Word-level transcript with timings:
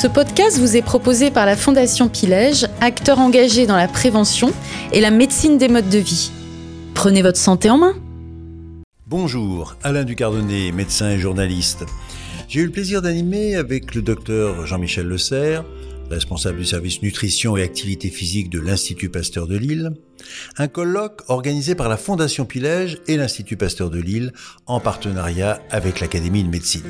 Ce 0.00 0.06
podcast 0.06 0.60
vous 0.60 0.76
est 0.76 0.82
proposé 0.82 1.32
par 1.32 1.44
la 1.44 1.56
Fondation 1.56 2.08
Pilège, 2.08 2.68
acteur 2.80 3.18
engagé 3.18 3.66
dans 3.66 3.76
la 3.76 3.88
prévention 3.88 4.52
et 4.92 5.00
la 5.00 5.10
médecine 5.10 5.58
des 5.58 5.66
modes 5.66 5.88
de 5.88 5.98
vie. 5.98 6.30
Prenez 6.94 7.20
votre 7.20 7.36
santé 7.36 7.68
en 7.68 7.78
main. 7.78 7.96
Bonjour, 9.08 9.76
Alain 9.82 10.04
Ducardonnet, 10.04 10.70
médecin 10.70 11.10
et 11.10 11.18
journaliste. 11.18 11.84
J'ai 12.46 12.60
eu 12.60 12.66
le 12.66 12.70
plaisir 12.70 13.02
d'animer 13.02 13.56
avec 13.56 13.96
le 13.96 14.02
docteur 14.02 14.68
Jean-Michel 14.68 15.08
Le 15.08 15.18
Serre, 15.18 15.64
responsable 16.08 16.58
du 16.58 16.64
service 16.64 17.02
nutrition 17.02 17.56
et 17.56 17.64
activité 17.64 18.08
physique 18.08 18.50
de 18.50 18.60
l'Institut 18.60 19.08
Pasteur 19.08 19.48
de 19.48 19.56
Lille, 19.56 19.90
un 20.58 20.68
colloque 20.68 21.22
organisé 21.26 21.74
par 21.74 21.88
la 21.88 21.96
Fondation 21.96 22.44
Pilège 22.44 22.98
et 23.08 23.16
l'Institut 23.16 23.56
Pasteur 23.56 23.90
de 23.90 23.98
Lille 23.98 24.32
en 24.66 24.78
partenariat 24.78 25.60
avec 25.72 25.98
l'Académie 25.98 26.44
de 26.44 26.50
médecine. 26.50 26.86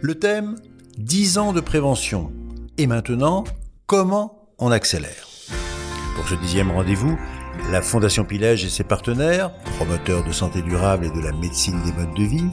Le 0.00 0.16
thème 0.16 0.56
10 0.98 1.38
ans 1.38 1.52
de 1.52 1.60
prévention. 1.60 2.30
Et 2.76 2.86
maintenant, 2.86 3.44
comment 3.86 4.48
on 4.58 4.70
accélère? 4.70 5.26
Pour 6.16 6.28
ce 6.28 6.34
dixième 6.34 6.70
rendez-vous, 6.70 7.18
la 7.70 7.80
Fondation 7.80 8.24
Pilège 8.24 8.64
et 8.64 8.68
ses 8.68 8.84
partenaires, 8.84 9.54
promoteurs 9.76 10.22
de 10.22 10.32
santé 10.32 10.60
durable 10.60 11.06
et 11.06 11.10
de 11.10 11.20
la 11.20 11.32
médecine 11.32 11.80
des 11.84 11.92
modes 11.92 12.14
de 12.14 12.24
vie, 12.24 12.44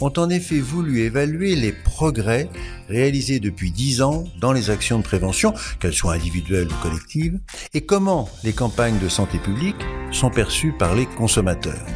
ont 0.00 0.12
en 0.16 0.28
effet 0.28 0.58
voulu 0.58 1.00
évaluer 1.02 1.54
les 1.54 1.72
progrès 1.72 2.48
réalisés 2.88 3.38
depuis 3.38 3.70
10 3.70 4.02
ans 4.02 4.24
dans 4.40 4.52
les 4.52 4.70
actions 4.70 4.98
de 4.98 5.04
prévention, 5.04 5.54
qu'elles 5.78 5.92
soient 5.92 6.14
individuelles 6.14 6.68
ou 6.68 6.82
collectives, 6.82 7.38
et 7.74 7.82
comment 7.82 8.28
les 8.42 8.52
campagnes 8.52 8.98
de 8.98 9.08
santé 9.08 9.38
publique 9.38 9.76
sont 10.10 10.30
perçues 10.30 10.74
par 10.76 10.96
les 10.96 11.06
consommateurs. 11.06 11.86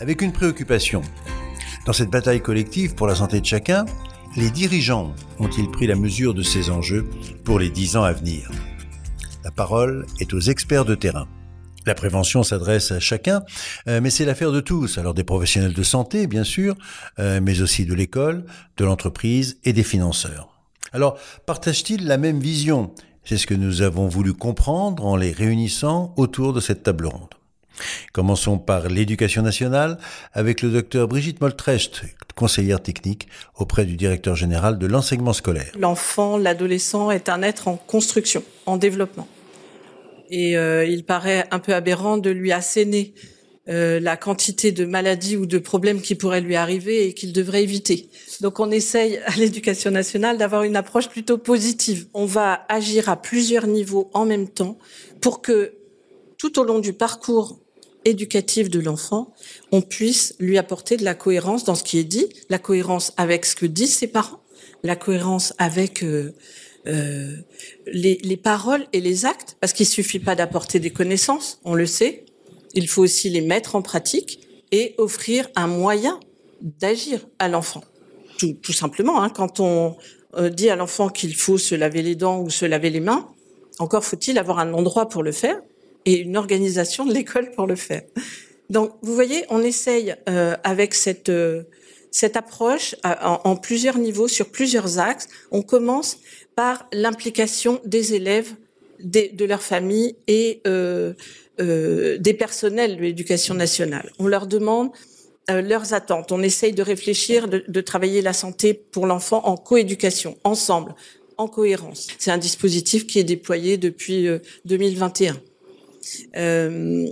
Avec 0.00 0.22
une 0.22 0.32
préoccupation. 0.32 1.02
Dans 1.84 1.92
cette 1.92 2.10
bataille 2.10 2.40
collective 2.40 2.94
pour 2.94 3.06
la 3.06 3.14
santé 3.14 3.40
de 3.40 3.46
chacun, 3.46 3.84
les 4.36 4.50
dirigeants 4.50 5.14
ont-ils 5.38 5.70
pris 5.70 5.86
la 5.86 5.96
mesure 5.96 6.34
de 6.34 6.42
ces 6.42 6.68
enjeux 6.68 7.08
pour 7.44 7.58
les 7.58 7.70
dix 7.70 7.96
ans 7.96 8.02
à 8.02 8.12
venir? 8.12 8.50
La 9.44 9.50
parole 9.50 10.06
est 10.20 10.34
aux 10.34 10.40
experts 10.40 10.84
de 10.84 10.94
terrain. 10.94 11.26
La 11.86 11.94
prévention 11.94 12.42
s'adresse 12.42 12.90
à 12.90 13.00
chacun, 13.00 13.42
euh, 13.88 14.00
mais 14.02 14.10
c'est 14.10 14.24
l'affaire 14.24 14.52
de 14.52 14.60
tous, 14.60 14.98
alors 14.98 15.14
des 15.14 15.24
professionnels 15.24 15.72
de 15.72 15.82
santé, 15.82 16.26
bien 16.26 16.44
sûr, 16.44 16.74
euh, 17.18 17.40
mais 17.42 17.62
aussi 17.62 17.86
de 17.86 17.94
l'école, 17.94 18.44
de 18.76 18.84
l'entreprise 18.84 19.58
et 19.64 19.72
des 19.72 19.84
financeurs. 19.84 20.48
Alors, 20.92 21.18
partagent-ils 21.46 22.04
la 22.04 22.18
même 22.18 22.40
vision? 22.40 22.92
C'est 23.24 23.38
ce 23.38 23.46
que 23.46 23.54
nous 23.54 23.82
avons 23.82 24.08
voulu 24.08 24.34
comprendre 24.34 25.06
en 25.06 25.16
les 25.16 25.32
réunissant 25.32 26.12
autour 26.16 26.52
de 26.52 26.60
cette 26.60 26.82
table 26.82 27.06
ronde. 27.06 27.34
Commençons 28.12 28.58
par 28.58 28.88
l'éducation 28.88 29.42
nationale 29.42 29.98
avec 30.32 30.62
le 30.62 30.70
docteur 30.70 31.08
Brigitte 31.08 31.40
Moltrecht, 31.40 32.02
conseillère 32.34 32.82
technique 32.82 33.28
auprès 33.56 33.84
du 33.84 33.96
directeur 33.96 34.36
général 34.36 34.78
de 34.78 34.86
l'enseignement 34.86 35.32
scolaire. 35.32 35.72
L'enfant, 35.78 36.36
l'adolescent 36.38 37.10
est 37.10 37.28
un 37.28 37.42
être 37.42 37.68
en 37.68 37.76
construction, 37.76 38.42
en 38.66 38.76
développement. 38.76 39.28
Et 40.30 40.56
euh, 40.56 40.84
il 40.84 41.04
paraît 41.04 41.46
un 41.50 41.58
peu 41.58 41.74
aberrant 41.74 42.18
de 42.18 42.30
lui 42.30 42.52
asséner 42.52 43.14
euh, 43.68 43.98
la 43.98 44.16
quantité 44.16 44.70
de 44.70 44.84
maladies 44.84 45.36
ou 45.36 45.44
de 45.44 45.58
problèmes 45.58 46.00
qui 46.00 46.14
pourraient 46.14 46.40
lui 46.40 46.54
arriver 46.54 47.06
et 47.06 47.14
qu'il 47.14 47.32
devrait 47.32 47.64
éviter. 47.64 48.08
Donc 48.40 48.60
on 48.60 48.70
essaye 48.70 49.18
à 49.26 49.34
l'éducation 49.36 49.90
nationale 49.90 50.38
d'avoir 50.38 50.62
une 50.62 50.76
approche 50.76 51.08
plutôt 51.08 51.38
positive. 51.38 52.06
On 52.14 52.26
va 52.26 52.64
agir 52.68 53.08
à 53.08 53.20
plusieurs 53.20 53.66
niveaux 53.66 54.10
en 54.14 54.24
même 54.24 54.48
temps 54.48 54.78
pour 55.20 55.42
que 55.42 55.72
tout 56.38 56.60
au 56.60 56.64
long 56.64 56.78
du 56.78 56.92
parcours 56.92 57.58
éducatif 58.06 58.70
de 58.70 58.80
l'enfant, 58.80 59.34
on 59.72 59.82
puisse 59.82 60.34
lui 60.38 60.56
apporter 60.56 60.96
de 60.96 61.04
la 61.04 61.14
cohérence 61.14 61.64
dans 61.64 61.74
ce 61.74 61.82
qui 61.82 61.98
est 61.98 62.04
dit, 62.04 62.26
la 62.48 62.58
cohérence 62.58 63.12
avec 63.16 63.44
ce 63.44 63.54
que 63.54 63.66
disent 63.66 63.96
ses 63.96 64.06
parents, 64.06 64.40
la 64.82 64.96
cohérence 64.96 65.52
avec 65.58 66.02
euh, 66.02 66.32
euh, 66.86 67.36
les, 67.86 68.18
les, 68.22 68.36
paroles 68.36 68.86
et 68.92 69.00
les 69.00 69.26
actes, 69.26 69.56
parce 69.60 69.72
qu'il 69.72 69.86
suffit 69.86 70.20
pas 70.20 70.36
d'apporter 70.36 70.78
des 70.78 70.90
connaissances, 70.90 71.60
on 71.64 71.74
le 71.74 71.86
sait, 71.86 72.24
il 72.74 72.88
faut 72.88 73.02
aussi 73.02 73.28
les 73.28 73.40
mettre 73.40 73.74
en 73.74 73.82
pratique 73.82 74.40
et 74.70 74.94
offrir 74.98 75.48
un 75.56 75.66
moyen 75.66 76.20
d'agir 76.60 77.26
à 77.38 77.48
l'enfant. 77.48 77.82
Tout, 78.38 78.52
tout, 78.62 78.72
simplement, 78.72 79.22
hein, 79.22 79.30
quand 79.30 79.60
on 79.60 79.96
euh, 80.36 80.48
dit 80.48 80.70
à 80.70 80.76
l'enfant 80.76 81.08
qu'il 81.08 81.34
faut 81.34 81.58
se 81.58 81.74
laver 81.74 82.02
les 82.02 82.14
dents 82.14 82.40
ou 82.40 82.50
se 82.50 82.66
laver 82.66 82.90
les 82.90 83.00
mains, 83.00 83.28
encore 83.78 84.04
faut-il 84.04 84.38
avoir 84.38 84.58
un 84.58 84.72
endroit 84.72 85.08
pour 85.08 85.22
le 85.22 85.32
faire 85.32 85.60
et 86.06 86.20
une 86.20 86.36
organisation 86.36 87.04
de 87.04 87.12
l'école 87.12 87.50
pour 87.50 87.66
le 87.66 87.76
faire. 87.76 88.02
Donc, 88.70 88.92
vous 89.02 89.14
voyez, 89.14 89.44
on 89.50 89.62
essaye 89.62 90.14
euh, 90.28 90.56
avec 90.64 90.94
cette 90.94 91.28
euh, 91.28 91.64
cette 92.16 92.38
approche 92.38 92.94
en, 93.04 93.56
plusieurs 93.56 93.98
niveaux, 93.98 94.26
sur 94.26 94.48
plusieurs 94.48 94.98
axes. 94.98 95.28
On 95.50 95.60
commence 95.60 96.16
par 96.54 96.88
l'implication 96.90 97.78
des 97.84 98.14
élèves, 98.14 98.54
des, 99.00 99.28
de 99.28 99.44
leur 99.44 99.62
famille 99.62 100.16
et 100.26 100.62
euh, 100.66 101.12
euh 101.60 102.16
des 102.16 102.32
personnels 102.32 102.96
de 102.96 103.02
l'éducation 103.02 103.52
nationale. 103.52 104.10
On 104.18 104.28
leur 104.28 104.46
demande 104.46 104.92
euh, 105.50 105.60
leurs 105.60 105.92
attentes. 105.92 106.32
On 106.32 106.42
essaye 106.42 106.72
de 106.72 106.82
réfléchir, 106.82 107.48
de, 107.48 107.62
de 107.68 107.80
travailler 107.82 108.22
la 108.22 108.32
santé 108.32 108.72
pour 108.72 109.04
l'enfant 109.04 109.42
en 109.44 109.58
coéducation, 109.58 110.38
ensemble, 110.42 110.94
en 111.36 111.48
cohérence. 111.48 112.06
C'est 112.18 112.30
un 112.30 112.38
dispositif 112.38 113.06
qui 113.06 113.18
est 113.18 113.24
déployé 113.24 113.76
depuis 113.76 114.26
2021 114.64 115.36
euh, 116.36 117.08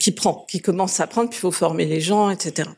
qui 0.00 0.12
prend, 0.12 0.46
qui 0.48 0.60
commence 0.60 1.00
à 1.00 1.06
prendre, 1.06 1.30
puis 1.30 1.38
il 1.38 1.40
faut 1.40 1.50
former 1.50 1.84
les 1.84 2.00
gens, 2.00 2.30
etc. 2.30 2.68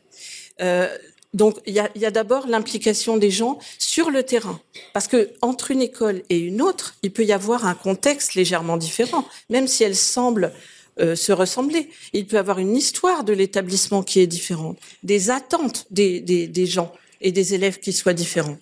Euh, 0.61 0.87
donc 1.33 1.57
il 1.65 1.73
y 1.73 2.05
a, 2.05 2.11
d'abord 2.11 2.47
l'implication 2.47 3.17
des 3.17 3.31
gens 3.31 3.57
sur 3.79 4.11
le 4.11 4.23
terrain, 4.23 4.59
parce 4.93 5.07
que 5.07 5.31
entre 5.41 5.71
une 5.71 5.81
école 5.81 6.23
et 6.29 6.37
une 6.37 6.61
autre, 6.61 6.95
il 7.03 7.11
peut 7.11 7.23
y 7.23 7.31
avoir 7.31 7.65
un 7.65 7.73
contexte 7.73 8.35
légèrement 8.35 8.77
différent, 8.77 9.25
même 9.49 9.67
si 9.67 9.83
elles 9.83 9.95
semblent 9.95 10.51
euh, 10.99 11.15
se 11.15 11.31
ressembler. 11.31 11.89
Il 12.11 12.27
peut 12.27 12.35
y 12.35 12.39
avoir 12.39 12.59
une 12.59 12.75
histoire 12.75 13.23
de 13.23 13.31
l'établissement 13.31 14.03
qui 14.03 14.19
est 14.19 14.27
différente, 14.27 14.77
des 15.03 15.29
attentes 15.29 15.87
des, 15.89 16.65
gens 16.65 16.91
et 17.21 17.31
des 17.31 17.53
élèves 17.53 17.79
qui 17.79 17.93
soient 17.93 18.13
différents. 18.13 18.57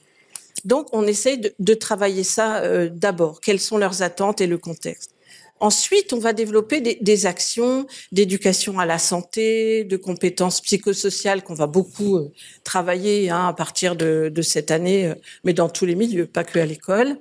Donc 0.63 0.88
on 0.91 1.07
essaye 1.07 1.41
de, 1.57 1.73
travailler 1.73 2.23
ça 2.23 2.88
d'abord. 2.89 3.41
Quelles 3.41 3.59
sont 3.59 3.77
leurs 3.77 4.03
attentes 4.03 4.41
et 4.41 4.47
le 4.47 4.57
contexte. 4.57 5.11
Ensuite, 5.59 6.13
on 6.13 6.19
va 6.19 6.33
développer 6.33 6.81
des, 6.81 7.25
actions 7.25 7.85
d'éducation 8.11 8.79
à 8.79 8.85
la 8.85 8.97
santé, 8.97 9.83
de 9.83 9.97
compétences 9.97 10.61
psychosociales 10.61 11.43
qu'on 11.43 11.53
va 11.53 11.67
beaucoup 11.67 12.17
euh, 12.17 12.31
travailler 12.63 13.29
hein, 13.29 13.47
à 13.47 13.53
partir 13.53 13.95
de, 13.95 14.31
de, 14.33 14.41
cette 14.41 14.71
année, 14.71 15.07
euh, 15.07 15.15
mais 15.43 15.53
dans 15.53 15.69
tous 15.69 15.85
les 15.85 15.95
milieux, 15.95 16.25
pas 16.25 16.43
que 16.43 16.59
à 16.59 16.65
l'école, 16.65 17.17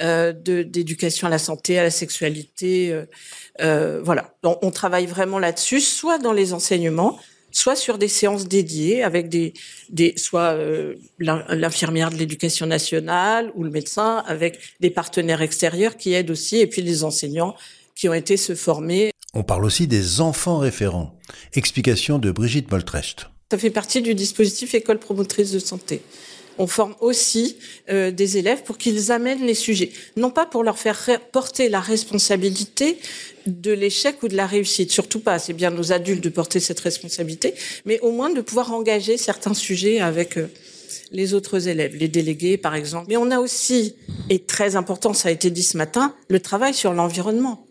euh, 0.00 0.32
d'éducation 0.32 1.26
à 1.26 1.30
la 1.30 1.38
santé, 1.38 1.78
à 1.78 1.82
la 1.82 1.90
sexualité, 1.90 3.04
euh, 3.60 4.00
voilà. 4.02 4.34
Donc, 4.42 4.58
on 4.62 4.70
travaille 4.70 5.06
vraiment 5.06 5.38
là-dessus, 5.38 5.80
soit 5.80 6.18
dans 6.18 6.32
les 6.32 6.52
enseignements, 6.52 7.18
soit 7.52 7.76
sur 7.76 7.98
des 7.98 8.08
séances 8.08 8.48
dédiées 8.48 9.02
avec 9.02 9.28
des, 9.28 9.52
des 9.90 10.14
soit 10.16 10.52
euh, 10.52 10.94
l'infirmière 11.18 12.10
de 12.10 12.16
l'éducation 12.16 12.66
nationale 12.66 13.52
ou 13.54 13.64
le 13.64 13.70
médecin 13.70 14.22
avec 14.26 14.58
des 14.80 14.90
partenaires 14.90 15.42
extérieurs 15.42 15.96
qui 15.96 16.14
aident 16.14 16.30
aussi 16.30 16.58
et 16.58 16.66
puis 16.66 16.82
les 16.82 17.04
enseignants 17.04 17.54
qui 17.94 18.08
ont 18.08 18.14
été 18.14 18.36
se 18.36 18.54
former. 18.54 19.10
On 19.34 19.42
parle 19.42 19.64
aussi 19.64 19.86
des 19.86 20.20
enfants 20.20 20.58
référents. 20.58 21.18
Explication 21.54 22.18
de 22.18 22.30
Brigitte 22.30 22.70
Moltrecht. 22.70 23.28
Ça 23.50 23.58
fait 23.58 23.70
partie 23.70 24.02
du 24.02 24.14
dispositif 24.14 24.74
école 24.74 24.98
promotrice 24.98 25.52
de 25.52 25.58
santé 25.58 26.02
on 26.62 26.68
forme 26.68 26.94
aussi 27.00 27.56
euh, 27.90 28.12
des 28.12 28.38
élèves 28.38 28.62
pour 28.62 28.78
qu'ils 28.78 29.10
amènent 29.10 29.44
les 29.44 29.54
sujets, 29.54 29.90
non 30.16 30.30
pas 30.30 30.46
pour 30.46 30.62
leur 30.62 30.78
faire 30.78 31.18
porter 31.32 31.68
la 31.68 31.80
responsabilité 31.80 32.98
de 33.46 33.72
l'échec 33.72 34.22
ou 34.22 34.28
de 34.28 34.36
la 34.36 34.46
réussite, 34.46 34.92
surtout 34.92 35.18
pas, 35.18 35.40
c'est 35.40 35.54
bien 35.54 35.72
nos 35.72 35.90
adultes 35.90 36.22
de 36.22 36.28
porter 36.28 36.60
cette 36.60 36.78
responsabilité, 36.78 37.54
mais 37.84 37.98
au 37.98 38.12
moins 38.12 38.30
de 38.30 38.40
pouvoir 38.40 38.72
engager 38.72 39.16
certains 39.16 39.54
sujets 39.54 39.98
avec 39.98 40.38
euh, 40.38 40.46
les 41.10 41.34
autres 41.34 41.66
élèves, 41.66 41.96
les 41.96 42.06
délégués 42.06 42.58
par 42.58 42.76
exemple. 42.76 43.06
Mais 43.08 43.16
on 43.16 43.32
a 43.32 43.40
aussi, 43.40 43.96
et 44.30 44.38
très 44.38 44.76
important, 44.76 45.14
ça 45.14 45.30
a 45.30 45.32
été 45.32 45.50
dit 45.50 45.64
ce 45.64 45.76
matin, 45.76 46.14
le 46.28 46.38
travail 46.38 46.74
sur 46.74 46.92
l'environnement. 46.92 47.66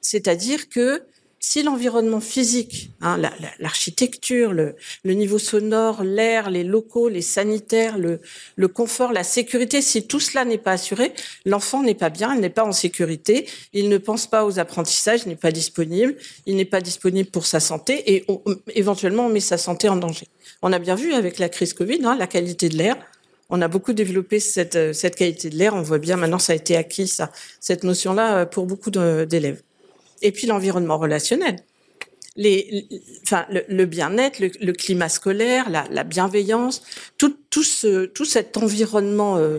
C'est-à-dire 0.00 0.68
que 0.68 1.02
si 1.42 1.62
l'environnement 1.62 2.20
physique, 2.20 2.90
hein, 3.00 3.18
l'architecture, 3.58 4.52
le, 4.52 4.74
niveau 5.04 5.38
sonore, 5.38 6.04
l'air, 6.04 6.50
les 6.50 6.64
locaux, 6.64 7.08
les 7.08 7.22
sanitaires, 7.22 7.96
le, 7.96 8.68
confort, 8.68 9.10
la 9.12 9.24
sécurité, 9.24 9.80
si 9.80 10.06
tout 10.06 10.20
cela 10.20 10.44
n'est 10.44 10.58
pas 10.58 10.72
assuré, 10.72 11.14
l'enfant 11.46 11.82
n'est 11.82 11.94
pas 11.94 12.10
bien, 12.10 12.34
il 12.34 12.40
n'est 12.42 12.50
pas 12.50 12.64
en 12.64 12.72
sécurité, 12.72 13.48
il 13.72 13.88
ne 13.88 13.96
pense 13.96 14.26
pas 14.26 14.44
aux 14.44 14.58
apprentissages, 14.58 15.22
il 15.24 15.30
n'est 15.30 15.36
pas 15.36 15.50
disponible, 15.50 16.14
il 16.44 16.56
n'est 16.56 16.66
pas 16.66 16.82
disponible 16.82 17.30
pour 17.30 17.46
sa 17.46 17.58
santé 17.58 18.14
et 18.14 18.24
on, 18.28 18.42
éventuellement 18.74 19.26
on 19.26 19.30
met 19.30 19.40
sa 19.40 19.56
santé 19.56 19.88
en 19.88 19.96
danger. 19.96 20.26
On 20.60 20.74
a 20.74 20.78
bien 20.78 20.94
vu 20.94 21.14
avec 21.14 21.38
la 21.38 21.48
crise 21.48 21.72
Covid, 21.72 22.04
hein, 22.04 22.16
la 22.18 22.26
qualité 22.26 22.68
de 22.68 22.76
l'air. 22.76 22.98
On 23.48 23.62
a 23.62 23.68
beaucoup 23.68 23.94
développé 23.94 24.40
cette, 24.40 24.92
cette 24.92 25.16
qualité 25.16 25.48
de 25.48 25.56
l'air. 25.56 25.74
On 25.74 25.82
voit 25.82 25.98
bien 25.98 26.16
maintenant, 26.16 26.38
ça 26.38 26.52
a 26.52 26.56
été 26.56 26.76
acquis, 26.76 27.08
ça, 27.08 27.32
cette 27.60 27.82
notion-là, 27.82 28.44
pour 28.44 28.66
beaucoup 28.66 28.90
d'élèves 28.90 29.62
et 30.22 30.32
puis 30.32 30.46
l'environnement 30.46 30.98
relationnel. 30.98 31.56
Le, 32.36 33.84
bien-être, 33.84 34.38
le, 34.38 34.72
climat 34.72 35.08
scolaire, 35.08 35.68
la, 35.68 35.84
la 35.90 36.04
bienveillance, 36.04 36.82
tout, 37.18 37.36
tout, 37.50 37.64
ce, 37.64 38.06
tout 38.06 38.24
cet 38.24 38.56
environnement 38.56 39.36
euh, 39.36 39.58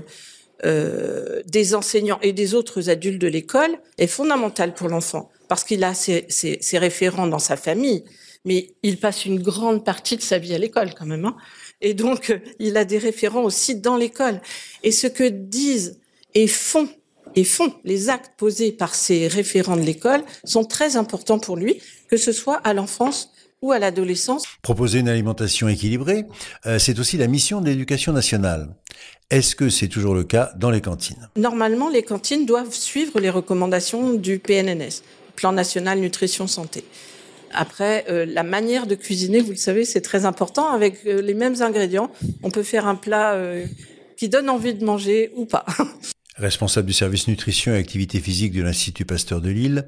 euh, 0.64 1.42
des 1.48 1.74
enseignants 1.74 2.20
et 2.22 2.34
des 2.34 2.54
autres 2.54 2.90
adultes 2.90 3.20
de 3.20 3.28
l'école 3.28 3.78
est 3.98 4.06
fondamentale 4.06 4.76
pour 4.76 4.90
l'enfant 4.90 5.32
parce 5.48 5.64
qu'il 5.64 5.84
a 5.84 5.96
ses, 5.96 6.28
référents 6.74 7.26
dans 7.26 7.40
sa 7.40 7.58
famille, 7.58 8.06
mais 8.46 8.70
il 8.84 8.98
passe 8.98 9.26
une 9.26 9.42
grande 9.42 9.84
partie 9.84 10.18
de 10.18 10.22
sa 10.22 10.38
vie 10.38 10.54
à 10.54 10.60
l'école 10.60 10.94
quand 10.94 11.08
même. 11.08 11.26
Hein. 11.26 11.36
et 11.82 11.94
donc, 11.94 12.34
il 12.60 12.78
a 12.78 12.86
des 12.86 13.00
référents 13.00 13.44
aussi 13.44 13.76
dans 13.76 13.98
l'école. 13.98 14.40
Et 14.84 14.92
ce 14.92 15.08
que 15.08 15.24
disent 15.24 16.00
et 16.36 16.48
font 16.48 16.88
et 17.36 17.44
font 17.44 17.74
les 17.84 18.10
actes 18.10 18.32
posés 18.38 18.72
par 18.72 18.96
ces 18.96 19.28
référents 19.28 19.78
de 19.78 19.82
l'école 19.82 20.24
sont 20.44 20.64
très 20.64 20.96
importants 20.96 21.40
pour 21.40 21.56
lui, 21.56 21.82
que 22.10 22.18
ce 22.18 22.32
soit 22.32 22.58
à 22.58 22.74
l'enfance 22.74 23.32
ou 23.62 23.72
à 23.72 23.80
l'adolescence. 23.80 24.44
Proposer 24.62 25.00
une 25.00 25.10
alimentation 25.10 25.68
équilibrée, 25.68 26.26
euh, 26.66 26.80
c'est 26.80 27.00
aussi 27.00 27.18
la 27.18 27.28
mission 27.28 27.62
de 27.62 27.68
l'éducation 27.68 28.12
nationale. 28.12 28.70
Est-ce 29.30 29.56
que 29.56 29.70
c'est 29.70 29.88
toujours 29.88 30.14
le 30.14 30.24
cas 30.24 30.52
dans 30.58 30.72
les 30.72 30.82
cantines? 30.82 31.30
Normalement, 31.36 31.90
les 31.90 32.04
cantines 32.04 32.46
doivent 32.46 32.74
suivre 32.74 33.20
les 33.20 33.30
recommandations 33.30 34.14
du 34.14 34.40
PNNS, 34.40 35.04
Plan 35.36 35.54
national 35.54 36.00
nutrition 36.00 36.48
santé. 36.48 36.84
Après, 37.54 38.06
euh, 38.10 38.26
la 38.26 38.44
manière 38.44 38.88
de 38.88 38.96
cuisiner, 38.96 39.42
vous 39.42 39.52
le 39.52 39.58
savez, 39.58 39.86
c'est 39.86 40.02
très 40.02 40.26
important. 40.26 40.70
Avec 40.70 41.06
euh, 41.06 41.22
les 41.22 41.34
mêmes 41.34 41.62
ingrédients, 41.62 42.12
on 42.44 42.50
peut 42.50 42.64
faire 42.64 42.88
un 42.88 42.96
plat 42.96 43.38
qui 44.18 44.30
donne 44.30 44.50
envie 44.50 44.74
de 44.74 44.84
manger 44.86 45.32
ou 45.36 45.46
pas. 45.46 45.66
responsable 46.38 46.88
du 46.88 46.94
service 46.94 47.28
nutrition 47.28 47.74
et 47.74 47.78
activité 47.78 48.20
physique 48.20 48.54
de 48.54 48.64
l'Institut 48.64 49.04
Pasteur 49.04 49.42
de 49.42 49.50
Lille. 49.50 49.86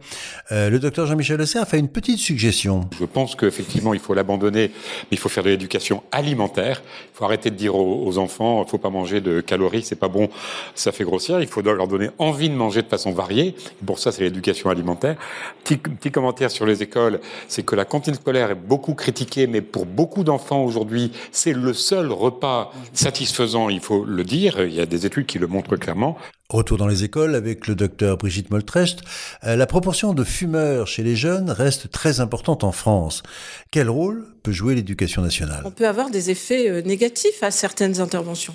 Euh, 0.52 0.70
le 0.70 0.78
docteur 0.78 1.08
Jean-Michel 1.08 1.40
a 1.42 1.66
fait 1.66 1.80
une 1.80 1.88
petite 1.88 2.20
suggestion. 2.20 2.90
Je 3.00 3.06
pense 3.06 3.36
qu'effectivement, 3.36 3.94
il 3.94 4.02
faut 4.02 4.14
l'abandonner, 4.14 4.68
mais 4.68 5.08
il 5.12 5.18
faut 5.18 5.30
faire 5.30 5.44
de 5.44 5.50
l'éducation 5.50 6.04
alimentaire. 6.12 6.84
Il 7.14 7.18
faut 7.18 7.24
arrêter 7.24 7.50
de 7.50 7.56
dire 7.56 7.76
aux, 7.76 8.18
enfants, 8.18 8.64
il 8.66 8.70
faut 8.70 8.78
pas 8.78 8.90
manger 8.90 9.22
de 9.22 9.40
calories, 9.40 9.84
c'est 9.84 9.96
pas 9.96 10.10
bon, 10.10 10.30
ça 10.76 10.92
fait 10.92 11.06
grossir. 11.06 11.40
Il 11.40 11.48
faut 11.48 11.62
leur 11.62 11.88
donner 11.88 12.10
envie 12.18 12.50
de 12.50 12.56
manger 12.56 12.82
de 12.82 12.88
façon 12.88 13.12
variée. 13.12 13.56
pour 13.86 14.00
ça, 14.00 14.12
c'est 14.12 14.24
l'éducation 14.24 14.70
alimentaire. 14.70 15.16
Petit, 15.64 15.78
petit 15.78 16.12
commentaire 16.12 16.52
sur 16.52 16.66
les 16.66 16.84
écoles, 16.84 17.22
c'est 17.48 17.64
que 17.64 17.76
la 17.76 17.86
cantine 17.86 18.16
scolaire 18.16 18.52
est 18.52 18.56
beaucoup 18.56 18.96
critiquée, 18.96 19.48
mais 19.48 19.62
pour 19.62 19.86
beaucoup 19.86 20.26
d'enfants 20.26 20.64
aujourd'hui, 20.64 21.14
c'est 21.32 21.54
le 21.54 21.74
seul 21.74 22.12
repas 22.12 22.74
satisfaisant, 22.92 23.70
il 23.70 23.80
faut 23.80 24.04
le 24.04 24.26
dire. 24.26 24.62
Il 24.62 24.74
y 24.74 24.82
a 24.82 24.86
des 24.86 25.06
études 25.06 25.26
qui 25.26 25.40
le 25.40 25.48
montrent 25.48 25.78
clairement. 25.78 26.18
Retour 26.54 26.78
dans 26.78 26.86
les 26.86 27.04
écoles 27.04 27.34
avec 27.34 27.66
le 27.66 27.74
docteur 27.74 28.16
Brigitte 28.16 28.52
Moltrecht. 28.52 29.00
Euh, 29.44 29.56
la 29.56 29.66
proportion 29.66 30.14
de 30.14 30.24
fumeurs 30.24 30.86
chez 30.86 31.02
les 31.02 31.16
jeunes 31.16 31.50
reste 31.50 31.90
très 31.90 32.20
importante 32.20 32.64
en 32.64 32.72
France. 32.72 33.24
Quel 33.72 33.90
rôle 33.90 34.24
peut 34.44 34.52
jouer 34.52 34.76
l'éducation 34.76 35.24
nationale? 35.24 35.64
On 35.66 35.72
peut 35.72 35.88
avoir 35.88 36.12
des 36.12 36.30
effets 36.30 36.70
euh, 36.70 36.84
négatifs 36.84 37.42
à 37.42 37.50
certaines 37.50 38.00
interventions. 38.00 38.54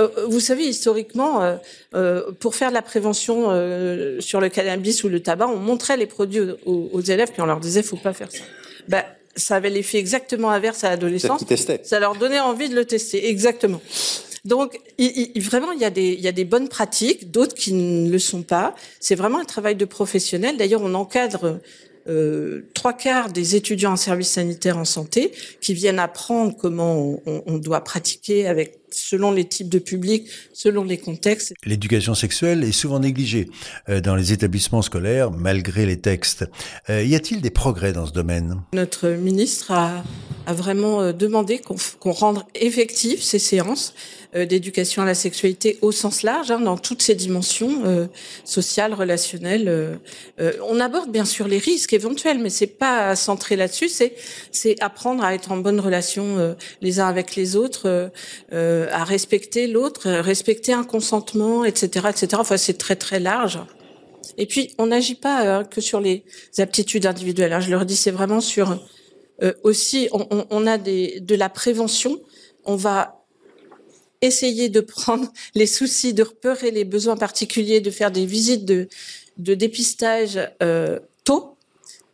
Euh, 0.00 0.08
vous 0.28 0.40
savez, 0.40 0.64
historiquement, 0.64 1.56
pour 2.40 2.56
faire 2.56 2.70
de 2.70 2.74
la 2.74 2.82
prévention 2.82 3.44
sur 4.18 4.40
le 4.40 4.48
cannabis 4.48 5.04
ou 5.04 5.08
le 5.08 5.20
tabac, 5.20 5.46
on 5.46 5.58
montrait 5.58 5.96
les 5.96 6.06
produits 6.06 6.40
aux, 6.66 7.00
élèves 7.00 7.30
puis 7.30 7.42
on 7.42 7.46
leur 7.46 7.60
disait 7.60 7.84
faut 7.84 7.96
pas 7.96 8.12
faire 8.12 8.32
ça. 8.32 8.42
Ben, 8.88 9.04
ça 9.36 9.54
avait 9.54 9.70
l'effet 9.70 9.98
exactement 9.98 10.50
inverse 10.50 10.82
à 10.82 10.90
l'adolescence. 10.90 11.44
Ça 11.84 12.00
leur 12.00 12.16
donnait 12.16 12.40
envie 12.40 12.68
de 12.68 12.74
le 12.74 12.84
tester, 12.84 13.28
exactement. 13.28 13.80
Donc, 14.44 14.78
il, 14.98 15.40
vraiment, 15.40 15.72
il 15.72 15.80
y, 15.80 15.86
a 15.86 15.90
des, 15.90 16.12
il 16.12 16.20
y 16.20 16.28
a 16.28 16.32
des 16.32 16.44
bonnes 16.44 16.68
pratiques, 16.68 17.30
d'autres 17.30 17.54
qui 17.54 17.72
ne 17.72 18.10
le 18.10 18.18
sont 18.18 18.42
pas. 18.42 18.74
C'est 19.00 19.14
vraiment 19.14 19.38
un 19.38 19.44
travail 19.44 19.74
de 19.74 19.86
professionnel. 19.86 20.58
D'ailleurs, 20.58 20.82
on 20.82 20.92
encadre 20.92 21.60
euh, 22.06 22.68
trois 22.74 22.92
quarts 22.92 23.30
des 23.32 23.56
étudiants 23.56 23.92
en 23.92 23.96
service 23.96 24.28
sanitaire 24.28 24.76
en 24.76 24.84
santé 24.84 25.32
qui 25.62 25.72
viennent 25.72 25.98
apprendre 25.98 26.54
comment 26.54 27.18
on, 27.24 27.42
on, 27.46 27.56
doit 27.56 27.82
pratiquer 27.82 28.46
avec 28.46 28.78
selon 28.94 29.32
les 29.32 29.44
types 29.44 29.68
de 29.68 29.78
publics, 29.78 30.28
selon 30.52 30.84
les 30.84 30.98
contextes. 30.98 31.54
L'éducation 31.64 32.14
sexuelle 32.14 32.64
est 32.64 32.72
souvent 32.72 33.00
négligée 33.00 33.48
euh, 33.88 34.00
dans 34.00 34.14
les 34.14 34.32
établissements 34.32 34.82
scolaires 34.82 35.30
malgré 35.30 35.86
les 35.86 36.00
textes. 36.00 36.44
Euh, 36.90 37.02
y 37.02 37.14
a-t-il 37.14 37.40
des 37.40 37.50
progrès 37.50 37.92
dans 37.92 38.06
ce 38.06 38.12
domaine? 38.12 38.60
Notre 38.72 39.08
ministre 39.08 39.72
a, 39.72 40.04
a 40.46 40.52
vraiment 40.52 41.00
euh, 41.00 41.12
demandé 41.12 41.58
qu'on 41.58 42.12
rende 42.12 42.42
effectives 42.54 43.22
ces 43.22 43.38
séances 43.38 43.94
d'éducation 44.34 45.02
à 45.02 45.04
la 45.04 45.14
sexualité 45.14 45.78
au 45.80 45.92
sens 45.92 46.22
large, 46.22 46.50
hein, 46.50 46.58
dans 46.58 46.76
toutes 46.76 47.02
ses 47.02 47.14
dimensions 47.14 47.82
euh, 47.84 48.06
sociales, 48.44 48.92
relationnelles. 48.92 49.68
Euh, 49.68 50.52
on 50.68 50.80
aborde 50.80 51.10
bien 51.10 51.24
sûr 51.24 51.46
les 51.46 51.58
risques 51.58 51.92
éventuels, 51.92 52.38
mais 52.38 52.50
c'est 52.50 52.66
pas 52.66 53.14
centré 53.14 53.54
là-dessus. 53.54 53.88
C'est 53.88 54.14
c'est 54.50 54.80
apprendre 54.82 55.22
à 55.24 55.34
être 55.34 55.52
en 55.52 55.58
bonne 55.58 55.78
relation 55.80 56.56
les 56.80 57.00
uns 57.00 57.06
avec 57.06 57.36
les 57.36 57.56
autres, 57.56 58.10
à 58.90 59.04
respecter 59.04 59.66
l'autre, 59.66 60.10
respecter 60.10 60.72
un 60.72 60.84
consentement, 60.84 61.64
etc., 61.64 62.08
etc. 62.10 62.28
Enfin, 62.38 62.56
c'est 62.56 62.78
très 62.78 62.96
très 62.96 63.20
large. 63.20 63.58
Et 64.36 64.46
puis, 64.46 64.74
on 64.78 64.86
n'agit 64.86 65.14
pas 65.14 65.64
que 65.64 65.80
sur 65.80 66.00
les 66.00 66.24
aptitudes 66.58 67.06
individuelles. 67.06 67.52
Hein. 67.52 67.60
Je 67.60 67.70
leur 67.70 67.84
dis, 67.84 67.96
c'est 67.96 68.10
vraiment 68.10 68.40
sur 68.40 68.78
aussi, 69.62 70.08
on, 70.12 70.66
a 70.66 70.78
de 70.78 71.34
la 71.34 71.48
prévention. 71.48 72.20
On 72.64 72.76
va 72.76 73.24
essayer 74.24 74.68
de 74.68 74.80
prendre 74.80 75.32
les 75.54 75.66
soucis, 75.66 76.14
de 76.14 76.22
repérer 76.22 76.70
les 76.70 76.84
besoins 76.84 77.16
particuliers, 77.16 77.80
de 77.80 77.90
faire 77.90 78.10
des 78.10 78.26
visites 78.26 78.64
de, 78.64 78.88
dépistage 79.36 80.38
euh, 80.62 80.98
tôt, 81.24 81.53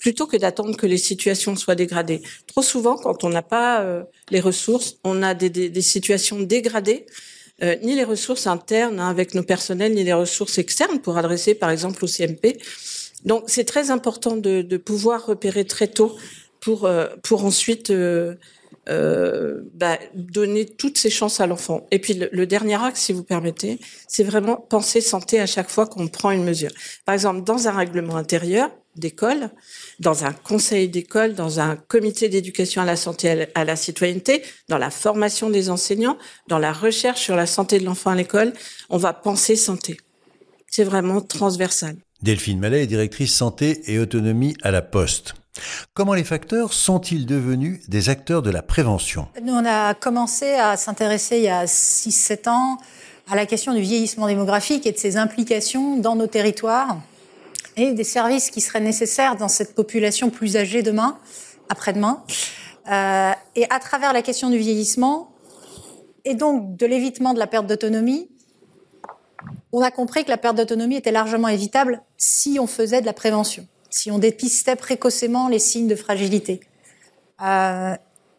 plutôt 0.00 0.26
que 0.26 0.37
d'attendre 0.37 0.76
que 0.76 0.87
les 0.87 0.99
situations 0.99 1.55
soient 1.55 1.76
dégradées. 1.76 2.23
Trop 2.49 2.62
souvent, 2.62 2.97
quand 2.97 3.23
on 3.23 3.29
n'a 3.29 3.43
pas 3.43 3.82
euh, 3.82 4.02
les 4.31 4.41
ressources, 4.41 4.97
on 5.05 5.23
a 5.23 5.35
des, 5.35 5.50
des, 5.50 5.82
situations 5.82 6.41
dégradées, 6.41 7.06
euh, 7.62 7.76
ni 7.82 7.94
les 7.94 8.05
ressources 8.05 8.47
internes 8.49 8.99
hein, 8.99 9.08
avec 9.08 9.35
nos 9.35 9.44
personnels, 9.44 9.94
ni 9.94 10.02
les 10.02 10.14
ressources 10.14 10.58
externes 10.58 11.00
pour 11.00 11.19
adresser, 11.19 11.55
par 11.55 11.70
exemple, 11.70 12.05
au 12.05 12.08
CMP. 12.08 12.58
Donc, 13.25 13.44
c'est 13.47 13.64
très 13.64 13.91
important 13.91 14.37
de, 14.37 14.62
de, 14.62 14.76
pouvoir 14.79 15.26
repérer 15.26 15.67
très 15.67 15.87
tôt 15.87 16.17
pour, 16.61 16.87
euh, 16.87 17.06
pour 17.23 17.44
ensuite 17.44 17.93
euh, 18.88 19.61
bah, 19.75 19.99
donner 20.14 20.64
toutes 20.64 20.96
ses 20.96 21.11
chances 21.11 21.38
à 21.41 21.46
l'enfant. 21.46 21.87
Et 21.91 21.99
puis 21.99 22.14
le, 22.14 22.46
dernier 22.46 22.82
axe, 22.82 23.03
si 23.03 23.12
vous 23.12 23.23
permettez, 23.23 23.79
c'est 24.08 24.25
vraiment 24.25 24.56
penser 24.56 25.00
santé 25.00 25.38
à 25.38 25.46
chaque 25.46 25.69
fois 25.69 25.87
qu'on 25.87 26.08
prend 26.08 26.31
une 26.31 26.44
mesure. 26.44 26.70
Par 27.05 27.14
exemple, 27.14 27.44
dans 27.44 27.69
un 27.69 27.73
règlement 27.73 28.17
intérieur 28.17 28.70
d'école, 28.97 29.51
dans 29.99 30.25
un 30.25 30.33
conseil 30.33 30.89
d'école, 30.89 31.35
dans 31.35 31.61
un 31.61 31.77
comité 31.77 32.29
d'éducation 32.29 32.83
à 32.83 32.85
la 32.85 32.97
santé 32.97 33.47
à 33.55 33.65
la 33.65 33.77
citoyenneté, 33.77 34.43
dans 34.69 34.79
la 34.79 34.91
formation 34.91 35.51
des 35.51 35.71
enseignants, 35.71 36.19
dans 36.49 36.59
la 36.59 36.73
recherche 36.73 37.21
sur 37.21 37.37
la 37.37 37.47
santé 37.47 37.79
de 37.79 37.85
l'enfant 37.85 38.11
à 38.11 38.17
l'école, 38.17 38.53
on 38.89 38.97
va 38.99 39.13
penser 39.13 39.57
santé. 39.57 39.97
C'est 40.67 40.85
vraiment 40.85 41.20
transversal. 41.20 41.97
Delphine 42.23 42.61
Mallet 42.61 42.82
est 42.82 42.87
directrice 42.87 43.35
santé 43.35 43.81
et 43.87 43.99
autonomie 43.99 44.55
à 44.63 44.70
la 44.70 44.82
Poste. 44.82 45.35
Comment 45.94 46.15
les 46.15 46.25
facteurs 46.25 46.73
sont-ils 46.73 47.27
devenus 47.27 47.89
des 47.89 48.09
acteurs 48.09 48.43
de 48.43 48.51
la 48.51 48.63
prévention? 48.63 49.29
Nous, 49.43 49.53
on 49.53 49.65
a 49.65 49.94
commencé 49.94 50.53
à 50.53 50.77
s'intéresser 50.77 51.39
il 51.39 51.44
y 51.44 51.49
a 51.49 51.65
6-7 51.65 52.49
ans 52.49 52.79
à 53.31 53.37
la 53.37 53.47
question 53.47 53.75
du 53.75 53.81
vieillissement 53.81 54.27
démographique 54.27 54.87
et 54.87 54.93
de 54.93 54.99
ses 54.99 55.17
implications 55.17 55.97
dans 55.97 56.17
nos 56.17 56.27
territoires 56.27 56.99
des 57.93 58.05
services 58.05 58.51
qui 58.51 58.60
seraient 58.60 58.81
nécessaires 58.81 59.37
dans 59.37 59.49
cette 59.49 59.75
population 59.75 60.31
plus 60.31 60.56
âgée 60.56 60.82
demain, 60.82 61.19
après-demain. 61.69 62.25
Euh, 62.91 63.32
et 63.56 63.67
à 63.70 63.79
travers 63.79 64.13
la 64.13 64.22
question 64.22 64.51
du 64.51 64.58
vieillissement 64.58 65.32
et 66.25 66.34
donc 66.34 66.77
de 66.77 66.87
l'évitement 66.87 67.34
de 67.34 67.39
la 67.39 67.46
perte 67.46 67.67
d'autonomie, 67.67 68.29
on 69.72 69.82
a 69.82 69.91
compris 69.91 70.25
que 70.25 70.31
la 70.31 70.37
perte 70.37 70.56
d'autonomie 70.56 70.96
était 70.96 71.13
largement 71.13 71.49
évitable 71.49 72.03
si 72.17 72.58
on 72.60 72.67
faisait 72.67 73.01
de 73.01 73.06
la 73.06 73.13
prévention 73.13 73.67
si 73.91 74.10
on 74.10 74.19
dépistait 74.19 74.77
précocement 74.77 75.49
les 75.49 75.58
signes 75.58 75.89
de 75.89 75.96
fragilité. 75.96 76.60
Euh, 77.43 77.94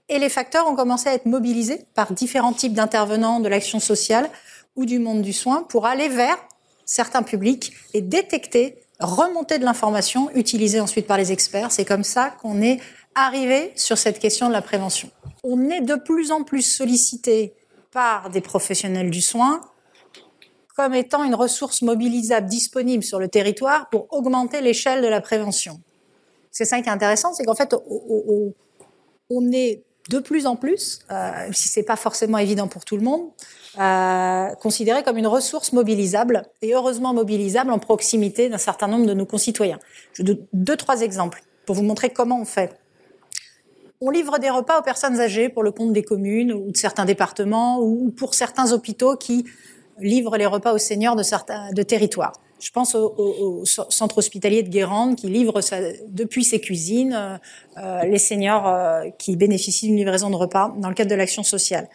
et 0.10 0.20
les 0.20 0.30
facteurs 0.30 0.68
ont 0.68 0.76
commencé 0.76 1.10
à 1.10 1.14
être 1.14 1.26
mobilisés 1.26 1.86
par 1.94 2.14
différents 2.14 2.54
types 2.54 2.74
d'intervenants 2.74 3.40
de 3.40 3.50
l'action 3.50 3.80
sociale 3.80 4.30
ou 4.76 4.86
du 4.86 5.00
monde 5.00 5.22
du 5.22 5.34
soin 5.34 5.64
pour 5.64 5.86
aller 5.86 6.10
vers 6.10 6.38
certains 6.86 7.24
publics 7.24 7.74
et 7.94 8.02
détecter, 8.02 8.78
remonter 9.02 9.60
de 9.60 9.66
l'information 9.66 10.30
utilisée 10.36 10.80
ensuite 10.80 11.08
par 11.08 11.18
les 11.18 11.32
experts. 11.32 11.72
C'est 11.72 11.86
comme 11.86 12.04
ça 12.04 12.30
qu'on 12.42 12.62
est 12.62 12.80
arrivé 13.16 13.74
sur 13.76 13.98
cette 13.98 14.20
question 14.20 14.48
de 14.48 14.54
la 14.54 14.62
prévention. 14.62 15.10
On 15.44 15.70
est 15.70 15.82
de 15.82 15.96
plus 15.96 16.32
en 16.32 16.44
plus 16.44 16.62
sollicité 16.62 17.54
par 17.92 18.30
des 18.30 18.42
professionnels 18.42 19.10
du 19.10 19.22
soin 19.22 19.62
comme 20.76 20.94
étant 20.94 21.24
une 21.24 21.36
ressource 21.36 21.82
mobilisable 21.82 22.48
disponible 22.48 23.04
sur 23.04 23.20
le 23.20 23.28
territoire 23.28 23.90
pour 23.90 24.08
augmenter 24.12 24.62
l'échelle 24.62 25.02
de 25.02 25.08
la 25.08 25.20
prévention. 25.22 25.82
C'est 26.50 26.66
ça 26.66 26.82
qui 26.82 26.88
est 26.88 26.92
intéressant, 26.92 27.34
c'est 27.34 27.44
qu'en 27.44 27.56
fait, 27.56 27.76
on 29.30 29.52
est 29.52 29.84
de 30.10 30.20
plus 30.20 30.46
en 30.46 30.56
plus, 30.56 31.00
euh, 31.12 31.32
si 31.52 31.70
c'est 31.70 31.84
pas 31.84 31.96
forcément 31.96 32.38
évident 32.38 32.68
pour 32.68 32.86
tout 32.86 32.98
le 32.98 33.04
monde, 33.04 33.30
euh, 33.80 34.50
considéré 34.56 35.04
comme 35.04 35.18
une 35.18 35.28
ressource 35.28 35.74
mobilisable 35.74 36.44
et 36.62 36.74
heureusement 36.74 37.14
mobilisable 37.14 37.72
en 37.72 37.80
proximité 37.80 38.50
d'un 38.50 38.58
certain 38.58 38.88
nombre 38.88 39.06
de 39.06 39.14
nos 39.14 39.26
concitoyens. 39.26 39.80
Je 40.14 40.24
donne 40.24 40.46
deux, 40.54 40.76
trois 40.76 41.02
exemples 41.02 41.44
pour 41.66 41.76
vous 41.76 41.84
montrer 41.84 42.10
comment 42.10 42.42
on 42.42 42.46
fait. 42.46 42.78
On 44.02 44.10
livre 44.10 44.40
des 44.40 44.50
repas 44.50 44.80
aux 44.80 44.84
personnes 44.84 45.20
âgées 45.20 45.48
pour 45.48 45.62
le 45.62 45.72
compte 45.72 45.94
des 45.94 46.04
communes 46.04 46.52
ou 46.52 46.72
de 46.72 46.78
certains 46.78 47.06
départements 47.06 47.80
ou 47.80 48.10
pour 48.10 48.34
certains 48.34 48.72
hôpitaux 48.72 49.16
qui 49.16 49.46
livrent 50.00 50.38
les 50.38 50.48
repas 50.48 50.74
aux 50.74 50.80
seniors 50.80 51.16
de 51.16 51.24
certains 51.24 51.72
de 51.72 51.84
territoires. 51.84 52.34
Je 52.62 52.70
pense 52.70 52.94
au, 52.94 53.64
centre 53.66 54.20
hospitalier 54.20 54.62
de 54.62 54.70
Guérande 54.70 55.16
qui 55.16 55.28
livre 55.28 55.60
depuis 56.08 56.44
ses 56.44 56.62
cuisines 56.62 57.14
euh, 57.14 57.38
euh, 57.78 58.04
les 58.04 58.20
seniors 58.20 58.68
euh, 58.68 59.10
qui 59.18 59.36
bénéficient 59.36 59.88
d'une 59.88 59.98
livraison 59.98 60.30
de 60.30 60.36
repas 60.36 60.72
dans 60.78 60.90
le 60.90 60.94
cadre 60.94 61.10
de 61.10 61.16
l'action 61.16 61.42
sociale. 61.42 61.90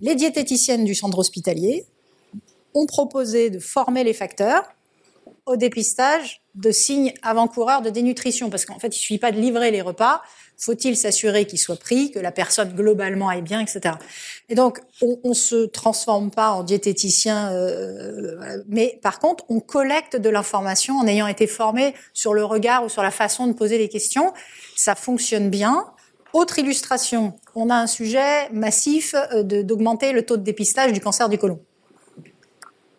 Les 0.00 0.14
diététiciennes 0.14 0.84
du 0.84 0.94
centre 0.94 1.18
hospitalier 1.18 1.86
ont 2.74 2.84
proposé 2.84 3.48
de 3.48 3.58
former 3.58 4.04
les 4.04 4.12
facteurs 4.12 4.62
au 5.48 5.56
dépistage 5.56 6.42
de 6.54 6.70
signes 6.70 7.12
avant-coureurs 7.22 7.82
de 7.82 7.90
dénutrition, 7.90 8.50
parce 8.50 8.64
qu'en 8.64 8.78
fait, 8.78 8.88
il 8.88 8.98
suffit 8.98 9.18
pas 9.18 9.32
de 9.32 9.40
livrer 9.40 9.70
les 9.70 9.80
repas, 9.80 10.22
faut-il 10.58 10.96
s'assurer 10.96 11.46
qu'ils 11.46 11.58
soient 11.58 11.76
pris, 11.76 12.10
que 12.10 12.18
la 12.18 12.32
personne 12.32 12.74
globalement 12.74 13.28
aille 13.28 13.42
bien, 13.42 13.60
etc. 13.60 13.94
Et 14.48 14.54
donc, 14.56 14.80
on, 15.00 15.20
on 15.22 15.34
se 15.34 15.66
transforme 15.66 16.30
pas 16.30 16.50
en 16.50 16.64
diététicien, 16.64 17.52
euh, 17.52 18.62
mais 18.68 18.98
par 19.02 19.20
contre, 19.20 19.44
on 19.48 19.60
collecte 19.60 20.16
de 20.16 20.28
l'information 20.28 20.96
en 20.98 21.06
ayant 21.06 21.28
été 21.28 21.46
formé 21.46 21.94
sur 22.12 22.34
le 22.34 22.44
regard 22.44 22.84
ou 22.84 22.88
sur 22.88 23.02
la 23.02 23.12
façon 23.12 23.46
de 23.46 23.52
poser 23.52 23.78
les 23.78 23.88
questions. 23.88 24.32
Ça 24.76 24.96
fonctionne 24.96 25.48
bien. 25.48 25.86
Autre 26.32 26.58
illustration, 26.58 27.34
on 27.54 27.70
a 27.70 27.76
un 27.76 27.86
sujet 27.86 28.50
massif 28.50 29.14
euh, 29.32 29.42
d'augmenter 29.42 30.12
le 30.12 30.26
taux 30.26 30.36
de 30.36 30.42
dépistage 30.42 30.92
du 30.92 31.00
cancer 31.00 31.28
du 31.28 31.38
côlon. 31.38 31.60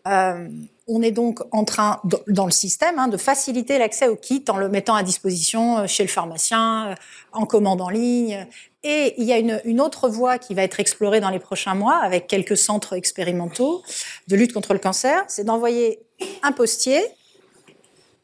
Euh, 0.07 0.47
on 0.89 1.01
est 1.03 1.11
donc 1.11 1.39
en 1.51 1.63
train, 1.63 2.01
dans 2.27 2.45
le 2.45 2.51
système, 2.51 2.97
hein, 2.97 3.07
de 3.07 3.15
faciliter 3.15 3.77
l'accès 3.77 4.07
au 4.07 4.15
kit 4.15 4.43
en 4.49 4.57
le 4.57 4.69
mettant 4.69 4.95
à 4.95 5.03
disposition 5.03 5.79
euh, 5.79 5.87
chez 5.87 6.03
le 6.03 6.09
pharmacien, 6.09 6.89
euh, 6.89 6.95
en 7.31 7.45
commande 7.45 7.79
en 7.79 7.89
ligne. 7.89 8.47
Et 8.83 9.13
il 9.17 9.25
y 9.25 9.33
a 9.33 9.37
une, 9.37 9.81
autre 9.81 10.09
voie 10.09 10.39
qui 10.39 10.53
va 10.53 10.63
être 10.63 10.79
explorée 10.79 11.19
dans 11.19 11.29
les 11.29 11.39
prochains 11.39 11.75
mois 11.75 11.97
avec 11.97 12.27
quelques 12.27 12.57
centres 12.57 12.93
expérimentaux 12.93 13.83
de 14.27 14.35
lutte 14.35 14.53
contre 14.53 14.73
le 14.73 14.79
cancer, 14.79 15.23
c'est 15.27 15.43
d'envoyer 15.43 15.99
un 16.43 16.53
postier 16.53 17.01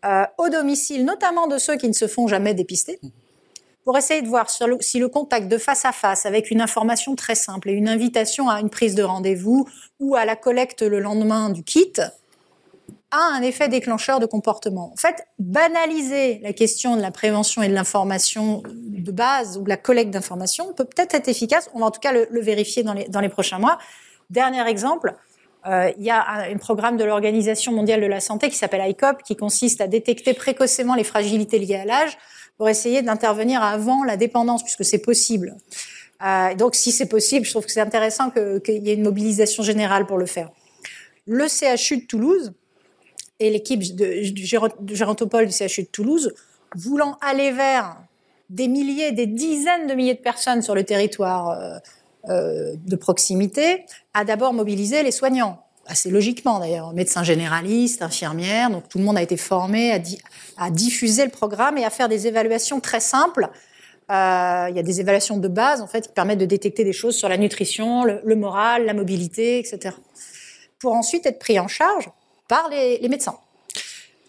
euh, 0.05 0.23
au 0.37 0.49
domicile, 0.49 1.05
notamment 1.05 1.47
de 1.47 1.57
ceux 1.57 1.75
qui 1.75 1.87
ne 1.87 1.93
se 1.93 2.07
font 2.07 2.27
jamais 2.27 2.53
dépister, 2.53 2.99
pour 3.83 3.97
essayer 3.97 4.21
de 4.21 4.27
voir 4.27 4.47
si 4.49 4.97
le 4.97 5.07
contact 5.09 5.49
de 5.49 5.57
face 5.57 5.85
à 5.85 5.91
face 5.91 6.25
avec 6.25 6.49
une 6.49 6.61
information 6.61 7.15
très 7.15 7.35
simple 7.35 7.69
et 7.69 7.73
une 7.73 7.89
invitation 7.89 8.49
à 8.49 8.59
une 8.61 8.69
prise 8.69 8.95
de 8.95 9.03
rendez-vous 9.03 9.67
ou 9.99 10.15
à 10.15 10.25
la 10.25 10.35
collecte 10.35 10.81
le 10.81 10.99
lendemain 10.99 11.49
du 11.49 11.63
kit 11.63 11.93
a 13.11 13.17
un 13.17 13.41
effet 13.41 13.69
déclencheur 13.69 14.19
de 14.19 14.25
comportement. 14.25 14.91
En 14.93 14.97
fait, 14.97 15.25
banaliser 15.39 16.39
la 16.39 16.53
question 16.53 16.95
de 16.95 17.01
la 17.01 17.11
prévention 17.11 17.61
et 17.61 17.67
de 17.67 17.73
l'information 17.73 18.63
de 18.67 19.11
base 19.11 19.57
ou 19.57 19.63
de 19.63 19.69
la 19.69 19.77
collecte 19.77 20.11
d'informations 20.11 20.73
peut 20.73 20.85
peut-être 20.85 21.15
être 21.15 21.27
efficace. 21.27 21.69
On 21.73 21.79
va 21.79 21.85
en 21.85 21.91
tout 21.91 21.99
cas 21.99 22.11
le, 22.11 22.27
vérifier 22.41 22.83
dans 22.83 22.93
les, 22.93 23.29
prochains 23.29 23.59
mois. 23.59 23.77
Dernier 24.29 24.67
exemple, 24.67 25.13
euh, 25.67 25.91
il 25.97 26.03
y 26.03 26.09
a 26.09 26.25
un, 26.27 26.57
programme 26.57 26.97
de 26.97 27.03
l'Organisation 27.03 27.71
mondiale 27.71 28.01
de 28.01 28.07
la 28.07 28.19
santé 28.19 28.49
qui 28.49 28.57
s'appelle 28.57 28.87
ICOP, 28.89 29.23
qui 29.23 29.35
consiste 29.35 29.81
à 29.81 29.87
détecter 29.87 30.33
précocement 30.33 30.95
les 30.95 31.03
fragilités 31.03 31.59
liées 31.59 31.75
à 31.75 31.85
l'âge 31.85 32.17
pour 32.57 32.69
essayer 32.69 33.01
d'intervenir 33.01 33.61
avant 33.61 34.03
la 34.03 34.17
dépendance, 34.17 34.63
puisque 34.63 34.85
c'est 34.85 34.99
possible. 34.99 35.55
Euh, 36.23 36.55
donc, 36.55 36.75
si 36.75 36.91
c'est 36.91 37.07
possible, 37.07 37.45
je 37.45 37.51
trouve 37.51 37.65
que 37.65 37.71
c'est 37.71 37.81
intéressant 37.81 38.29
qu'il 38.29 38.83
y 38.83 38.89
ait 38.89 38.93
une 38.93 39.03
mobilisation 39.03 39.63
générale 39.63 40.05
pour 40.05 40.17
le 40.17 40.25
faire. 40.25 40.49
Le 41.27 41.47
CHU 41.47 41.97
de 41.97 42.05
Toulouse, 42.05 42.53
et 43.39 43.49
l'équipe 43.49 43.79
du 43.79 44.45
gérontopole 44.45 45.47
du 45.47 45.51
CHU 45.51 45.83
de 45.83 45.87
Toulouse, 45.87 46.33
voulant 46.75 47.17
aller 47.21 47.51
vers 47.51 47.97
des 48.49 48.67
milliers, 48.67 49.11
des 49.11 49.25
dizaines 49.25 49.87
de 49.87 49.93
milliers 49.93 50.13
de 50.13 50.19
personnes 50.19 50.61
sur 50.61 50.75
le 50.75 50.83
territoire 50.83 51.49
euh, 51.49 51.77
euh, 52.29 52.75
de 52.85 52.95
proximité, 52.95 53.85
a 54.13 54.23
d'abord 54.23 54.53
mobilisé 54.53 55.03
les 55.03 55.11
soignants. 55.11 55.61
Assez 55.87 56.09
logiquement 56.09 56.59
d'ailleurs, 56.59 56.93
médecins 56.93 57.23
généralistes, 57.23 58.01
infirmières, 58.01 58.71
donc 58.71 58.89
tout 58.89 58.97
le 58.97 59.03
monde 59.03 59.17
a 59.17 59.21
été 59.21 59.37
formé 59.37 59.91
à, 60.57 60.69
diffuser 60.71 61.25
le 61.25 61.29
programme 61.29 61.77
et 61.77 61.85
à 61.85 61.91
faire 61.91 62.09
des 62.09 62.25
évaluations 62.25 62.79
très 62.79 62.99
simples. 62.99 63.49
Euh, 64.11 64.67
il 64.69 64.75
y 64.75 64.79
a 64.79 64.83
des 64.83 64.99
évaluations 64.99 65.37
de 65.37 65.47
base 65.47 65.81
en 65.81 65.87
fait 65.87 66.07
qui 66.07 66.13
permettent 66.13 66.39
de 66.39 66.45
détecter 66.45 66.83
des 66.83 66.93
choses 66.93 67.15
sur 67.15 67.29
la 67.29 67.37
nutrition, 67.37 68.03
le 68.03 68.35
moral, 68.35 68.85
la 68.85 68.93
mobilité, 68.93 69.59
etc. 69.59 69.95
Pour 70.79 70.93
ensuite 70.93 71.25
être 71.25 71.39
pris 71.39 71.59
en 71.59 71.67
charge 71.67 72.09
par 72.47 72.69
les, 72.69 73.07
médecins. 73.09 73.37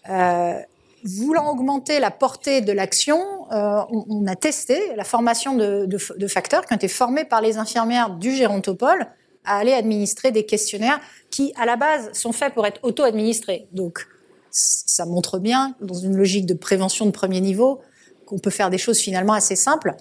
Euh, 0.09 0.59
voulant 1.03 1.49
augmenter 1.51 1.99
la 1.99 2.11
portée 2.11 2.61
de 2.61 2.71
l'action, 2.71 3.19
euh, 3.51 3.81
on, 3.89 4.25
a 4.27 4.35
testé 4.35 4.95
la 4.95 5.03
formation 5.03 5.55
de, 5.55 5.97
facteurs 6.27 6.65
qui 6.65 6.73
ont 6.73 6.77
été 6.77 6.87
formés 6.87 7.25
par 7.25 7.41
les 7.41 7.57
infirmières 7.57 8.09
du 8.09 8.33
gérontopole 8.33 9.07
à 9.45 9.57
aller 9.57 9.73
administrer 9.73 10.31
des 10.31 10.45
questionnaires 10.45 10.99
qui, 11.29 11.53
à 11.57 11.65
la 11.65 11.77
base, 11.77 12.11
sont 12.13 12.33
faits 12.33 12.53
pour 12.53 12.65
être 12.65 12.79
auto-administrés. 12.83 13.67
Donc, 13.71 14.07
ça 14.51 15.05
montre 15.05 15.39
bien, 15.39 15.75
dans 15.79 15.95
une 15.95 16.17
logique 16.17 16.45
de 16.45 16.53
prévention 16.53 17.05
de 17.05 17.11
premier 17.11 17.39
niveau, 17.39 17.81
qu'on 18.25 18.39
peut 18.39 18.49
faire 18.49 18.69
des 18.69 18.77
choses 18.77 18.99
finalement 18.99 19.33
assez 19.33 19.55
simples. 19.55 19.95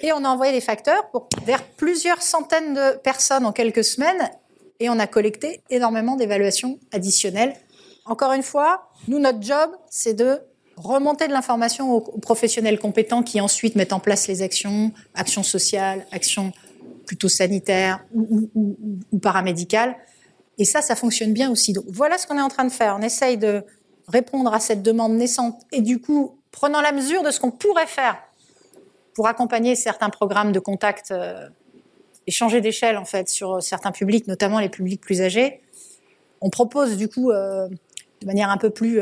Et 0.00 0.12
on 0.12 0.24
a 0.24 0.28
envoyé 0.28 0.52
des 0.52 0.60
facteurs 0.60 1.08
pour, 1.10 1.28
vers 1.44 1.62
plusieurs 1.62 2.22
centaines 2.22 2.74
de 2.74 2.96
personnes 2.98 3.46
en 3.46 3.52
quelques 3.52 3.84
semaines 3.84 4.30
et 4.80 4.88
on 4.88 4.98
a 4.98 5.06
collecté 5.06 5.62
énormément 5.70 6.16
d'évaluations 6.16 6.80
additionnelles. 6.90 7.54
Encore 8.06 8.32
une 8.32 8.42
fois, 8.42 8.90
nous, 9.08 9.18
notre 9.18 9.42
job, 9.42 9.70
c'est 9.90 10.14
de 10.14 10.40
remonter 10.76 11.28
de 11.28 11.32
l'information 11.32 11.92
aux, 11.92 12.00
professionnels 12.00 12.78
compétents 12.78 13.22
qui 13.22 13.40
ensuite 13.40 13.76
mettent 13.76 13.92
en 13.92 14.00
place 14.00 14.26
les 14.26 14.42
actions, 14.42 14.92
actions 15.14 15.42
sociales, 15.42 16.06
actions 16.10 16.52
plutôt 17.06 17.28
sanitaires 17.28 18.04
ou, 18.14 18.48
paramédicales. 19.22 19.96
Et 20.58 20.64
ça, 20.64 20.80
ça 20.80 20.96
fonctionne 20.96 21.32
bien 21.32 21.50
aussi. 21.50 21.72
Donc 21.72 21.84
voilà 21.88 22.16
ce 22.18 22.26
qu'on 22.26 22.38
est 22.38 22.42
en 22.42 22.48
train 22.48 22.64
de 22.64 22.72
faire. 22.72 22.96
On 22.98 23.02
essaye 23.02 23.36
de 23.36 23.62
répondre 24.08 24.52
à 24.52 24.60
cette 24.60 24.82
demande 24.82 25.12
naissante 25.14 25.60
et 25.72 25.82
du 25.82 26.00
coup, 26.00 26.38
prenant 26.50 26.80
la 26.80 26.92
mesure 26.92 27.22
de 27.22 27.30
ce 27.30 27.38
qu'on 27.38 27.50
pourrait 27.50 27.86
faire 27.86 28.16
pour 29.14 29.28
accompagner 29.28 29.74
certains 29.74 30.08
programmes 30.08 30.52
de 30.52 30.60
contact 30.60 31.10
euh, 31.10 31.48
et 32.30 32.32
changer 32.32 32.60
d'échelle 32.60 32.96
en 32.96 33.04
fait 33.04 33.28
sur 33.28 33.60
certains 33.60 33.90
publics, 33.90 34.28
notamment 34.28 34.60
les 34.60 34.68
publics 34.68 35.00
plus 35.00 35.20
âgés. 35.20 35.60
On 36.40 36.48
propose 36.48 36.96
du 36.96 37.08
coup 37.08 37.32
euh, 37.32 37.66
de 38.20 38.26
manière 38.26 38.50
un 38.50 38.56
peu 38.56 38.70
plus 38.70 39.00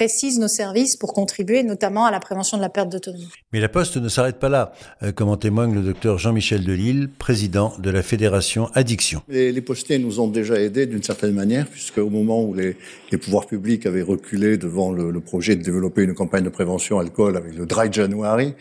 euh, 0.00 0.08
précise 0.08 0.38
nos 0.38 0.48
services 0.48 0.96
pour 0.96 1.12
contribuer 1.12 1.62
notamment 1.62 2.06
à 2.06 2.10
la 2.10 2.20
prévention 2.20 2.56
de 2.56 2.62
la 2.62 2.68
perte 2.68 2.88
d'autonomie. 2.88 3.28
Mais 3.52 3.60
la 3.60 3.68
Poste 3.68 3.96
ne 3.96 4.08
s'arrête 4.08 4.38
pas 4.38 4.48
là, 4.48 4.72
euh, 5.02 5.12
comme 5.12 5.28
en 5.28 5.36
témoigne 5.36 5.74
le 5.74 5.82
docteur 5.82 6.18
Jean-Michel 6.18 6.64
Delille, 6.64 7.08
président 7.18 7.74
de 7.78 7.90
la 7.90 8.02
Fédération 8.02 8.68
Addiction. 8.74 9.22
Les, 9.28 9.52
les 9.52 9.60
postiers 9.60 9.98
nous 9.98 10.20
ont 10.20 10.28
déjà 10.28 10.60
aidés 10.60 10.86
d'une 10.86 11.02
certaine 11.02 11.34
manière, 11.34 11.66
puisque 11.66 11.98
au 11.98 12.10
moment 12.10 12.42
où 12.42 12.54
les, 12.54 12.76
les 13.10 13.18
pouvoirs 13.18 13.46
publics 13.46 13.86
avaient 13.86 14.02
reculé 14.02 14.56
devant 14.56 14.92
le, 14.92 15.10
le, 15.10 15.20
projet 15.20 15.56
de 15.56 15.62
développer 15.62 16.02
une 16.02 16.14
campagne 16.14 16.44
de 16.44 16.48
prévention 16.48 16.98
alcool 16.98 17.36
avec 17.36 17.54
le 17.54 17.66
Dry 17.66 17.92
January, 17.92 18.54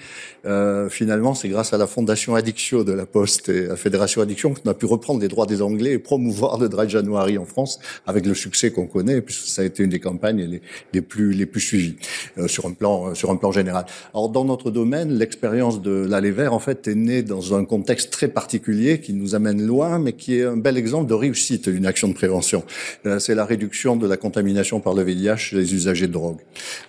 euh, 0.46 0.90
finalement 0.90 1.34
c'est 1.34 1.50
grâce 1.50 1.74
à 1.74 1.78
la 1.78 1.88
Fondation 1.88 2.36
Addiction 2.36 2.84
de 2.84 2.94
la 2.94 3.06
Poste 3.06 3.50
et 3.50 3.66
à 3.66 3.70
la 3.70 3.76
Fédération 3.76 4.22
Addiction 4.22 4.54
qu'on 4.54 4.70
a 4.70 4.74
pu 4.74 4.86
reprendre 4.86 5.22
les 5.22 5.28
droits 5.28 5.46
des 5.46 5.62
Anglais 5.62 5.94
et 5.94 6.00
promouvoir 6.00 6.58
le 6.60 6.70
Dry 6.70 6.90
January 6.90 7.38
en 7.38 7.46
France 7.46 7.80
avec 8.06 8.26
le 8.26 8.34
succès 8.34 8.72
qu'on 8.72 8.88
connaît, 8.88 9.22
puisque 9.22 9.48
ça 9.48 9.62
a 9.62 9.66
été 9.66 9.84
une 9.84 9.90
des 9.90 10.00
campagnes 10.00 10.44
les, 10.44 10.62
les 10.94 11.02
plus 11.02 11.27
les 11.34 11.46
plus 11.46 11.62
suivis 11.62 11.96
euh, 12.38 12.48
sur 12.48 12.66
un 12.66 12.72
plan 12.72 13.10
euh, 13.10 13.14
sur 13.14 13.32
un 13.32 13.36
plan 13.36 13.52
général. 13.52 13.86
Alors 14.14 14.30
dans 14.30 14.46
notre 14.46 14.72
domaine, 14.72 15.18
l'expérience 15.18 15.82
de 15.82 16.06
l'aller 16.08 16.32
vert 16.32 16.54
en 16.54 16.60
fait 16.60 16.88
est 16.88 16.96
née 16.96 17.24
dans 17.24 17.56
un 17.56 17.66
contexte 17.66 18.12
très 18.12 18.28
particulier 18.28 19.00
qui 19.00 19.14
nous 19.14 19.36
amène 19.36 19.66
loin, 19.66 20.00
mais 20.00 20.14
qui 20.14 20.40
est 20.40 20.44
un 20.44 20.58
bel 20.58 20.78
exemple 20.78 21.08
de 21.10 21.14
réussite 21.14 21.70
d'une 21.70 21.86
action 21.86 22.08
de 22.08 22.14
prévention. 22.14 22.64
Euh, 23.06 23.20
c'est 23.20 23.36
la 23.36 23.46
réduction 23.46 23.96
de 23.96 24.08
la 24.08 24.18
contamination 24.18 24.80
par 24.80 24.94
le 24.94 25.04
VIH 25.04 25.38
chez 25.38 25.56
les 25.56 25.74
usagers 25.74 26.08
de 26.08 26.14
drogue. 26.14 26.40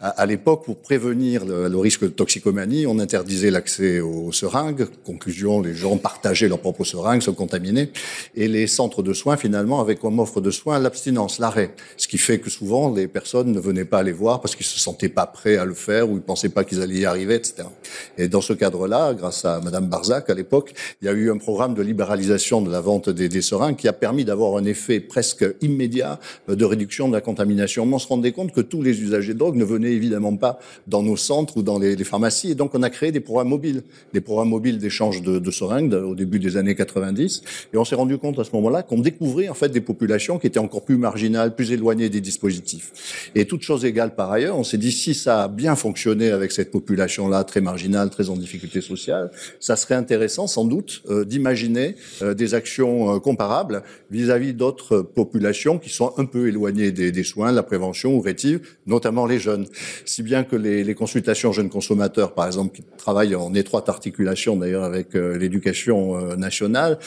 À, 0.00 0.26
l'époque, 0.26 0.64
pour 0.64 0.78
prévenir 0.78 1.44
le, 1.44 1.76
risque 1.78 2.02
de 2.02 2.08
toxicomanie, 2.08 2.86
on 2.86 2.98
interdisait 2.98 3.50
l'accès 3.50 4.00
aux 4.00 4.32
seringues. 4.32 4.86
Conclusion, 5.04 5.60
les 5.60 5.74
gens 5.74 5.96
partageaient 5.96 6.48
leurs 6.48 6.60
propres 6.60 6.84
seringues, 6.84 7.22
se 7.22 7.30
contaminaient, 7.30 7.90
et 8.34 8.48
les 8.48 8.66
centres 8.66 9.02
de 9.02 9.12
soins 9.12 9.36
finalement 9.36 9.80
avaient 9.80 9.96
comme 9.96 10.18
offre 10.18 10.40
de 10.40 10.50
soins 10.50 10.78
l'abstinence, 10.78 11.38
l'arrêt, 11.38 11.74
ce 11.96 12.08
qui 12.08 12.18
fait 12.18 12.38
que 12.38 12.50
souvent 12.50 12.92
les 12.92 13.08
personnes 13.08 13.52
ne 13.52 13.60
venaient 13.60 13.84
pas 13.84 14.02
les 14.02 14.12
voir 14.12 14.27
parce 14.36 14.54
qu'ils 14.54 14.66
se 14.66 14.78
sentaient 14.78 15.08
pas 15.08 15.26
prêts 15.26 15.56
à 15.56 15.64
le 15.64 15.74
faire 15.74 16.10
ou 16.10 16.16
ils 16.16 16.22
pensaient 16.22 16.50
pas 16.50 16.64
qu'ils 16.64 16.82
allaient 16.82 16.98
y 16.98 17.06
arriver, 17.06 17.34
etc. 17.34 17.64
Et 18.18 18.28
dans 18.28 18.40
ce 18.40 18.52
cadre-là, 18.52 19.14
grâce 19.14 19.44
à 19.44 19.60
Madame 19.60 19.86
Barzac 19.86 20.28
à 20.28 20.34
l'époque, 20.34 20.74
il 21.00 21.06
y 21.06 21.08
a 21.08 21.12
eu 21.12 21.30
un 21.30 21.38
programme 21.38 21.74
de 21.74 21.82
libéralisation 21.82 22.60
de 22.60 22.70
la 22.70 22.80
vente 22.80 23.08
des, 23.08 23.28
des 23.28 23.42
seringues 23.42 23.76
qui 23.76 23.88
a 23.88 23.92
permis 23.92 24.24
d'avoir 24.24 24.56
un 24.56 24.64
effet 24.64 25.00
presque 25.00 25.44
immédiat 25.60 26.20
de 26.48 26.64
réduction 26.64 27.08
de 27.08 27.14
la 27.14 27.20
contamination. 27.20 27.88
On 27.90 27.98
se 27.98 28.06
rendait 28.06 28.32
compte 28.32 28.52
que 28.52 28.60
tous 28.60 28.82
les 28.82 29.00
usagers 29.00 29.34
de 29.34 29.38
drogue 29.38 29.56
ne 29.56 29.64
venaient 29.64 29.92
évidemment 29.92 30.36
pas 30.36 30.58
dans 30.86 31.02
nos 31.02 31.16
centres 31.16 31.56
ou 31.56 31.62
dans 31.62 31.78
les, 31.78 31.96
pharmacies. 32.04 32.50
Et 32.50 32.54
donc 32.54 32.74
on 32.74 32.82
a 32.82 32.90
créé 32.90 33.12
des 33.12 33.20
programmes 33.20 33.48
mobiles, 33.48 33.82
des 34.12 34.20
programmes 34.20 34.50
mobiles 34.50 34.78
d'échange 34.78 35.22
de, 35.22 35.38
de 35.38 35.50
seringues 35.50 35.94
au 35.94 36.14
début 36.14 36.38
des 36.38 36.56
années 36.56 36.74
90. 36.74 37.42
Et 37.72 37.76
on 37.76 37.84
s'est 37.84 37.94
rendu 37.94 38.18
compte 38.18 38.38
à 38.38 38.44
ce 38.44 38.50
moment-là 38.52 38.82
qu'on 38.82 38.98
découvrait 39.00 39.48
en 39.48 39.54
fait 39.54 39.68
des 39.68 39.80
populations 39.80 40.38
qui 40.38 40.46
étaient 40.46 40.58
encore 40.58 40.84
plus 40.84 40.96
marginales, 40.96 41.54
plus 41.54 41.72
éloignées 41.72 42.08
des 42.08 42.20
dispositifs. 42.20 43.30
Et 43.34 43.46
toute 43.46 43.62
chose 43.62 43.84
égale 43.84 44.07
par 44.14 44.30
ailleurs. 44.30 44.58
On 44.58 44.64
s'est 44.64 44.78
dit 44.78 44.92
si 44.92 45.14
ça 45.14 45.44
a 45.44 45.48
bien 45.48 45.76
fonctionné 45.76 46.30
avec 46.30 46.52
cette 46.52 46.70
population-là 46.70 47.44
très 47.44 47.60
marginale, 47.60 48.10
très 48.10 48.30
en 48.30 48.36
difficulté 48.36 48.80
sociale, 48.80 49.30
ça 49.60 49.76
serait 49.76 49.94
intéressant 49.94 50.46
sans 50.46 50.64
doute 50.64 51.02
euh, 51.10 51.24
d'imaginer 51.24 51.96
euh, 52.22 52.34
des 52.34 52.54
actions 52.54 53.14
euh, 53.14 53.18
comparables 53.18 53.82
vis-à-vis 54.10 54.54
d'autres 54.54 55.00
populations 55.00 55.78
qui 55.78 55.90
sont 55.90 56.12
un 56.16 56.24
peu 56.24 56.48
éloignées 56.48 56.92
des, 56.92 57.24
soins, 57.24 57.52
la 57.52 57.62
prévention 57.62 58.14
ou 58.14 58.20
rétive, 58.20 58.60
notamment 58.86 59.26
les 59.26 59.38
jeunes. 59.38 59.66
Si 60.04 60.22
bien 60.22 60.44
que 60.44 60.56
les 60.56 60.94
consultations 60.94 61.52
jeunes 61.52 61.68
consommateurs, 61.68 62.32
par 62.34 62.46
exemple, 62.46 62.76
qui 62.76 62.82
travaillent 62.96 63.34
en 63.34 63.54
étroite 63.54 63.88
articulation 63.88 64.56
d'ailleurs 64.56 64.84
avec 64.84 65.14
l'éducation 65.14 66.36
nationale, 66.36 66.98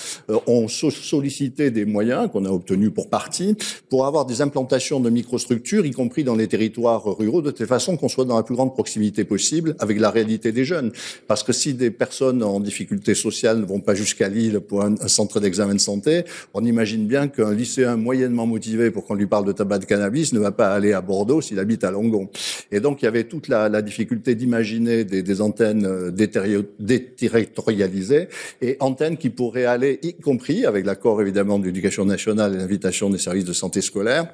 ont 0.48 0.68
sollicité 0.68 1.72
des 1.72 1.86
moyens 1.86 2.30
qu'on 2.32 2.46
a 2.46 2.50
obtenus 2.50 2.92
pour 2.94 3.10
partie 3.10 3.56
pour 3.90 4.06
avoir 4.06 4.26
des 4.26 4.42
implantations 4.42 5.00
de 5.00 5.10
microstructures, 5.10 5.86
y 5.86 5.92
compris 5.92 6.24
dans 6.24 6.36
les 6.36 6.48
territoires 6.48 6.91
ruraux, 6.98 7.42
de 7.42 7.52
telle 7.52 7.68
façon 7.68 7.98
qu'on 7.98 8.10
soit 8.10 8.26
dans 8.26 8.38
la 8.38 8.44
plus 8.44 8.56
grande 8.56 8.74
proximité 8.74 9.24
possible 9.24 9.76
avec 9.80 10.00
la 10.00 10.10
réalité 10.10 10.52
des 10.52 10.66
jeunes. 10.66 10.92
Parce 11.28 11.44
que 11.44 11.54
si 11.54 11.74
des 11.74 11.92
personnes 11.92 12.44
en 12.44 12.60
difficulté 12.60 13.16
sociale 13.16 13.60
ne 13.60 13.66
vont 13.66 13.80
pas 13.80 13.96
jusqu'à 13.96 14.30
Lille 14.30 14.60
pour 14.60 14.84
un, 14.84 14.96
centre 15.08 15.40
d'examen 15.40 15.76
de 15.76 15.80
santé, 15.80 16.24
on 16.54 16.66
imagine 16.66 17.08
bien 17.08 17.28
qu'un 17.28 17.54
lycéen 17.54 17.98
moyennement 17.98 18.46
motivé 18.46 18.92
pour 18.92 19.06
qu'on 19.06 19.16
lui 19.16 19.28
parle 19.28 19.46
de 19.46 19.52
tabac 19.52 19.80
de 19.80 19.86
cannabis 19.86 20.34
ne 20.34 20.40
va 20.40 20.52
pas 20.52 20.74
aller 20.74 20.94
à 20.94 21.02
Bordeaux 21.02 21.42
s'il 21.42 21.60
habite 21.60 21.84
à 21.84 21.92
Longon. 21.92 22.30
Et 22.72 22.80
donc 22.80 23.02
il 23.02 23.06
y 23.06 23.08
avait 23.08 23.26
toute 23.26 23.48
la, 23.48 23.82
difficulté 23.82 24.36
d'imaginer 24.36 25.06
des, 25.06 25.24
des, 25.24 25.42
antennes 25.42 25.86
euh, 25.86 26.12
déterritorialisées 26.12 28.28
et 28.62 28.78
antennes 28.80 29.18
qui 29.18 29.30
pourraient 29.30 29.66
aller, 29.66 30.00
y 30.04 30.14
compris 30.14 30.66
avec 30.66 30.86
l'accord 30.86 31.20
évidemment 31.22 31.58
de 31.58 31.66
l'éducation 31.66 32.06
nationale 32.06 32.54
et 32.54 32.58
l'invitation 32.58 33.10
des 33.10 33.18
services 33.18 33.46
de 33.46 33.54
santé 33.54 33.82
scolaire, 33.82 34.28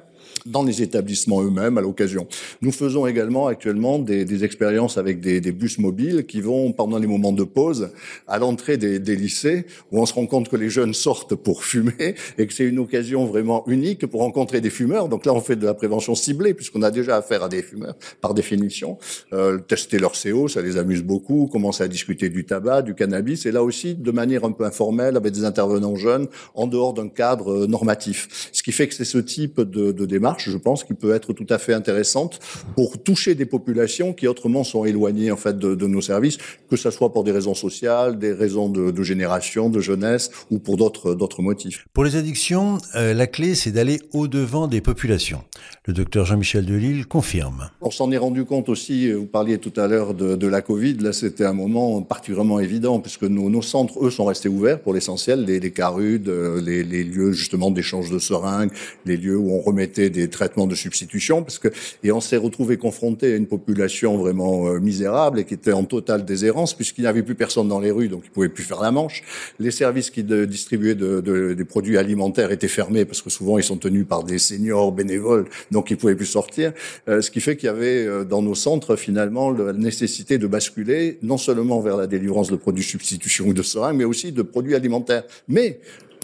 dans 0.46 0.62
les 0.62 0.82
établissements 0.82 1.42
eux-mêmes 1.42 1.78
à 1.78 1.80
l'occasion. 1.80 2.26
Nous 2.62 2.72
faisons 2.72 3.06
également 3.06 3.46
actuellement 3.46 3.98
des, 3.98 4.24
des 4.24 4.44
expériences 4.44 4.98
avec 4.98 5.20
des, 5.20 5.40
des, 5.40 5.52
bus 5.52 5.78
mobiles 5.78 6.26
qui 6.26 6.40
vont 6.40 6.72
pendant 6.72 6.98
les 6.98 7.06
moments 7.06 7.32
de 7.32 7.44
pause 7.44 7.90
à 8.26 8.38
l'entrée 8.38 8.76
des, 8.76 8.98
des, 8.98 9.16
lycées 9.16 9.66
où 9.90 10.00
on 10.00 10.06
se 10.06 10.14
rend 10.14 10.26
compte 10.26 10.48
que 10.48 10.56
les 10.56 10.70
jeunes 10.70 10.94
sortent 10.94 11.34
pour 11.34 11.64
fumer 11.64 12.14
et 12.38 12.46
que 12.46 12.52
c'est 12.52 12.64
une 12.64 12.78
occasion 12.78 13.24
vraiment 13.26 13.64
unique 13.66 14.06
pour 14.06 14.20
rencontrer 14.20 14.60
des 14.60 14.70
fumeurs. 14.70 15.08
Donc 15.08 15.26
là, 15.26 15.34
on 15.34 15.40
fait 15.40 15.56
de 15.56 15.64
la 15.64 15.74
prévention 15.74 16.14
ciblée 16.14 16.54
puisqu'on 16.54 16.82
a 16.82 16.90
déjà 16.90 17.16
affaire 17.16 17.42
à 17.42 17.48
des 17.48 17.62
fumeurs 17.62 17.96
par 18.20 18.34
définition. 18.34 18.98
Euh, 19.32 19.58
tester 19.58 19.98
leur 19.98 20.12
CO, 20.12 20.48
ça 20.48 20.62
les 20.62 20.76
amuse 20.76 21.02
beaucoup. 21.02 21.48
Commencer 21.50 21.84
à 21.84 21.88
discuter 21.88 22.28
du 22.28 22.44
tabac, 22.44 22.82
du 22.82 22.94
cannabis 22.94 23.46
et 23.46 23.52
là 23.52 23.62
aussi 23.62 23.94
de 23.94 24.10
manière 24.10 24.44
un 24.44 24.52
peu 24.52 24.64
informelle 24.64 25.16
avec 25.16 25.32
des 25.32 25.44
intervenants 25.44 25.96
jeunes 25.96 26.28
en 26.54 26.66
dehors 26.66 26.94
d'un 26.94 27.08
cadre 27.08 27.66
normatif. 27.66 28.50
Ce 28.52 28.62
qui 28.62 28.72
fait 28.72 28.88
que 28.88 28.94
c'est 28.94 29.04
ce 29.04 29.18
type 29.18 29.60
de, 29.60 29.92
de 29.92 30.06
démarche 30.06 30.27
je 30.38 30.56
pense, 30.56 30.84
qui 30.84 30.94
peut 30.94 31.14
être 31.14 31.32
tout 31.32 31.46
à 31.48 31.58
fait 31.58 31.74
intéressante 31.74 32.40
pour 32.74 33.02
toucher 33.02 33.34
des 33.34 33.46
populations 33.46 34.12
qui 34.12 34.26
autrement 34.26 34.64
sont 34.64 34.84
éloignées 34.84 35.30
en 35.30 35.36
fait 35.36 35.58
de, 35.58 35.74
de 35.74 35.86
nos 35.86 36.00
services, 36.00 36.38
que 36.70 36.76
ce 36.76 36.90
soit 36.90 37.12
pour 37.12 37.24
des 37.24 37.32
raisons 37.32 37.54
sociales, 37.54 38.18
des 38.18 38.32
raisons 38.32 38.68
de, 38.68 38.90
de 38.90 39.02
génération, 39.02 39.70
de 39.70 39.80
jeunesse 39.80 40.30
ou 40.50 40.58
pour 40.58 40.76
d'autres 40.76 41.14
d'autres 41.14 41.42
motifs. 41.42 41.86
Pour 41.92 42.04
les 42.04 42.16
addictions, 42.16 42.78
euh, 42.94 43.14
la 43.14 43.26
clé 43.26 43.54
c'est 43.54 43.72
d'aller 43.72 44.00
au 44.12 44.28
devant 44.28 44.66
des 44.66 44.80
populations. 44.80 45.42
Le 45.86 45.94
docteur 45.94 46.26
Jean-Michel 46.26 46.66
Delille 46.66 47.04
confirme. 47.04 47.70
On 47.80 47.90
s'en 47.90 48.10
est 48.10 48.18
rendu 48.18 48.44
compte 48.44 48.68
aussi. 48.68 49.10
Vous 49.10 49.26
parliez 49.26 49.58
tout 49.58 49.72
à 49.76 49.86
l'heure 49.86 50.14
de, 50.14 50.36
de, 50.36 50.46
la 50.46 50.60
Covid. 50.60 50.94
Là, 50.98 51.12
c'était 51.12 51.44
un 51.44 51.52
moment 51.54 52.02
particulièrement 52.02 52.60
évident 52.60 53.00
puisque 53.00 53.22
nos, 53.22 53.48
nos 53.48 53.62
centres, 53.62 54.04
eux, 54.04 54.10
sont 54.10 54.26
restés 54.26 54.48
ouverts 54.48 54.80
pour 54.80 54.92
l'essentiel, 54.92 55.44
les, 55.44 55.60
les 55.60 55.70
carudes, 55.70 56.28
les, 56.28 56.84
les 56.84 57.04
lieux 57.04 57.32
justement 57.32 57.70
d'échange 57.70 58.10
de 58.10 58.18
seringues, 58.18 58.70
les 59.06 59.16
lieux 59.16 59.36
où 59.38 59.50
on 59.50 59.60
remettait 59.60 60.10
des 60.10 60.17
traitements 60.26 60.66
de 60.66 60.74
substitution, 60.74 61.42
parce 61.44 61.60
que 61.60 61.68
et 62.02 62.10
on 62.10 62.20
s'est 62.20 62.36
retrouvé 62.36 62.76
confronté 62.76 63.32
à 63.32 63.36
une 63.36 63.46
population 63.46 64.16
vraiment 64.16 64.68
euh, 64.68 64.80
misérable 64.80 65.40
et 65.40 65.44
qui 65.44 65.54
était 65.54 65.72
en 65.72 65.84
totale 65.84 66.24
déshérence 66.24 66.74
puisqu'il 66.74 67.02
n'y 67.02 67.06
avait 67.06 67.22
plus 67.22 67.34
personne 67.34 67.68
dans 67.68 67.80
les 67.80 67.90
rues, 67.90 68.08
donc 68.08 68.22
ils 68.24 68.30
pouvaient 68.30 68.48
plus 68.48 68.64
faire 68.64 68.80
la 68.80 68.90
manche. 68.90 69.22
Les 69.58 69.70
services 69.70 70.10
qui 70.10 70.24
distribuaient 70.24 70.94
de, 70.94 71.20
de, 71.20 71.54
des 71.54 71.64
produits 71.64 71.98
alimentaires 71.98 72.50
étaient 72.50 72.68
fermés 72.68 73.04
parce 73.04 73.22
que 73.22 73.30
souvent 73.30 73.58
ils 73.58 73.64
sont 73.64 73.76
tenus 73.76 74.06
par 74.06 74.24
des 74.24 74.38
seniors 74.38 74.92
bénévoles, 74.92 75.46
donc 75.70 75.90
ils 75.90 75.96
pouvaient 75.96 76.16
plus 76.16 76.26
sortir. 76.26 76.72
Euh, 77.08 77.20
ce 77.20 77.30
qui 77.30 77.40
fait 77.40 77.56
qu'il 77.56 77.66
y 77.66 77.70
avait 77.70 78.06
euh, 78.06 78.24
dans 78.24 78.42
nos 78.42 78.54
centres 78.54 78.96
finalement 78.96 79.50
la 79.50 79.72
nécessité 79.72 80.38
de 80.38 80.46
basculer 80.46 81.18
non 81.22 81.38
seulement 81.38 81.80
vers 81.80 81.96
la 81.96 82.06
délivrance 82.06 82.50
de 82.50 82.56
produits 82.56 82.84
substitution 82.84 83.46
ou 83.46 83.52
de 83.52 83.62
seringues, 83.62 83.96
mais 83.96 84.04
aussi 84.04 84.32
de 84.32 84.42
produits 84.42 84.74
alimentaires. 84.74 85.24
Mais 85.48 85.80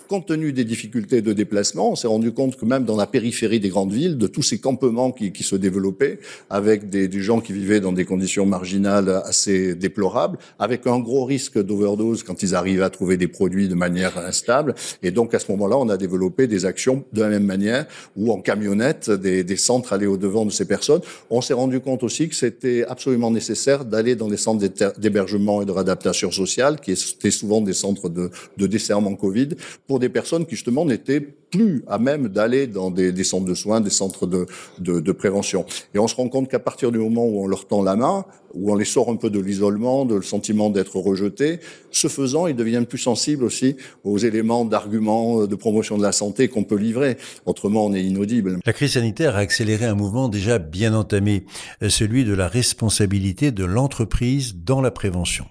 compte 0.07 0.27
tenu 0.27 0.53
des 0.53 0.65
difficultés 0.65 1.23
de 1.23 1.33
déplacement, 1.33 1.93
on 1.93 1.97
s'est 1.97 2.07
rendu 2.07 2.33
compte 2.33 2.57
que 2.57 2.65
même 2.65 2.85
dans 2.85 2.97
la 2.97 3.07
périphérie 3.07 3.61
des 3.61 3.69
grandes 3.69 3.93
villes, 3.93 4.19
de 4.19 4.27
tous 4.27 4.43
ces 4.43 4.59
campements 4.59 5.13
qui, 5.13 5.33
qui 5.33 5.43
se 5.43 5.57
développaient, 5.57 6.19
avec 6.51 6.89
des, 6.89 7.09
des, 7.09 7.21
gens 7.21 7.41
qui 7.41 7.53
vivaient 7.53 7.81
dans 7.81 7.93
des 7.93 8.05
conditions 8.05 8.47
marginales 8.47 9.23
assez 9.25 9.75
déplorables, 9.75 10.39
avec 10.59 10.87
un 10.87 10.99
gros 10.99 11.25
risque 11.25 11.63
d'overdose 11.63 12.23
quand 12.23 12.43
ils 12.43 12.55
arrivaient 12.55 12.83
à 12.83 12.91
trouver 12.91 13.17
des 13.17 13.29
produits 13.29 13.69
de 13.69 13.75
manière 13.75 14.19
instable. 14.19 14.75
Et 15.03 15.11
donc 15.11 15.35
à 15.35 15.39
ce 15.39 15.51
moment-là, 15.53 15.77
on 15.79 15.89
a 15.89 15.97
développé 15.97 16.47
des 16.47 16.65
actions 16.65 17.05
de 17.13 17.21
la 17.23 17.29
même 17.29 17.45
manière, 17.45 17.87
où 18.17 18.33
en 18.33 18.41
camionnette, 18.41 19.11
des, 19.11 19.45
des 19.45 19.57
centres 19.57 19.93
allaient 19.93 20.07
au 20.07 20.17
devant 20.17 20.45
de 20.45 20.51
ces 20.51 20.67
personnes. 20.67 21.01
On 21.31 21.41
s'est 21.41 21.55
rendu 21.55 21.81
compte 21.81 22.03
aussi 22.03 22.29
que 22.29 22.35
c'était 22.35 22.85
absolument 22.85 23.31
nécessaire 23.31 23.85
d'aller 23.85 24.17
dans 24.17 24.29
les 24.29 24.37
centres 24.37 24.65
d'hébergement 24.99 25.63
et 25.63 25.65
de 25.65 25.73
réadaptation 25.73 26.31
sociale, 26.31 26.81
qui 26.81 26.93
étaient 26.93 27.31
souvent 27.31 27.61
des 27.61 27.73
centres 27.73 28.09
de, 28.09 28.31
de 28.57 28.67
desserrement 28.67 29.15
Covid, 29.15 29.49
pour 29.87 29.94
pour 29.95 30.01
des 30.01 30.09
personnes 30.09 30.45
qui 30.45 30.57
justement 30.57 30.85
n'étaient 30.85 31.21
plus 31.21 31.85
à 31.87 32.01
même 32.01 32.27
d'aller 32.27 32.67
dans 32.67 32.91
des, 32.91 33.23
centres 33.23 33.47
de 33.47 33.55
soins, 33.55 33.81
des 33.81 33.91
centres 33.91 34.27
de, 34.27 35.13
prévention. 35.13 35.67
Et 35.95 36.01
on 36.01 36.09
se 36.09 36.17
rend 36.17 36.29
compte 36.29 36.51
qu'à 36.51 36.59
partir 36.59 36.91
du 36.91 36.99
moment 36.99 37.25
où 37.25 37.45
on 37.45 37.47
leur 37.47 37.69
tend 37.69 37.81
la 37.85 37.95
main, 37.95 38.25
où 38.55 38.73
on 38.73 38.75
les 38.75 38.85
sort 38.85 39.09
un 39.09 39.15
peu 39.15 39.31
de 39.31 39.39
l'isolement, 39.39 40.05
de 40.05 40.17
le 40.17 40.23
sentiment 40.23 40.69
d'être 40.69 40.97
rejeté, 40.97 41.61
ce 41.93 42.09
faisant, 42.09 42.49
ils 42.49 42.57
deviennent 42.57 42.87
plus 42.87 42.99
sensibles 42.99 43.45
aussi 43.45 43.77
aux 44.03 44.19
éléments 44.19 44.65
d'argument, 44.65 45.47
de 45.47 45.55
promotion 45.55 45.97
de 45.97 46.03
la 46.03 46.11
santé 46.11 46.49
qu'on 46.49 46.65
peut 46.65 46.75
livrer. 46.75 47.17
Autrement, 47.47 47.87
on 47.87 47.95
est 47.95 48.03
inaudible. 48.03 48.59
La 48.67 48.73
crise 48.73 48.95
sanitaire 48.95 49.37
a 49.37 49.39
accéléré 49.39 49.85
un 49.85 49.95
mouvement 49.95 50.29
déjà 50.29 50.59
bien 50.59 50.93
entamé, 50.93 51.45
celui 51.89 52.25
de 52.25 52.35
la 52.35 52.49
responsabilité 52.49 53.53
de 53.53 53.65
l'entreprise 53.65 54.57
dans 54.57 54.81
la 54.81 54.91
prévention. 54.91 55.45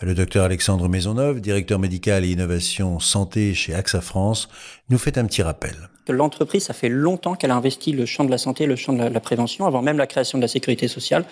Le 0.00 0.14
docteur 0.14 0.44
Alexandre 0.44 0.88
Maisonneuve, 0.88 1.40
directeur 1.40 1.78
médical 1.78 2.24
et 2.24 2.30
innovation 2.30 2.98
santé 2.98 3.54
chez 3.54 3.74
AXA 3.74 4.00
France, 4.00 4.48
nous 4.88 4.98
fait 4.98 5.18
un 5.18 5.26
petit 5.26 5.42
rappel. 5.42 5.90
L'entreprise, 6.08 6.64
ça 6.64 6.74
fait 6.74 6.88
longtemps 6.88 7.34
qu'elle 7.34 7.52
a 7.52 7.56
investi 7.56 7.92
le 7.92 8.06
champ 8.06 8.24
de 8.24 8.30
la 8.30 8.38
santé, 8.38 8.66
le 8.66 8.76
champ 8.76 8.92
de 8.92 9.02
la, 9.02 9.20
prévention, 9.20 9.66
avant 9.66 9.82
même 9.82 9.98
la 9.98 10.06
création 10.06 10.38
de 10.38 10.42
la 10.42 10.48
sécurité 10.48 10.88
sociale. 10.88 11.24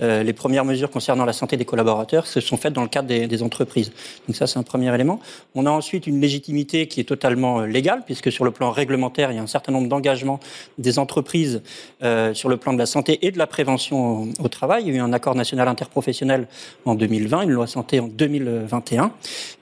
Euh, 0.00 0.22
les 0.22 0.32
premières 0.32 0.64
mesures 0.64 0.90
concernant 0.90 1.24
la 1.24 1.32
santé 1.32 1.56
des 1.56 1.64
collaborateurs 1.64 2.26
se 2.26 2.40
sont 2.40 2.56
faites 2.56 2.72
dans 2.72 2.82
le 2.82 2.88
cadre 2.88 3.08
des, 3.08 3.26
des 3.26 3.42
entreprises. 3.42 3.92
Donc 4.26 4.36
ça, 4.36 4.46
c'est 4.46 4.58
un 4.58 4.62
premier 4.62 4.94
élément. 4.94 5.20
On 5.54 5.66
a 5.66 5.70
ensuite 5.70 6.06
une 6.06 6.20
légitimité 6.20 6.86
qui 6.86 7.00
est 7.00 7.04
totalement 7.04 7.60
euh, 7.60 7.66
légale, 7.66 8.02
puisque 8.04 8.30
sur 8.30 8.44
le 8.44 8.50
plan 8.50 8.70
réglementaire, 8.70 9.32
il 9.32 9.36
y 9.36 9.38
a 9.38 9.42
un 9.42 9.46
certain 9.48 9.72
nombre 9.72 9.88
d'engagements 9.88 10.40
des 10.78 10.98
entreprises 10.98 11.62
euh, 12.02 12.34
sur 12.34 12.48
le 12.48 12.56
plan 12.56 12.72
de 12.72 12.78
la 12.78 12.86
santé 12.86 13.26
et 13.26 13.30
de 13.30 13.38
la 13.38 13.46
prévention 13.46 14.22
au, 14.22 14.44
au, 14.44 14.48
travail. 14.48 14.84
Il 14.86 14.92
y 14.92 14.96
a 14.96 14.98
eu 14.98 15.00
un 15.00 15.12
accord 15.12 15.34
national 15.34 15.68
interprofessionnel 15.68 16.46
en 16.84 16.94
2020, 16.94 17.42
une 17.42 17.50
loi 17.50 17.66
santé 17.66 18.00
en 18.00 18.08
2021, 18.08 19.12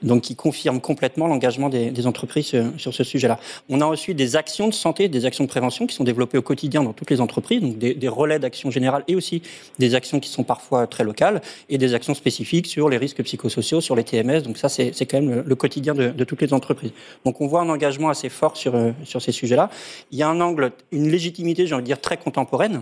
donc 0.03 0.21
qui 0.21 0.35
confirme 0.35 0.79
complètement 0.79 1.27
l'engagement 1.27 1.69
des, 1.69 1.91
des, 1.91 2.07
entreprises 2.07 2.55
sur, 2.77 2.93
ce 2.93 3.03
sujet-là. 3.03 3.39
On 3.69 3.81
a 3.81 3.85
ensuite 3.85 4.17
des 4.17 4.35
actions 4.35 4.67
de 4.67 4.73
santé, 4.73 5.09
des 5.09 5.25
actions 5.25 5.43
de 5.43 5.49
prévention 5.49 5.87
qui 5.87 5.95
sont 5.95 6.03
développées 6.03 6.37
au 6.37 6.41
quotidien 6.41 6.83
dans 6.83 6.93
toutes 6.93 7.09
les 7.09 7.21
entreprises, 7.21 7.61
donc 7.61 7.77
des, 7.77 7.93
des 7.93 8.07
relais 8.07 8.39
d'action 8.39 8.71
générale 8.71 9.03
et 9.07 9.15
aussi 9.15 9.41
des 9.79 9.95
actions 9.95 10.19
qui 10.19 10.26
sont 10.31 10.43
parfois 10.43 10.87
très 10.87 11.03
locales, 11.03 11.41
et 11.69 11.77
des 11.77 11.93
actions 11.93 12.13
spécifiques 12.13 12.67
sur 12.67 12.89
les 12.89 12.97
risques 12.97 13.23
psychosociaux, 13.23 13.81
sur 13.81 13.95
les 13.95 14.03
TMS. 14.03 14.41
Donc 14.41 14.57
ça, 14.57 14.69
c'est 14.69 15.05
quand 15.05 15.21
même 15.21 15.29
le, 15.29 15.41
le 15.41 15.55
quotidien 15.55 15.93
de, 15.93 16.09
de, 16.09 16.23
toutes 16.23 16.41
les 16.41 16.53
entreprises. 16.53 16.91
Donc 17.25 17.41
on 17.41 17.47
voit 17.47 17.61
un 17.61 17.69
engagement 17.69 18.09
assez 18.09 18.29
fort 18.29 18.57
sur, 18.57 18.75
euh, 18.75 18.91
sur 19.03 19.21
ces 19.21 19.31
sujets-là. 19.31 19.69
Il 20.11 20.17
y 20.17 20.23
a 20.23 20.29
un 20.29 20.39
angle, 20.41 20.71
une 20.91 21.09
légitimité, 21.09 21.67
j'ai 21.67 21.73
envie 21.73 21.83
de 21.83 21.87
dire, 21.87 22.01
très 22.01 22.17
contemporaine 22.17 22.81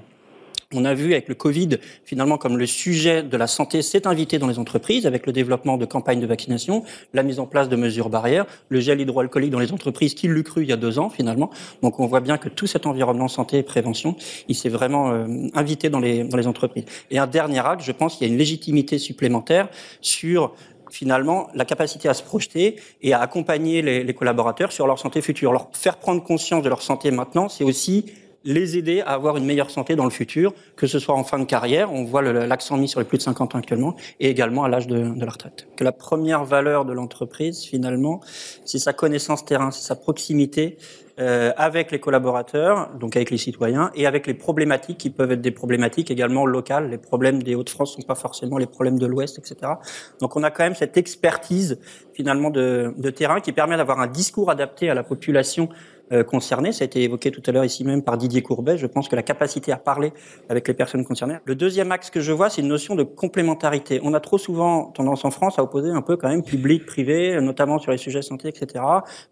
on 0.74 0.86
a 0.86 0.94
vu 0.94 1.14
avec 1.14 1.28
le 1.28 1.36
Covid, 1.36 1.78
finalement, 2.04 2.38
comme 2.38 2.58
le 2.58 2.66
sujet 2.66 3.24
de 3.24 3.38
la 3.38 3.48
santé 3.48 3.82
s'est 3.82 4.08
invité 4.08 4.40
dans 4.40 4.48
les 4.48 4.60
entreprises, 4.60 5.06
avec 5.06 5.26
le 5.26 5.34
développement 5.34 5.78
de 5.78 5.86
campagnes 5.86 6.20
de 6.20 6.28
vaccination, 6.28 6.84
la 7.14 7.24
mise 7.24 7.40
en 7.40 7.46
place 7.46 7.70
de 7.70 7.76
mesures 7.76 8.10
barrières, 8.10 8.46
le 8.70 8.80
gel 8.80 9.00
hydroalcoolique 9.00 9.52
dans 9.52 9.60
les 9.60 9.72
entreprises, 9.72 10.14
qui 10.16 10.28
l'eût 10.28 10.44
cru 10.44 10.64
il 10.64 10.70
y 10.70 10.74
a 10.74 10.78
deux 10.78 11.00
ans, 11.00 11.10
finalement. 11.10 11.50
Donc 11.82 12.00
on 12.00 12.08
voit 12.08 12.22
bien 12.22 12.38
que 12.38 12.50
tout 12.50 12.68
cet 12.68 12.86
environnement 12.86 13.28
santé 13.28 13.60
et 13.60 13.64
prévention, 13.64 14.16
il 14.48 14.56
s'est 14.56 14.70
vraiment 14.70 15.12
euh, 15.12 15.28
invité 15.54 15.90
dans 15.90 16.00
les, 16.00 16.24
dans 16.24 16.38
les 16.38 16.48
entreprises. 16.48 16.86
Et 17.12 17.20
un 17.20 17.28
dernier 17.28 17.60
acte, 17.60 17.84
je 17.84 17.92
pense 17.92 18.16
qu'il 18.16 18.28
y 18.28 18.30
a 18.30 18.34
une 18.34 18.40
légitimité 18.40 18.98
supplémentaire 18.98 19.70
sur 20.02 20.54
finalement 20.92 21.48
la 21.54 21.66
capacité 21.66 22.08
à 22.08 22.14
se 22.14 22.24
projeter 22.24 22.78
et 23.02 23.14
à 23.14 23.20
accompagner 23.20 23.82
les, 23.82 24.04
les 24.04 24.14
collaborateurs 24.14 24.72
sur 24.72 24.88
leur 24.88 25.00
santé 25.00 25.22
future. 25.22 25.52
Leur 25.52 25.70
faire 25.74 25.98
prendre 25.98 26.24
conscience 26.24 26.64
de 26.64 26.70
leur 26.70 26.82
santé 26.82 27.12
maintenant, 27.12 27.50
c'est 27.50 27.64
aussi 27.64 28.06
les 28.46 28.78
aider 28.78 29.02
à 29.02 29.14
avoir 29.14 29.38
une 29.38 29.46
meilleure 29.46 29.72
santé 29.72 29.96
dans 29.96 30.04
le 30.04 30.12
futur, 30.12 30.54
que 30.76 30.88
ce 30.88 31.00
soit 31.00 31.16
en 31.16 31.24
fin 31.24 31.40
de 31.40 31.46
carrière, 31.46 31.92
on 31.92 32.04
voit 32.04 32.22
l'accent 32.22 32.78
mis 32.78 32.88
sur 32.88 33.00
les 33.00 33.06
plus 33.06 33.18
de 33.18 33.24
50 33.24 33.56
ans 33.56 33.58
actuellement, 33.58 33.96
et 34.20 34.30
également 34.30 34.64
à 34.64 34.70
l'âge 34.70 34.88
de, 34.88 35.14
la 35.18 35.32
retraite. 35.32 35.68
Que 35.76 35.84
la 35.84 35.92
première 35.92 36.46
valeur 36.46 36.86
de 36.86 36.94
l'entreprise, 36.94 37.64
finalement, 37.64 38.22
c'est 38.64 38.80
sa 38.80 38.94
connaissance 38.94 39.44
terrain, 39.44 39.72
c'est 39.72 39.86
sa 39.86 39.96
proximité 39.96 40.78
euh, 41.18 41.54
avec 41.56 41.92
les 41.92 42.00
collaborateurs, 42.00 42.90
donc 43.00 43.16
avec 43.16 43.32
les 43.32 43.38
citoyens, 43.38 43.90
et 43.96 44.06
avec 44.06 44.28
les 44.28 44.34
problématiques 44.34 44.98
qui 44.98 45.10
peuvent 45.10 45.32
être 45.32 45.42
des 45.42 45.52
problématiques 45.52 46.12
également 46.12 46.46
locales. 46.46 46.90
Les 46.90 46.98
problèmes 46.98 47.42
des 47.42 47.56
Hauts-de-France 47.56 47.96
sont 47.96 48.02
pas 48.02 48.16
forcément 48.16 48.58
les 48.58 48.66
problèmes 48.68 49.00
de 49.00 49.08
l'Ouest, 49.08 49.40
etc. 49.40 49.74
Donc 50.20 50.36
on 50.36 50.44
a 50.44 50.52
quand 50.52 50.64
même 50.64 50.76
cette 50.76 50.98
expertise 50.98 51.80
finalement 52.14 52.50
de, 52.50 52.94
de 52.98 53.10
terrain 53.10 53.40
qui 53.40 53.54
permet 53.54 53.78
d'avoir 53.78 54.02
un 54.02 54.08
discours 54.08 54.52
adapté 54.52 54.90
à 54.90 54.94
la 54.94 55.04
population 55.04 55.70
euh, 56.12 56.24
concernés. 56.24 56.72
Ça 56.72 56.84
a 56.84 56.86
été 56.86 57.02
évoqué 57.04 57.32
tout 57.32 57.42
à 57.46 57.52
l'heure 57.52 57.66
ici 57.66 57.84
même 57.84 58.04
par 58.04 58.18
Didier 58.18 58.42
Courbet. 58.42 58.78
Je 58.78 58.88
pense 58.88 59.08
que 59.10 59.16
la 59.16 59.24
capacité 59.24 59.72
à 59.72 59.78
parler 59.78 60.14
avec 60.50 60.68
les 60.68 60.74
personnes 60.74 61.04
concernées. 61.04 61.38
Le 61.46 61.56
deuxième 61.56 61.92
axe 61.92 62.10
que 62.10 62.22
je 62.22 62.32
vois, 62.32 62.50
c'est 62.50 62.62
une 62.62 62.68
notion 62.68 62.96
de 62.96 63.04
complémentarité. 63.04 64.00
On 64.04 64.14
a 64.14 64.20
trop 64.20 64.38
souvent 64.38 64.86
tendance 64.86 65.26
en 65.26 65.32
France 65.32 65.58
à 65.58 65.64
opposer 65.64 65.90
un 65.90 66.02
peu 66.02 66.16
quand 66.16 66.30
même 66.30 66.44
public, 66.44 66.86
privé, 66.86 67.40
notamment 67.42 67.80
sur 67.80 67.92
les 67.92 67.98
sujets 67.98 68.22
santé, 68.22 68.50
etc. 68.50 68.84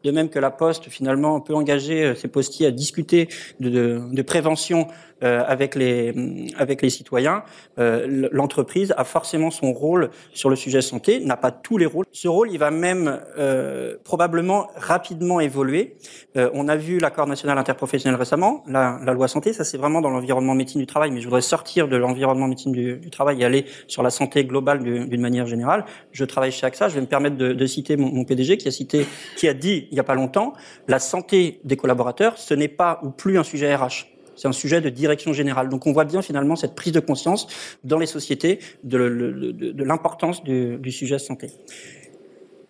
De 0.03 0.11
même 0.11 0.29
que 0.29 0.39
la 0.39 0.51
Poste, 0.51 0.89
finalement, 0.89 1.39
peut 1.41 1.53
engager 1.53 2.03
euh, 2.03 2.15
ses 2.15 2.27
postiers 2.27 2.67
à 2.67 2.71
discuter 2.71 3.27
de, 3.59 3.69
de, 3.69 4.01
de 4.11 4.21
prévention 4.21 4.87
euh, 5.23 5.43
avec 5.45 5.75
les 5.75 6.13
avec 6.57 6.81
les 6.81 6.89
citoyens. 6.89 7.43
Euh, 7.77 8.27
L'entreprise 8.31 8.93
a 8.97 9.03
forcément 9.03 9.51
son 9.51 9.71
rôle 9.71 10.09
sur 10.33 10.49
le 10.49 10.55
sujet 10.55 10.81
santé, 10.81 11.19
n'a 11.19 11.37
pas 11.37 11.51
tous 11.51 11.77
les 11.77 11.85
rôles. 11.85 12.05
Ce 12.11 12.27
rôle, 12.27 12.51
il 12.51 12.57
va 12.57 12.71
même 12.71 13.19
euh, 13.37 13.95
probablement 14.03 14.67
rapidement 14.75 15.39
évoluer. 15.39 15.95
on 16.35 16.63
on 16.63 16.69
a 16.69 16.77
vu 16.77 16.97
l'accord 16.97 17.27
national 17.27 17.57
interprofessionnel 17.57 18.17
récemment, 18.17 18.63
la, 18.67 18.97
loi 19.13 19.27
santé, 19.27 19.51
ça 19.51 19.65
c'est 19.65 19.77
vraiment 19.77 19.99
dans 19.99 20.09
l'environnement 20.09 20.55
médecine 20.55 20.79
du 20.79 20.87
travail, 20.87 21.11
mais 21.11 21.19
je 21.19 21.25
voudrais 21.25 21.41
sortir 21.41 21.89
de 21.89 21.97
l'environnement 21.97 22.47
médecine 22.47 22.71
du, 22.71 23.09
travail 23.09 23.41
et 23.41 23.45
aller 23.45 23.65
sur 23.87 24.01
la 24.01 24.09
santé 24.09 24.45
globale 24.45 24.81
d'une 24.81 25.21
manière 25.21 25.45
générale. 25.45 25.83
Je 26.13 26.23
travaille 26.23 26.53
chez 26.53 26.65
AXA, 26.65 26.87
je 26.87 26.95
vais 26.95 27.01
me 27.01 27.07
permettre 27.07 27.35
de, 27.35 27.65
citer 27.65 27.97
mon, 27.97 28.23
PDG 28.23 28.55
qui 28.55 28.69
a 28.69 28.71
cité, 28.71 29.05
qui 29.35 29.49
a 29.49 29.53
dit 29.53 29.89
il 29.91 29.95
n'y 29.95 29.99
a 29.99 30.05
pas 30.05 30.15
longtemps, 30.15 30.53
la 30.87 30.99
santé 30.99 31.59
des 31.65 31.75
collaborateurs, 31.75 32.37
ce 32.37 32.53
n'est 32.53 32.69
pas 32.69 33.01
ou 33.03 33.09
plus 33.09 33.37
un 33.37 33.43
sujet 33.43 33.75
RH. 33.75 34.12
C'est 34.35 34.47
un 34.47 34.53
sujet 34.53 34.81
de 34.81 34.89
direction 34.89 35.33
générale. 35.33 35.69
Donc 35.69 35.87
on 35.87 35.91
voit 35.91 36.05
bien 36.05 36.21
finalement 36.21 36.55
cette 36.55 36.75
prise 36.75 36.93
de 36.93 36.99
conscience 36.99 37.47
dans 37.83 37.99
les 37.99 38.05
sociétés 38.05 38.59
de, 38.83 39.83
l'importance 39.83 40.43
du, 40.43 40.77
du 40.77 40.91
sujet 40.91 41.19
santé. 41.19 41.51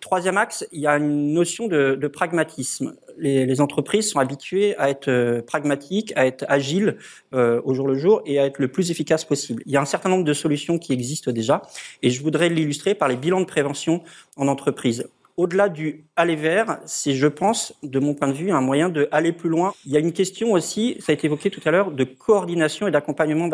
Troisième 0.04 0.36
axe, 0.36 0.68
il 0.70 0.80
y 0.80 0.86
a 0.86 0.98
une 0.98 1.32
notion 1.32 1.66
de, 1.66 2.08
pragmatisme. 2.08 2.94
Les, 3.16 3.46
les, 3.46 3.60
entreprises 3.62 4.10
sont 4.10 4.18
habituées 4.18 4.76
à 4.76 4.90
être 4.90 5.08
euh, 5.08 5.40
pragmatiques, 5.40 6.12
à 6.14 6.26
être 6.26 6.44
agiles 6.46 6.98
euh, 7.32 7.62
au 7.64 7.72
jour 7.72 7.88
le 7.88 7.96
jour 7.96 8.20
et 8.26 8.38
à 8.38 8.44
être 8.44 8.58
le 8.58 8.68
plus 8.68 8.90
efficace 8.90 9.24
possible. 9.24 9.62
Il 9.64 9.72
y 9.72 9.78
a 9.78 9.80
un 9.80 9.86
certain 9.86 10.10
nombre 10.10 10.24
de 10.24 10.34
solutions 10.34 10.78
qui 10.78 10.92
existent 10.92 11.32
déjà 11.32 11.62
et 12.02 12.10
je 12.10 12.22
voudrais 12.22 12.50
l'illustrer 12.50 12.94
par 12.94 13.08
les 13.08 13.16
bilans 13.16 13.40
de 13.40 13.46
prévention 13.46 14.02
en 14.36 14.46
entreprise. 14.46 15.08
Au-delà 15.36 15.68
du 15.68 16.04
aller 16.14 16.36
vers, 16.36 16.78
c'est, 16.86 17.14
je 17.14 17.26
pense, 17.26 17.74
de 17.82 17.98
mon 17.98 18.14
point 18.14 18.28
de 18.28 18.34
vue, 18.34 18.52
un 18.52 18.60
moyen 18.60 18.88
de 18.88 19.08
aller 19.10 19.32
plus 19.32 19.48
loin. 19.48 19.74
Il 19.84 19.90
y 19.90 19.96
a 19.96 20.00
une 20.00 20.12
question 20.12 20.52
aussi, 20.52 20.96
ça 21.00 21.10
a 21.10 21.14
été 21.14 21.26
évoqué 21.26 21.50
tout 21.50 21.60
à 21.64 21.72
l'heure, 21.72 21.90
de 21.90 22.04
coordination 22.04 22.86
et 22.86 22.92
d'accompagnement 22.92 23.48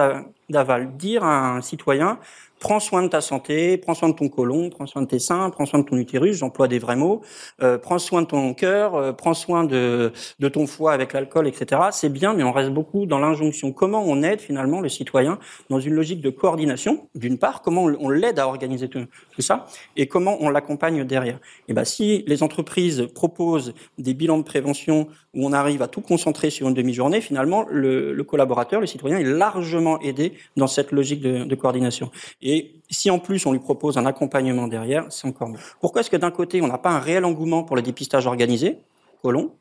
d'aval. 0.51 0.97
Dire 0.97 1.25
à 1.25 1.57
un 1.57 1.63
citoyen, 1.63 2.19
prends 2.61 2.79
soin 2.79 3.03
de 3.03 3.09
ta 3.09 3.21
santé, 3.21 3.79
prends 3.79 3.95
soin 3.95 4.11
de 4.11 4.15
ton 4.15 4.29
côlon, 4.29 4.69
prends 4.69 4.87
soin 4.87 5.03
de 5.03 5.07
tes 5.07 5.19
seins, 5.19 5.49
prends 5.51 5.67
soin 5.67 5.81
de 5.81 5.85
ton 5.85 5.97
utérus, 5.97 6.37
j'emploie 6.37 6.69
des 6.69 6.79
vrais 6.79 6.95
mots, 6.95 7.23
euh, 7.63 7.79
prends 7.79 7.99
soin 7.99 8.23
de 8.23 8.27
ton 8.27 8.55
cœur, 8.55 8.95
euh, 8.95 9.13
prends 9.13 9.35
soin 9.35 9.65
de, 9.65 10.13
ton 10.53 10.67
foie 10.67 10.93
avec 10.93 11.15
l'alcool, 11.15 11.49
etc. 11.49 11.81
C'est 11.91 12.11
bien, 12.11 12.35
mais 12.35 12.45
on 12.45 12.53
reste 12.53 12.71
beaucoup 12.71 13.07
dans 13.07 13.19
l'injonction. 13.19 13.73
Comment 13.73 14.05
on 14.07 14.23
aide 14.23 14.41
finalement 14.41 14.81
le 14.81 14.89
citoyen 14.89 15.39
dans 15.71 15.81
une 15.81 15.95
logique 15.95 16.21
de 16.21 16.31
coordination, 16.31 17.09
d'une 17.15 17.39
part, 17.39 17.63
comment 17.63 17.85
on, 17.85 18.11
l'aide 18.11 18.39
à 18.39 18.47
organiser 18.47 18.89
tout, 18.89 19.07
ça, 19.39 19.67
et 19.97 20.07
comment 20.07 20.37
on 20.41 20.51
l'accompagne 20.51 21.05
derrière? 21.05 21.39
Et 21.69 21.73
ben 21.73 21.85
si 21.85 22.25
les 22.27 22.43
entreprises 22.43 23.09
proposent 23.15 23.73
des 23.97 24.13
bilans 24.13 24.39
de 24.39 24.43
prévention 24.43 25.09
où 25.33 25.47
on 25.47 25.53
arrive 25.53 25.81
à 25.81 25.89
tout 25.89 26.03
concentrer 26.03 26.51
sur 26.51 26.69
une 26.69 26.75
demi-journée, 26.75 27.21
finalement, 27.21 27.65
le, 27.71 28.13
le, 28.13 28.25
collaborateur, 28.25 28.81
le 28.81 28.87
citoyen, 28.87 29.19
est 29.19 29.25
largement 29.25 30.01
aidé 30.01 30.35
dans 30.57 30.67
cette 30.67 30.93
logique 30.93 31.21
de, 31.21 31.45
de 31.45 31.55
coordination. 31.55 32.11
Et 32.43 32.73
si 32.91 33.11
en 33.11 33.19
plus 33.19 33.47
on 33.47 33.53
lui 33.53 33.59
propose 33.59 33.99
un 33.99 34.07
accompagnement 34.07 34.69
derrière, 34.69 35.07
c'est 35.11 35.27
encore 35.27 35.49
mieux. 35.49 35.59
Pourquoi 35.81 36.01
est-ce 36.01 36.11
que 36.11 36.17
d'un 36.17 36.31
côté 36.31 36.61
on 36.63 36.67
n'a 36.67 36.79
pas 36.79 36.91
un 36.91 37.01
réel 37.01 37.25
engouement 37.25 37.63
pour 37.65 37.77
le 37.77 37.83
dépistage 37.83 38.27
organisé, 38.27 38.79
colon, 39.23 39.53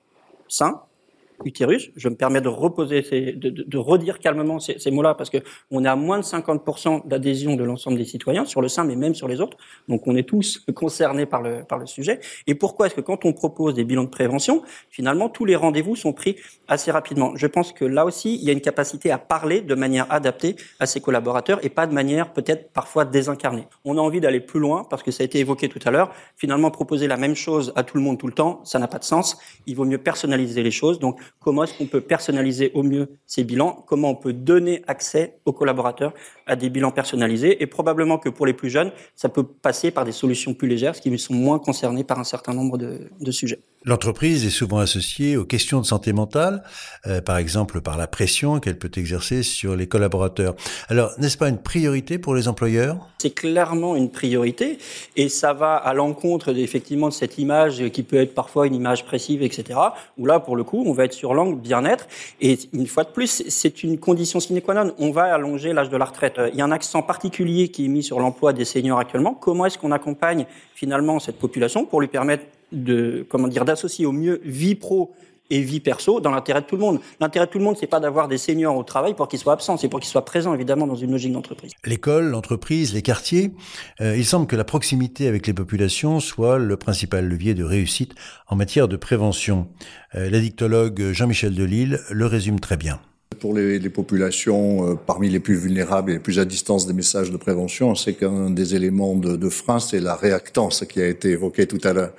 sein, 0.47 0.81
utérus. 1.45 1.91
Je 1.95 2.09
me 2.09 2.15
permets 2.15 2.41
de 2.41 2.47
reposer, 2.47 3.01
ces, 3.01 3.33
de, 3.33 3.49
de, 3.49 3.63
de, 3.63 3.77
redire 3.77 4.19
calmement 4.19 4.59
ces, 4.59 4.79
ces 4.79 4.91
mots-là 4.91 5.15
parce 5.15 5.29
que 5.29 5.37
on 5.71 5.83
est 5.83 5.87
à 5.87 5.95
moins 5.95 6.19
de 6.19 6.23
50% 6.23 7.07
d'adhésion 7.07 7.55
de 7.55 7.63
l'ensemble 7.63 7.97
des 7.97 8.05
citoyens 8.05 8.45
sur 8.45 8.61
le 8.61 8.67
sein, 8.67 8.83
mais 8.83 8.95
même 8.95 9.15
sur 9.15 9.27
les 9.27 9.41
autres. 9.41 9.57
Donc 9.87 10.07
on 10.07 10.15
est 10.15 10.27
tous 10.27 10.65
concernés 10.75 11.25
par 11.25 11.41
le 11.41 11.63
par 11.63 11.77
le 11.77 11.85
sujet. 11.85 12.19
Et 12.47 12.55
pourquoi 12.55 12.87
est-ce 12.87 12.95
que 12.95 13.01
quand 13.01 13.25
on 13.25 13.33
propose 13.33 13.73
des 13.73 13.83
bilans 13.83 14.03
de 14.03 14.09
prévention, 14.09 14.63
finalement 14.89 15.29
tous 15.29 15.45
les 15.45 15.55
rendez-vous 15.55 15.95
sont 15.95 16.13
pris 16.13 16.35
assez 16.67 16.91
rapidement? 16.91 17.35
Je 17.35 17.47
pense 17.47 17.71
que 17.73 17.85
là 17.85 18.05
aussi 18.05 18.35
il 18.35 18.43
y 18.43 18.49
a 18.49 18.53
une 18.53 18.61
capacité 18.61 19.11
à 19.11 19.17
parler 19.17 19.61
de 19.61 19.75
manière 19.75 20.11
adaptée 20.11 20.55
à 20.79 20.85
ses 20.85 21.01
collaborateurs 21.01 21.63
et 21.63 21.69
pas 21.69 21.87
de 21.87 21.93
manière 21.93 22.33
peut-être 22.33 22.71
parfois 22.71 23.05
désincarnée. 23.05 23.67
On 23.85 23.97
a 23.97 24.01
envie 24.01 24.21
d'aller 24.21 24.39
plus 24.39 24.59
loin 24.59 24.83
parce 24.89 25.03
que 25.03 25.11
ça 25.11 25.23
a 25.23 25.25
été 25.25 25.39
évoqué 25.39 25.69
tout 25.69 25.79
à 25.85 25.91
l'heure. 25.91 26.11
Finalement 26.35 26.71
proposer 26.71 27.07
la 27.07 27.17
même 27.17 27.35
chose 27.35 27.73
à 27.75 27.83
tout 27.83 27.97
le 27.97 28.03
monde 28.03 28.17
tout 28.17 28.27
le 28.27 28.33
temps, 28.33 28.61
ça 28.63 28.79
n'a 28.79 28.87
pas 28.87 28.99
de 28.99 29.03
sens. 29.03 29.37
Il 29.65 29.75
vaut 29.75 29.85
mieux 29.85 29.97
personnaliser 29.97 30.63
les 30.63 30.71
choses. 30.71 30.99
Donc 30.99 31.19
comment 31.39 31.63
est-ce 31.63 31.77
qu'on 31.77 31.85
peut 31.85 32.01
personnaliser 32.01 32.71
au 32.73 32.83
mieux 32.83 33.09
ces 33.25 33.43
bilans, 33.43 33.83
comment 33.87 34.09
on 34.11 34.15
peut 34.15 34.33
donner 34.33 34.81
accès 34.87 35.39
aux 35.45 35.53
collaborateurs 35.53 36.13
à 36.45 36.55
des 36.55 36.69
bilans 36.69 36.91
personnalisés, 36.91 37.61
et 37.61 37.67
probablement 37.67 38.17
que 38.17 38.29
pour 38.29 38.45
les 38.45 38.53
plus 38.53 38.69
jeunes, 38.69 38.91
ça 39.15 39.29
peut 39.29 39.43
passer 39.43 39.91
par 39.91 40.05
des 40.05 40.11
solutions 40.11 40.53
plus 40.53 40.67
légères, 40.67 40.95
ce 40.95 41.01
qui 41.01 41.17
sont 41.19 41.33
moins 41.33 41.59
concernés 41.59 42.03
par 42.03 42.19
un 42.19 42.23
certain 42.23 42.53
nombre 42.53 42.77
de, 42.77 43.09
de 43.19 43.31
sujets. 43.31 43.59
L'entreprise 43.85 44.45
est 44.45 44.49
souvent 44.49 44.79
associée 44.79 45.37
aux 45.37 45.45
questions 45.45 45.79
de 45.79 45.85
santé 45.85 46.11
mentale, 46.11 46.63
euh, 47.07 47.21
par 47.21 47.37
exemple 47.37 47.79
par 47.81 47.97
la 47.97 48.07
pression 48.07 48.59
qu'elle 48.59 48.77
peut 48.77 48.91
exercer 48.97 49.41
sur 49.41 49.75
les 49.75 49.87
collaborateurs. 49.87 50.55
Alors, 50.89 51.11
n'est-ce 51.17 51.37
pas 51.37 51.47
une 51.47 51.61
priorité 51.61 52.19
pour 52.19 52.35
les 52.35 52.47
employeurs? 52.47 52.97
C'est 53.19 53.29
clairement 53.29 53.95
une 53.95 54.11
priorité, 54.11 54.79
et 55.15 55.29
ça 55.29 55.53
va 55.53 55.75
à 55.75 55.93
l'encontre 55.93 56.49
effectivement 56.57 57.07
de 57.07 57.13
cette 57.13 57.37
image 57.37 57.89
qui 57.89 58.03
peut 58.03 58.17
être 58.17 58.33
parfois 58.33 58.67
une 58.67 58.75
image 58.75 59.05
pressive, 59.05 59.43
etc. 59.43 59.79
Où 60.17 60.25
là, 60.25 60.39
pour 60.39 60.55
le 60.55 60.63
coup, 60.63 60.83
on 60.85 60.93
va 60.93 61.05
être 61.05 61.13
sur 61.19 61.33
l'angle 61.33 61.59
bien-être, 61.59 62.07
et 62.39 62.57
une 62.71 62.87
fois 62.87 63.03
de 63.03 63.09
plus, 63.09 63.43
c'est 63.49 63.83
une 63.83 63.99
condition 63.99 64.39
sine 64.39 64.61
qua 64.61 64.73
non. 64.73 64.93
On 64.97 65.11
va 65.11 65.33
allonger 65.33 65.73
l'âge 65.73 65.89
de 65.89 65.97
la 65.97 66.05
retraite. 66.05 66.39
Il 66.53 66.57
y 66.57 66.61
a 66.61 66.65
un 66.65 66.71
accent 66.71 67.01
particulier 67.01 67.67
qui 67.67 67.85
est 67.85 67.89
mis 67.89 68.03
sur 68.03 68.19
l'emploi 68.19 68.53
des 68.53 68.65
seniors 68.65 68.99
actuellement. 68.99 69.33
Comment 69.33 69.65
est-ce 69.65 69.77
qu'on 69.77 69.91
accompagne 69.91 70.45
finalement 70.73 71.19
cette 71.19 71.37
population 71.37 71.85
pour 71.85 71.99
lui 71.99 72.07
permettre 72.07 72.45
de 72.71 73.25
comment 73.29 73.47
d'associer 73.47 74.05
au 74.05 74.11
mieux 74.11 74.39
vie 74.45 74.75
pro 74.75 75.11
et 75.49 75.61
vie 75.61 75.79
perso 75.79 76.19
dans 76.19 76.31
l'intérêt 76.31 76.61
de 76.61 76.65
tout 76.65 76.75
le 76.75 76.81
monde. 76.81 76.99
L'intérêt 77.19 77.45
de 77.45 77.51
tout 77.51 77.57
le 77.57 77.63
monde, 77.63 77.77
c'est 77.79 77.87
pas 77.87 77.99
d'avoir 77.99 78.27
des 78.27 78.37
seniors 78.37 78.75
au 78.75 78.83
travail 78.83 79.13
pour 79.13 79.27
qu'ils 79.27 79.39
soient 79.39 79.53
absents, 79.53 79.77
c'est 79.77 79.89
pour 79.89 79.99
qu'ils 79.99 80.09
soient 80.09 80.25
présents 80.25 80.53
évidemment 80.53 80.87
dans 80.87 80.95
une 80.95 81.11
logique 81.11 81.33
d'entreprise. 81.33 81.71
L'école, 81.85 82.25
l'entreprise, 82.25 82.93
les 82.93 83.01
quartiers, 83.01 83.51
euh, 84.01 84.15
il 84.17 84.25
semble 84.25 84.47
que 84.47 84.55
la 84.55 84.63
proximité 84.63 85.27
avec 85.27 85.47
les 85.47 85.53
populations 85.53 86.19
soit 86.19 86.57
le 86.57 86.77
principal 86.77 87.27
levier 87.27 87.53
de 87.53 87.63
réussite 87.63 88.15
en 88.47 88.55
matière 88.55 88.87
de 88.87 88.97
prévention. 88.97 89.67
Euh, 90.15 90.29
L'addictologue 90.29 91.11
Jean-Michel 91.11 91.55
Delille 91.55 91.99
le 92.09 92.25
résume 92.25 92.59
très 92.59 92.77
bien. 92.77 92.99
Pour 93.39 93.53
les, 93.53 93.79
les 93.79 93.89
populations 93.89 94.91
euh, 94.91 94.95
parmi 94.95 95.29
les 95.29 95.39
plus 95.39 95.55
vulnérables 95.55 96.11
et 96.11 96.13
les 96.15 96.19
plus 96.19 96.39
à 96.39 96.45
distance 96.45 96.85
des 96.85 96.93
messages 96.93 97.31
de 97.31 97.37
prévention, 97.37 97.95
c'est 97.95 98.13
qu'un 98.13 98.49
des 98.49 98.75
éléments 98.75 99.15
de, 99.15 99.35
de 99.35 99.49
frein, 99.49 99.79
c'est 99.79 99.99
la 99.99 100.15
réactance 100.15 100.83
qui 100.87 101.01
a 101.01 101.07
été 101.07 101.29
évoquée 101.29 101.65
tout 101.65 101.79
à 101.83 101.93
l'heure. 101.93 102.13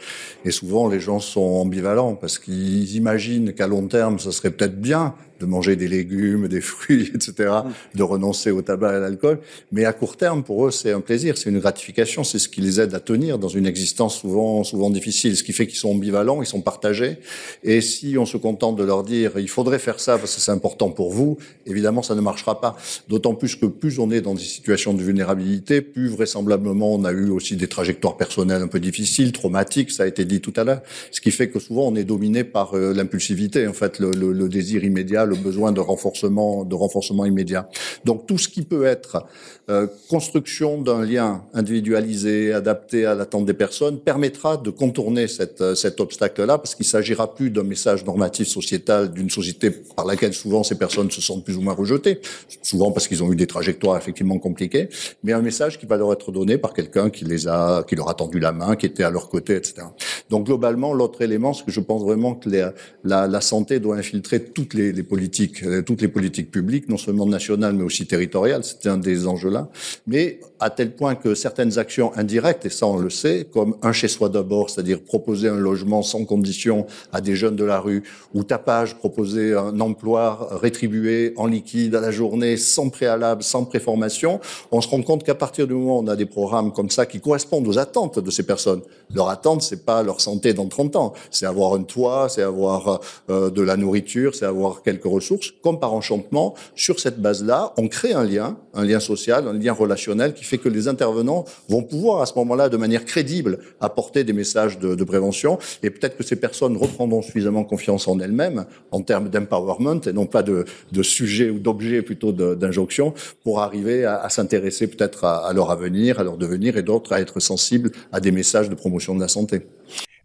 Et 0.44 0.50
souvent, 0.50 0.88
les 0.88 1.00
gens 1.00 1.20
sont 1.20 1.40
ambivalents 1.40 2.14
parce 2.14 2.38
qu'ils 2.38 2.96
imaginent 2.96 3.52
qu'à 3.52 3.66
long 3.66 3.86
terme, 3.86 4.18
ça 4.18 4.32
serait 4.32 4.50
peut-être 4.50 4.80
bien 4.80 5.14
de 5.40 5.46
manger 5.46 5.74
des 5.74 5.88
légumes, 5.88 6.46
des 6.48 6.60
fruits, 6.60 7.10
etc., 7.14 7.32
mm. 7.64 7.98
de 7.98 8.02
renoncer 8.02 8.50
au 8.50 8.62
tabac 8.62 8.92
et 8.92 8.96
à 8.96 9.00
l'alcool. 9.00 9.40
Mais 9.72 9.84
à 9.84 9.92
court 9.92 10.16
terme, 10.16 10.44
pour 10.44 10.66
eux, 10.66 10.70
c'est 10.70 10.92
un 10.92 11.00
plaisir, 11.00 11.38
c'est 11.38 11.50
une 11.50 11.58
gratification, 11.58 12.22
c'est 12.24 12.38
ce 12.38 12.48
qui 12.48 12.60
les 12.60 12.80
aide 12.80 12.94
à 12.94 13.00
tenir 13.00 13.38
dans 13.38 13.48
une 13.48 13.66
existence 13.66 14.18
souvent, 14.18 14.62
souvent 14.64 14.90
difficile. 14.90 15.36
Ce 15.36 15.42
qui 15.42 15.52
fait 15.52 15.66
qu'ils 15.66 15.78
sont 15.78 15.90
ambivalents, 15.90 16.42
ils 16.42 16.46
sont 16.46 16.60
partagés. 16.60 17.18
Et 17.64 17.80
si 17.80 18.16
on 18.18 18.26
se 18.26 18.36
contente 18.36 18.76
de 18.76 18.84
leur 18.84 19.02
dire, 19.02 19.32
il 19.38 19.48
faudrait 19.48 19.78
faire 19.78 19.98
ça 19.98 20.18
parce 20.18 20.34
que 20.34 20.40
c'est 20.40 20.52
important 20.52 20.90
pour 20.90 21.10
vous, 21.10 21.38
évidemment, 21.66 22.02
ça 22.02 22.14
ne 22.14 22.20
marchera 22.20 22.60
pas. 22.60 22.76
D'autant 23.08 23.34
plus 23.34 23.56
que 23.56 23.66
plus 23.66 23.98
on 23.98 24.10
est 24.10 24.20
dans 24.20 24.34
des 24.34 24.42
situations 24.42 24.92
de 24.92 25.02
vulnérabilité, 25.02 25.80
plus 25.80 26.08
vraisemblablement 26.08 26.94
on 26.94 27.04
a 27.04 27.12
eu 27.12 27.30
aussi 27.30 27.56
des 27.56 27.68
trajectoires 27.68 28.16
personnelles 28.16 28.62
un 28.62 28.68
peu 28.68 28.80
difficiles, 28.80 29.32
traumatiques, 29.32 29.90
ça 29.90 30.02
a 30.02 30.06
été 30.06 30.24
dit 30.24 30.40
tout 30.40 30.52
à 30.56 30.64
l'heure. 30.64 30.82
Ce 31.10 31.20
qui 31.20 31.30
fait 31.30 31.48
que 31.48 31.58
souvent 31.58 31.88
on 31.88 31.96
est 31.96 32.04
dominé 32.04 32.44
par 32.44 32.74
euh, 32.74 32.92
l'impulsivité, 32.92 33.66
en 33.66 33.72
fait, 33.72 33.98
le, 33.98 34.10
le, 34.10 34.32
le 34.32 34.48
désir 34.48 34.84
immédiat, 34.84 35.24
le 35.30 35.36
besoin 35.36 35.72
de 35.72 35.80
renforcement, 35.80 36.64
de 36.64 36.74
renforcement 36.74 37.24
immédiat. 37.24 37.68
Donc 38.04 38.26
tout 38.26 38.38
ce 38.38 38.48
qui 38.48 38.62
peut 38.62 38.84
être 38.84 39.24
euh, 39.70 39.86
construction 40.08 40.80
d'un 40.82 41.04
lien 41.04 41.44
individualisé, 41.54 42.52
adapté 42.52 43.06
à 43.06 43.14
l'attente 43.14 43.46
des 43.46 43.54
personnes, 43.54 43.98
permettra 44.00 44.56
de 44.56 44.70
contourner 44.70 45.28
cette, 45.28 45.60
euh, 45.60 45.74
cet 45.74 46.00
obstacle-là, 46.00 46.58
parce 46.58 46.74
qu'il 46.74 46.86
s'agira 46.86 47.34
plus 47.34 47.50
d'un 47.50 47.62
message 47.62 48.04
normatif 48.04 48.48
sociétal 48.48 49.12
d'une 49.12 49.30
société 49.30 49.70
par 49.70 50.06
laquelle 50.06 50.34
souvent 50.34 50.64
ces 50.64 50.76
personnes 50.76 51.10
se 51.10 51.20
sentent 51.20 51.44
plus 51.44 51.56
ou 51.56 51.60
moins 51.60 51.74
rejetées, 51.74 52.20
souvent 52.62 52.90
parce 52.90 53.06
qu'ils 53.06 53.22
ont 53.22 53.32
eu 53.32 53.36
des 53.36 53.46
trajectoires 53.46 53.96
effectivement 53.96 54.38
compliquées, 54.38 54.88
mais 55.22 55.32
un 55.32 55.42
message 55.42 55.78
qui 55.78 55.86
va 55.86 55.96
leur 55.96 56.12
être 56.12 56.32
donné 56.32 56.58
par 56.58 56.72
quelqu'un 56.72 57.08
qui 57.08 57.24
les 57.24 57.46
a, 57.46 57.84
qui 57.88 57.94
leur 57.94 58.08
a 58.08 58.14
tendu 58.14 58.40
la 58.40 58.52
main, 58.52 58.74
qui 58.76 58.86
était 58.86 59.04
à 59.04 59.10
leur 59.10 59.28
côté, 59.28 59.54
etc. 59.54 59.86
Donc 60.30 60.46
globalement, 60.46 60.92
l'autre 60.92 61.22
élément, 61.22 61.52
c'est 61.52 61.64
que 61.64 61.70
je 61.70 61.80
pense 61.80 62.02
vraiment 62.02 62.34
que 62.34 62.48
la, 62.50 63.26
la, 63.28 63.40
santé 63.40 63.78
doit 63.78 63.96
infiltrer 63.96 64.42
toutes 64.42 64.74
les, 64.74 64.92
les, 64.92 65.02
politiques, 65.02 65.19
euh, 65.64 65.82
toutes 65.82 66.02
les 66.02 66.08
politiques 66.08 66.50
publiques, 66.50 66.88
non 66.88 66.96
seulement 66.96 67.26
nationales 67.26 67.74
mais 67.74 67.82
aussi 67.82 68.06
territoriales. 68.06 68.64
C'était 68.64 68.88
un 68.88 68.98
des 68.98 69.26
enjeux 69.26 69.50
là, 69.50 69.68
mais 70.06 70.40
à 70.58 70.70
tel 70.70 70.94
point 70.94 71.14
que 71.14 71.34
certaines 71.34 71.78
actions 71.78 72.12
indirectes, 72.16 72.66
et 72.66 72.70
ça 72.70 72.86
on 72.86 72.98
le 72.98 73.10
sait, 73.10 73.46
comme 73.52 73.76
un 73.82 73.92
chez 73.92 74.08
soi 74.08 74.28
d'abord, 74.28 74.70
c'est-à-dire 74.70 75.02
proposer 75.02 75.48
un 75.48 75.58
logement 75.58 76.02
sans 76.02 76.24
condition 76.24 76.86
à 77.12 77.20
des 77.20 77.34
jeunes 77.34 77.56
de 77.56 77.64
la 77.64 77.80
rue, 77.80 78.02
ou 78.34 78.44
tapage, 78.44 78.96
proposer 78.96 79.54
un 79.54 79.80
emploi 79.80 80.48
rétribué 80.60 81.32
en 81.36 81.46
liquide 81.46 81.94
à 81.94 82.00
la 82.00 82.10
journée, 82.10 82.56
sans 82.56 82.90
préalable, 82.90 83.42
sans 83.42 83.64
préformation, 83.64 84.40
on 84.70 84.80
se 84.80 84.88
rend 84.88 85.02
compte 85.02 85.24
qu'à 85.24 85.34
partir 85.34 85.66
du 85.66 85.74
moment 85.74 85.98
où 85.98 86.02
on 86.02 86.08
a 86.08 86.16
des 86.16 86.26
programmes 86.26 86.72
comme 86.72 86.90
ça 86.90 87.06
qui 87.06 87.20
correspondent 87.20 87.66
aux 87.66 87.78
attentes 87.78 88.18
de 88.18 88.30
ces 88.30 88.44
personnes, 88.44 88.82
leur 89.14 89.28
attente, 89.28 89.62
c'est 89.62 89.84
pas 89.84 90.02
leur 90.02 90.20
santé 90.20 90.54
dans 90.54 90.66
30 90.66 90.96
ans, 90.96 91.12
c'est 91.30 91.46
avoir 91.46 91.74
un 91.74 91.82
toit, 91.82 92.28
c'est 92.28 92.42
avoir 92.42 93.00
euh, 93.28 93.50
de 93.50 93.62
la 93.62 93.76
nourriture, 93.76 94.34
c'est 94.34 94.44
avoir 94.44 94.82
quelques 94.82 95.04
ressources. 95.10 95.52
Comme 95.62 95.78
par 95.78 95.92
enchantement, 95.92 96.54
sur 96.74 97.00
cette 97.00 97.20
base-là, 97.20 97.72
on 97.76 97.88
crée 97.88 98.12
un 98.12 98.24
lien, 98.24 98.58
un 98.74 98.84
lien 98.84 99.00
social, 99.00 99.46
un 99.48 99.52
lien 99.52 99.72
relationnel 99.72 100.34
qui 100.34 100.44
fait 100.44 100.58
que 100.58 100.68
les 100.68 100.88
intervenants 100.88 101.44
vont 101.68 101.82
pouvoir 101.82 102.22
à 102.22 102.26
ce 102.26 102.34
moment-là, 102.36 102.68
de 102.68 102.76
manière 102.76 103.04
crédible, 103.04 103.58
apporter 103.80 104.24
des 104.24 104.32
messages 104.32 104.78
de, 104.78 104.94
de 104.94 105.04
prévention. 105.04 105.58
Et 105.82 105.90
peut-être 105.90 106.16
que 106.16 106.22
ces 106.24 106.36
personnes 106.36 106.76
reprendront 106.76 107.22
suffisamment 107.22 107.64
confiance 107.64 108.08
en 108.08 108.18
elles-mêmes, 108.18 108.66
en 108.90 109.02
termes 109.02 109.28
d'empowerment, 109.28 110.00
et 110.06 110.12
non 110.12 110.26
pas 110.26 110.42
de, 110.42 110.64
de 110.92 111.02
sujet 111.02 111.50
ou 111.50 111.58
d'objet 111.58 112.02
plutôt 112.02 112.32
d'injonction, 112.32 113.12
pour 113.42 113.60
arriver 113.60 114.04
à, 114.04 114.16
à 114.20 114.28
s'intéresser 114.28 114.86
peut-être 114.86 115.24
à, 115.24 115.46
à 115.46 115.52
leur 115.52 115.70
avenir, 115.70 116.20
à 116.20 116.24
leur 116.24 116.36
devenir, 116.36 116.76
et 116.76 116.82
d'autres 116.82 117.12
à 117.12 117.20
être 117.20 117.40
sensibles 117.40 117.90
à 118.12 118.20
des 118.20 118.30
messages 118.30 118.68
de 118.68 118.74
promotion 118.74 119.14
de 119.14 119.20
la 119.20 119.28
santé. 119.28 119.62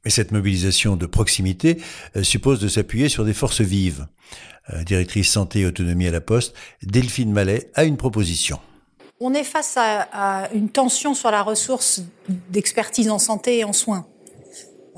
Cette 0.08 0.32
mobilisation 0.32 0.96
de 0.96 1.08
proximité 1.08 1.82
euh, 2.16 2.24
suppose 2.24 2.60
de 2.60 2.68
s'appuyer 2.68 3.10
sur 3.10 3.26
des 3.26 3.34
forces 3.34 3.62
vives. 3.62 4.08
Euh, 4.74 4.84
directrice 4.84 5.32
santé 5.32 5.62
et 5.62 5.66
autonomie 5.66 6.08
à 6.08 6.12
la 6.12 6.22
Poste, 6.22 6.56
Delphine 6.84 7.32
Mallet 7.32 7.72
a 7.74 7.86
une 7.86 7.98
proposition. 7.98 8.60
On 9.20 9.34
est 9.34 9.44
face 9.44 9.78
à, 9.78 10.50
une 10.54 10.70
tension 10.70 11.14
sur 11.14 11.32
la 11.32 11.42
ressource 11.42 12.04
d'expertise 12.50 13.10
en 13.10 13.18
santé 13.18 13.60
et 13.60 13.64
en 13.64 13.74
soins. 13.74 14.06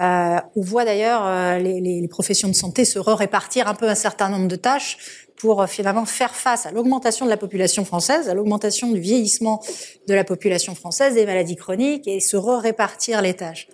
Euh, 0.02 0.38
on 0.56 0.62
voit 0.62 0.86
d'ailleurs 0.86 1.60
les, 1.60 1.82
les, 1.82 2.08
professions 2.08 2.48
de 2.48 2.54
santé 2.54 2.86
se 2.86 3.00
répartir 3.00 3.67
un 3.67 3.76
peu 3.76 3.88
un 3.88 3.96
certain 3.96 4.30
nombre 4.30 4.48
de 4.48 4.56
tâches 4.56 4.98
pour 5.38 5.67
finalement 5.67 6.06
faire 6.06 6.36
face 6.36 6.65
à 6.65 6.72
l'augmentation 6.72 7.26
de 7.26 7.30
la 7.30 7.38
population 7.38 7.86
française, 7.86 8.28
à 8.28 8.34
l'augmentation 8.34 8.91
du 8.91 9.00
vieillissement 9.00 9.62
de 10.08 10.13
la 10.13 10.24
population 10.24 10.74
française, 10.76 11.13
des 11.13 11.26
maladies 11.26 11.56
chroniques 11.56 12.08
et 12.08 12.20
se 12.20 12.38
répartir 12.38 13.22
les 13.22 13.36
tâches 13.36 13.67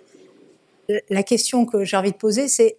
la 1.10 1.22
question 1.22 1.66
que 1.66 1.84
j'ai 1.84 1.96
envie 1.96 2.12
de 2.12 2.16
poser, 2.16 2.48
c'est 2.48 2.76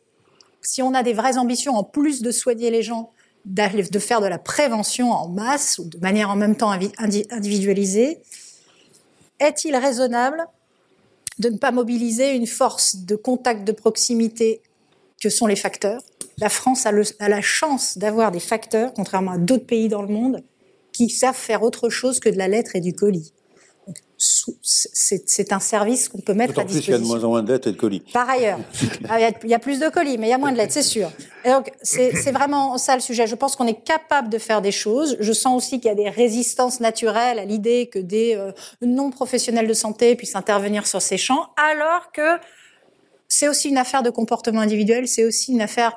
si 0.61 0.81
on 0.81 0.93
a 0.93 1.03
des 1.03 1.13
vraies 1.13 1.37
ambitions, 1.37 1.75
en 1.75 1.83
plus 1.83 2.21
de 2.21 2.31
soigner 2.31 2.71
les 2.71 2.81
gens, 2.81 3.11
de 3.45 3.99
faire 3.99 4.21
de 4.21 4.27
la 4.27 4.39
prévention 4.39 5.11
en 5.11 5.29
masse 5.29 5.77
ou 5.77 5.85
de 5.85 5.99
manière 5.99 6.29
en 6.29 6.35
même 6.35 6.55
temps 6.55 6.71
individualisée, 6.71 8.19
est-il 9.39 9.75
raisonnable 9.75 10.45
de 11.37 11.49
ne 11.49 11.57
pas 11.57 11.71
mobiliser 11.71 12.31
une 12.31 12.47
force 12.47 12.95
de 12.95 13.15
contact 13.15 13.65
de 13.65 13.71
proximité 13.71 14.61
que 15.21 15.29
sont 15.29 15.45
les 15.45 15.55
facteurs? 15.55 16.01
La 16.37 16.49
France 16.49 16.85
a, 16.85 16.91
a 17.19 17.29
la 17.29 17.41
chance 17.41 17.97
d'avoir 17.97 18.31
des 18.31 18.39
facteurs, 18.39 18.93
contrairement 18.93 19.31
à 19.31 19.37
d'autres 19.37 19.65
pays 19.65 19.89
dans 19.89 20.01
le 20.01 20.07
monde, 20.07 20.43
qui 20.91 21.09
savent 21.09 21.35
faire 21.35 21.61
autre 21.61 21.89
chose 21.89 22.19
que 22.19 22.29
de 22.29 22.37
la 22.37 22.47
lettre 22.47 22.75
et 22.75 22.81
du 22.81 22.93
colis 22.93 23.33
c'est 24.17 25.51
un 25.51 25.59
service 25.59 26.09
qu'on 26.09 26.19
peut 26.19 26.33
mettre 26.33 26.57
à 26.59 26.63
disposition. 26.63 26.71
plus 26.73 26.81
qu'il 26.81 26.91
y 26.91 26.95
a 26.95 26.99
de 26.99 27.05
moins 27.05 27.23
en 27.23 27.29
moins 27.29 27.43
de 27.43 27.51
lettres 27.51 27.67
et 27.67 27.71
de 27.71 27.77
colis. 27.77 28.01
Par 28.13 28.29
ailleurs, 28.29 28.59
ah, 29.09 29.19
il 29.43 29.49
y 29.49 29.53
a 29.53 29.59
plus 29.59 29.79
de 29.79 29.89
colis, 29.89 30.17
mais 30.17 30.27
il 30.27 30.29
y 30.29 30.33
a 30.33 30.37
moins 30.37 30.51
de 30.51 30.57
lettres, 30.57 30.73
c'est 30.73 30.81
sûr. 30.81 31.11
Et 31.43 31.49
donc, 31.49 31.71
c'est 31.81 32.31
vraiment 32.31 32.77
ça 32.77 32.95
le 32.95 33.01
sujet. 33.01 33.27
Je 33.27 33.35
pense 33.35 33.55
qu'on 33.55 33.67
est 33.67 33.83
capable 33.83 34.29
de 34.29 34.37
faire 34.37 34.61
des 34.61 34.71
choses. 34.71 35.17
Je 35.19 35.33
sens 35.33 35.55
aussi 35.57 35.79
qu'il 35.79 35.89
y 35.89 35.91
a 35.91 35.95
des 35.95 36.09
résistances 36.09 36.79
naturelles 36.79 37.39
à 37.39 37.45
l'idée 37.45 37.89
que 37.91 37.99
des 37.99 38.35
euh, 38.35 38.51
non-professionnels 38.81 39.67
de 39.67 39.73
santé 39.73 40.15
puissent 40.15 40.35
intervenir 40.35 40.87
sur 40.87 41.01
ces 41.01 41.17
champs, 41.17 41.47
alors 41.57 42.11
que 42.11 42.39
c'est 43.27 43.47
aussi 43.47 43.69
une 43.69 43.77
affaire 43.77 44.03
de 44.03 44.09
comportement 44.09 44.61
individuel, 44.61 45.07
c'est 45.07 45.25
aussi 45.25 45.51
une 45.51 45.61
affaire 45.61 45.95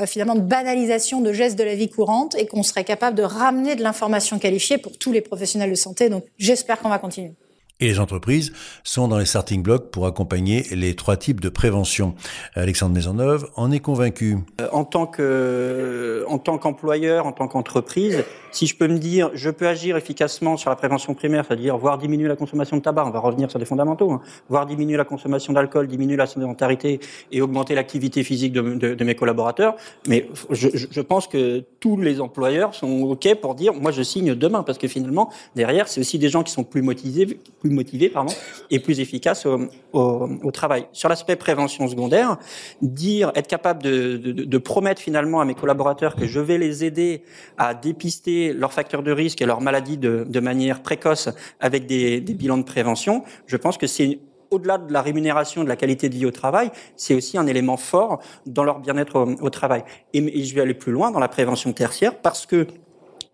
euh, 0.00 0.06
finalement 0.06 0.34
de 0.34 0.40
banalisation 0.40 1.20
de 1.20 1.32
gestes 1.32 1.58
de 1.58 1.64
la 1.64 1.74
vie 1.74 1.88
courante 1.88 2.34
et 2.36 2.46
qu'on 2.46 2.62
serait 2.62 2.84
capable 2.84 3.16
de 3.16 3.22
ramener 3.22 3.76
de 3.76 3.82
l'information 3.82 4.38
qualifiée 4.38 4.78
pour 4.78 4.96
tous 4.98 5.12
les 5.12 5.20
professionnels 5.20 5.70
de 5.70 5.74
santé. 5.74 6.08
Donc 6.08 6.24
j'espère 6.38 6.80
qu'on 6.80 6.88
va 6.88 6.98
continuer. 6.98 7.32
Et 7.80 7.86
les 7.86 7.98
entreprises 7.98 8.52
sont 8.84 9.08
dans 9.08 9.18
les 9.18 9.24
starting 9.24 9.62
blocks 9.62 9.90
pour 9.90 10.06
accompagner 10.06 10.66
les 10.72 10.94
trois 10.94 11.16
types 11.16 11.40
de 11.40 11.48
prévention. 11.48 12.14
Alexandre 12.54 12.94
Maisonneuve 12.94 13.48
en 13.56 13.70
est 13.72 13.80
convaincu. 13.80 14.36
Euh, 14.60 14.68
en 14.72 14.84
tant 14.84 15.06
que, 15.06 16.24
en 16.28 16.38
tant 16.38 16.58
qu'employeur, 16.58 17.26
en 17.26 17.32
tant 17.32 17.48
qu'entreprise, 17.48 18.24
si 18.52 18.66
je 18.66 18.76
peux 18.76 18.88
me 18.88 18.98
dire, 18.98 19.30
je 19.34 19.50
peux 19.50 19.66
agir 19.66 19.96
efficacement 19.96 20.56
sur 20.56 20.70
la 20.70 20.76
prévention 20.76 21.14
primaire, 21.14 21.44
c'est-à-dire 21.46 21.78
voir 21.78 21.98
diminuer 21.98 22.28
la 22.28 22.36
consommation 22.36 22.76
de 22.76 22.82
tabac, 22.82 23.06
on 23.06 23.10
va 23.10 23.20
revenir 23.20 23.50
sur 23.50 23.58
des 23.58 23.64
fondamentaux, 23.64 24.10
hein, 24.12 24.20
voir 24.48 24.66
diminuer 24.66 24.96
la 24.96 25.04
consommation 25.04 25.52
d'alcool, 25.52 25.86
diminuer 25.86 26.16
la 26.16 26.26
sédentarité 26.26 27.00
et 27.32 27.40
augmenter 27.40 27.74
l'activité 27.74 28.22
physique 28.24 28.52
de, 28.52 29.04
mes 29.04 29.14
collaborateurs. 29.14 29.76
Mais 30.06 30.28
je, 30.50 31.00
pense 31.00 31.26
que 31.26 31.64
tous 31.80 31.96
les 31.96 32.20
employeurs 32.20 32.74
sont 32.74 33.02
ok 33.02 33.34
pour 33.36 33.54
dire, 33.54 33.72
moi 33.72 33.90
je 33.90 34.02
signe 34.02 34.34
demain, 34.34 34.62
parce 34.62 34.78
que 34.78 34.88
finalement 34.88 35.30
derrière 35.56 35.88
c'est 35.88 36.00
aussi 36.00 36.18
des 36.18 36.28
gens 36.28 36.42
qui 36.42 36.52
sont 36.52 36.64
plus 36.64 36.82
motivés, 36.82 37.38
motivés 37.70 38.08
pardon, 38.08 38.32
et 38.70 38.78
plus 38.78 39.00
efficaces 39.00 39.46
au, 39.46 40.50
travail. 40.52 40.86
Sur 40.92 41.08
l'aspect 41.08 41.36
prévention 41.36 41.88
secondaire, 41.88 42.38
dire, 42.82 43.32
être 43.34 43.46
capable 43.46 43.82
de, 43.82 44.58
promettre 44.58 45.00
finalement 45.00 45.40
à 45.40 45.44
mes 45.44 45.54
collaborateurs 45.54 46.14
que 46.14 46.26
je 46.26 46.40
vais 46.40 46.58
les 46.58 46.84
aider 46.84 47.22
à 47.56 47.74
dépister 47.74 48.52
leurs 48.52 48.72
facteurs 48.72 49.02
de 49.02 49.12
risque 49.12 49.40
et 49.42 49.46
leurs 49.46 49.60
maladies 49.60 49.96
de, 49.96 50.40
manière 50.40 50.82
précoce 50.82 51.28
avec 51.60 51.86
des, 51.86 52.20
bilans 52.20 52.58
de 52.58 52.62
prévention, 52.62 53.24
je 53.46 53.56
pense 53.56 53.76
que 53.76 53.86
c'est 53.86 54.20
au-delà 54.50 54.78
de 54.78 54.92
la 54.92 55.00
rémunération, 55.00 55.62
de 55.62 55.68
la 55.68 55.76
qualité 55.76 56.08
de 56.08 56.14
vie 56.14 56.26
au 56.26 56.32
travail, 56.32 56.70
c'est 56.96 57.14
aussi 57.14 57.38
un 57.38 57.46
élément 57.46 57.76
fort 57.76 58.20
dans 58.46 58.64
leur 58.64 58.80
bien-être 58.80 59.16
au, 59.16 59.44
au, 59.44 59.50
travail. 59.50 59.84
Et, 60.12 60.40
et 60.40 60.44
je 60.44 60.54
vais 60.54 60.62
aller 60.62 60.74
plus 60.74 60.90
loin 60.90 61.12
dans 61.12 61.20
la 61.20 61.28
prévention 61.28 61.72
tertiaire 61.72 62.18
parce 62.18 62.46
que 62.46 62.66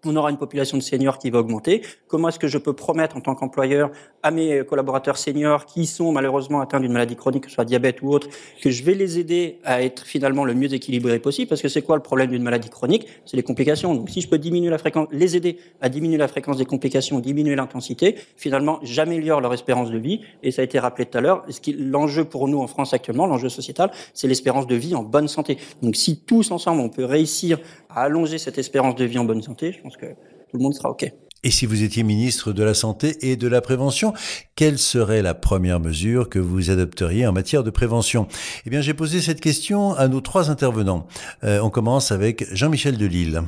on 0.07 0.17
aura 0.17 0.31
une 0.31 0.37
population 0.37 0.77
de 0.77 0.83
seniors 0.83 1.19
qui 1.19 1.31
va 1.31 1.41
augmenter. 1.41 1.83
Comment 2.07 2.29
est-ce 2.29 2.39
que 2.39 2.49
je 2.49 2.59
peux 2.59 2.73
promettre 2.73 3.17
en 3.17 3.21
tant 3.21 3.35
qu'employeur 3.35 3.91
à 4.23 4.31
mes 4.31 4.65
collaborateurs 4.65 5.17
seniors 5.17 5.67
qui 5.67 5.87
sont 5.87 6.13
malheureusement 6.13 6.61
atteints 6.61 6.81
d'une 6.81 6.93
maladie 6.93 7.17
chronique, 7.17 7.45
que 7.45 7.49
ce 7.49 7.55
soit 7.55 7.65
diabète 7.65 8.03
ou 8.03 8.11
autre, 8.11 8.29
que 8.63 8.71
je 8.71 8.83
vais 8.83 8.95
les 8.95 9.19
aider 9.19 9.59
à 9.65 9.83
être 9.83 10.05
finalement 10.05 10.45
le 10.45 10.55
mieux 10.55 10.73
équilibré 10.73 11.19
possible? 11.19 11.49
Parce 11.49 11.63
que 11.63 11.69
c'est 11.69 11.83
quoi 11.83 11.97
le 11.97 12.03
problème 12.03 12.31
d'une 12.31 12.43
maladie 12.43 12.71
chronique? 12.71 13.07
C'est 13.25 13.37
les 13.37 13.43
complications. 13.43 13.95
Donc 13.95 14.11
si 14.11 14.21
je 14.21 14.29
peux 14.29 14.39
diminuer 14.39 14.71
la 14.71 14.79
fréquence, 14.79 15.09
les 15.13 15.37
aider 15.37 15.59
à 15.81 15.89
diminuer 15.89 16.17
la 16.17 16.29
fréquence 16.29 16.57
des 16.57 16.65
complications, 16.65 17.21
diminuer 17.21 17.57
l'intensité, 17.57 18.17
finalement 18.37 18.79
j'améliore 18.83 19.41
leur 19.41 19.55
espérance 19.55 19.91
de 19.91 19.99
vie. 19.99 20.21
Et 20.43 20.51
ça 20.51 20.63
a 20.63 20.65
été 20.65 20.79
rappelé 20.79 21.07
tout 21.07 21.19
à 21.19 21.21
l'heure. 21.21 21.45
L'enjeu 21.79 22.25
pour 22.25 22.49
nous 22.49 22.59
en 22.59 22.67
France 22.67 22.95
actuellement, 22.95 23.27
l'enjeu 23.27 23.49
sociétal, 23.49 23.91
c'est 24.15 24.29
l'espérance 24.29 24.67
de 24.67 24.75
vie 24.75 24.95
en 24.95 25.03
bonne 25.03 25.29
santé. 25.29 25.59
Donc 25.83 25.97
si 25.97 26.19
tous 26.21 26.51
ensemble 26.51 26.81
on 26.81 26.89
peut 26.89 27.05
réussir 27.05 27.59
à 27.89 28.03
allonger 28.03 28.39
cette 28.39 28.59
espérance 28.59 28.95
de 28.95 29.05
vie 29.05 29.19
en 29.19 29.25
bonne 29.25 29.43
santé, 29.43 29.81
que 29.99 30.07
tout 30.07 30.57
le 30.57 30.63
monde 30.63 30.75
sera 30.75 30.91
OK. 30.91 31.11
Et 31.47 31.51
si 31.51 31.65
vous 31.65 31.85
étiez 31.85 32.03
ministre 32.03 32.53
de 32.53 32.65
la 32.65 32.75
Santé 32.75 33.31
et 33.31 33.37
de 33.37 33.47
la 33.47 33.61
Prévention, 33.61 34.15
quelle 34.57 34.79
serait 34.79 35.23
la 35.23 35.33
première 35.33 35.79
mesure 35.79 36.29
que 36.29 36.41
vous 36.41 36.71
adopteriez 36.71 37.25
en 37.25 37.33
matière 37.33 37.63
de 37.63 37.71
prévention? 37.71 38.27
Eh 38.67 38.71
bien, 38.71 38.81
j'ai 38.81 38.95
posé 38.95 39.21
cette 39.21 39.41
question 39.41 39.95
à 39.95 40.09
nos 40.09 40.21
trois 40.21 40.51
intervenants. 40.51 41.07
Euh, 41.45 41.61
on 41.61 41.71
commence 41.71 42.11
avec 42.11 42.53
Jean-Michel 42.53 42.97
Delille. 42.97 43.43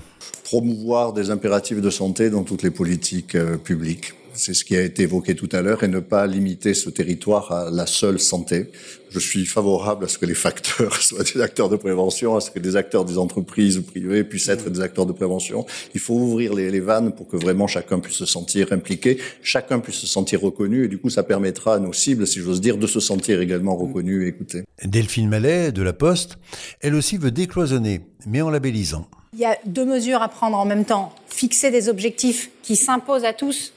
Promouvoir 0.44 1.12
des 1.12 1.30
impératifs 1.30 1.80
de 1.80 1.90
santé 1.90 2.30
dans 2.30 2.44
toutes 2.44 2.62
les 2.62 2.70
politiques 2.70 3.34
euh, 3.34 3.56
publiques 3.56 4.14
c'est 4.38 4.54
ce 4.54 4.64
qui 4.64 4.76
a 4.76 4.82
été 4.82 5.02
évoqué 5.02 5.34
tout 5.34 5.48
à 5.52 5.60
l'heure, 5.60 5.82
et 5.82 5.88
ne 5.88 6.00
pas 6.00 6.26
limiter 6.26 6.72
ce 6.74 6.90
territoire 6.90 7.52
à 7.52 7.70
la 7.70 7.86
seule 7.86 8.20
santé. 8.20 8.70
Je 9.10 9.18
suis 9.18 9.46
favorable 9.46 10.04
à 10.04 10.08
ce 10.08 10.16
que 10.18 10.26
les 10.26 10.34
facteurs 10.34 10.96
soient 11.02 11.24
des 11.24 11.40
acteurs 11.40 11.68
de 11.68 11.76
prévention, 11.76 12.36
à 12.36 12.40
ce 12.40 12.50
que 12.50 12.58
des 12.58 12.76
acteurs 12.76 13.04
des 13.04 13.18
entreprises 13.18 13.78
ou 13.78 13.82
privés 13.82 14.22
puissent 14.22 14.48
être 14.48 14.70
des 14.70 14.80
acteurs 14.80 15.06
de 15.06 15.12
prévention. 15.12 15.66
Il 15.94 16.00
faut 16.00 16.14
ouvrir 16.14 16.54
les, 16.54 16.70
les 16.70 16.80
vannes 16.80 17.12
pour 17.12 17.26
que 17.26 17.36
vraiment 17.36 17.66
chacun 17.66 17.98
puisse 17.98 18.16
se 18.16 18.26
sentir 18.26 18.72
impliqué, 18.72 19.18
chacun 19.42 19.80
puisse 19.80 19.96
se 19.96 20.06
sentir 20.06 20.40
reconnu, 20.40 20.84
et 20.84 20.88
du 20.88 20.98
coup 20.98 21.10
ça 21.10 21.22
permettra 21.22 21.74
à 21.74 21.78
nos 21.78 21.92
cibles, 21.92 22.26
si 22.26 22.40
j'ose 22.40 22.60
dire, 22.60 22.78
de 22.78 22.86
se 22.86 23.00
sentir 23.00 23.40
également 23.40 23.76
reconnus 23.76 24.24
et 24.24 24.28
écoutés. 24.28 24.62
Delphine 24.84 25.28
Mallet, 25.28 25.72
de 25.72 25.82
La 25.82 25.92
Poste, 25.92 26.38
elle 26.80 26.94
aussi 26.94 27.16
veut 27.16 27.32
décloisonner, 27.32 28.02
mais 28.26 28.40
en 28.40 28.50
labellisant. 28.50 29.08
Il 29.34 29.40
y 29.40 29.44
a 29.44 29.58
deux 29.66 29.84
mesures 29.84 30.22
à 30.22 30.28
prendre 30.28 30.56
en 30.56 30.64
même 30.64 30.84
temps. 30.84 31.12
Fixer 31.28 31.70
des 31.70 31.88
objectifs 31.88 32.50
qui 32.62 32.76
s'imposent 32.76 33.24
à 33.24 33.32
tous, 33.32 33.72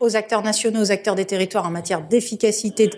aux 0.00 0.16
acteurs 0.16 0.42
nationaux, 0.42 0.80
aux 0.80 0.92
acteurs 0.92 1.14
des 1.14 1.26
territoires 1.26 1.66
en 1.66 1.70
matière 1.70 2.06
d'efficacité 2.06 2.90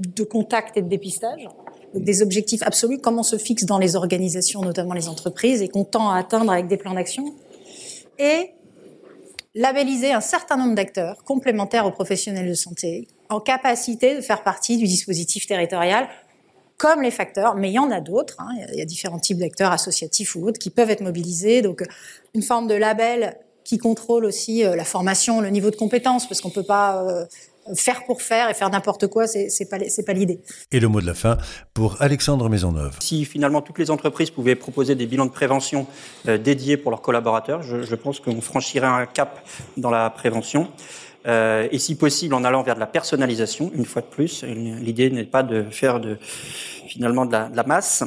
de 0.00 0.24
contact 0.24 0.76
et 0.76 0.82
de 0.82 0.88
dépistage. 0.88 1.48
des 1.94 2.22
objectifs 2.22 2.62
absolus, 2.62 2.98
comment 2.98 3.22
se 3.22 3.36
fixe 3.36 3.64
dans 3.64 3.78
les 3.78 3.96
organisations, 3.96 4.62
notamment 4.62 4.94
les 4.94 5.08
entreprises, 5.08 5.60
et 5.60 5.68
qu'on 5.68 5.84
tend 5.84 6.10
à 6.10 6.18
atteindre 6.18 6.50
avec 6.50 6.66
des 6.66 6.78
plans 6.78 6.94
d'action. 6.94 7.34
Et 8.18 8.50
labelliser 9.54 10.12
un 10.12 10.22
certain 10.22 10.56
nombre 10.56 10.74
d'acteurs 10.74 11.22
complémentaires 11.24 11.86
aux 11.86 11.90
professionnels 11.90 12.48
de 12.48 12.54
santé 12.54 13.08
en 13.28 13.40
capacité 13.40 14.16
de 14.16 14.22
faire 14.22 14.42
partie 14.42 14.78
du 14.78 14.84
dispositif 14.84 15.46
territorial 15.46 16.08
comme 16.78 17.02
les 17.02 17.10
facteurs, 17.10 17.54
mais 17.54 17.70
il 17.70 17.74
y 17.74 17.78
en 17.78 17.90
a 17.90 18.00
d'autres. 18.00 18.36
Hein. 18.40 18.48
Il 18.72 18.78
y 18.78 18.82
a 18.82 18.84
différents 18.84 19.20
types 19.20 19.38
d'acteurs 19.38 19.70
associatifs 19.70 20.34
ou 20.34 20.48
autres 20.48 20.58
qui 20.58 20.70
peuvent 20.70 20.90
être 20.90 21.02
mobilisés. 21.02 21.62
Donc, 21.62 21.84
une 22.34 22.42
forme 22.42 22.66
de 22.66 22.74
label 22.74 23.36
qui 23.64 23.78
contrôle 23.78 24.24
aussi 24.24 24.64
euh, 24.64 24.76
la 24.76 24.84
formation, 24.84 25.40
le 25.40 25.50
niveau 25.50 25.70
de 25.70 25.76
compétence, 25.76 26.28
parce 26.28 26.40
qu'on 26.40 26.50
peut 26.50 26.62
pas 26.62 27.02
euh, 27.02 27.24
faire 27.74 28.04
pour 28.04 28.22
faire 28.22 28.50
et 28.50 28.54
faire 28.54 28.70
n'importe 28.70 29.06
quoi, 29.06 29.26
c'est 29.26 29.68
pas 29.70 29.78
pas 29.78 30.12
l'idée. 30.12 30.40
Et 30.72 30.80
le 30.80 30.88
mot 30.88 31.00
de 31.00 31.06
la 31.06 31.14
fin 31.14 31.38
pour 31.74 32.00
Alexandre 32.00 32.48
Maisonneuve. 32.48 32.96
Si 33.00 33.24
finalement 33.24 33.62
toutes 33.62 33.78
les 33.78 33.90
entreprises 33.90 34.30
pouvaient 34.30 34.56
proposer 34.56 34.94
des 34.94 35.06
bilans 35.06 35.26
de 35.26 35.30
prévention 35.30 35.86
euh, 36.28 36.38
dédiés 36.38 36.76
pour 36.76 36.90
leurs 36.90 37.02
collaborateurs, 37.02 37.62
je, 37.62 37.82
je 37.82 37.94
pense 37.94 38.20
qu'on 38.20 38.40
franchirait 38.40 38.86
un 38.86 39.06
cap 39.06 39.46
dans 39.76 39.90
la 39.90 40.10
prévention. 40.10 40.68
Euh, 41.26 41.68
et 41.70 41.78
si 41.78 41.94
possible 41.94 42.34
en 42.34 42.42
allant 42.42 42.62
vers 42.62 42.74
de 42.74 42.80
la 42.80 42.86
personnalisation, 42.86 43.70
une 43.74 43.84
fois 43.84 44.02
de 44.02 44.06
plus. 44.06 44.42
L'idée 44.42 45.10
n'est 45.10 45.24
pas 45.24 45.42
de 45.42 45.64
faire 45.70 46.00
de 46.00 46.18
finalement 46.88 47.26
de 47.26 47.32
la, 47.32 47.48
de 47.48 47.56
la 47.56 47.62
masse. 47.62 48.02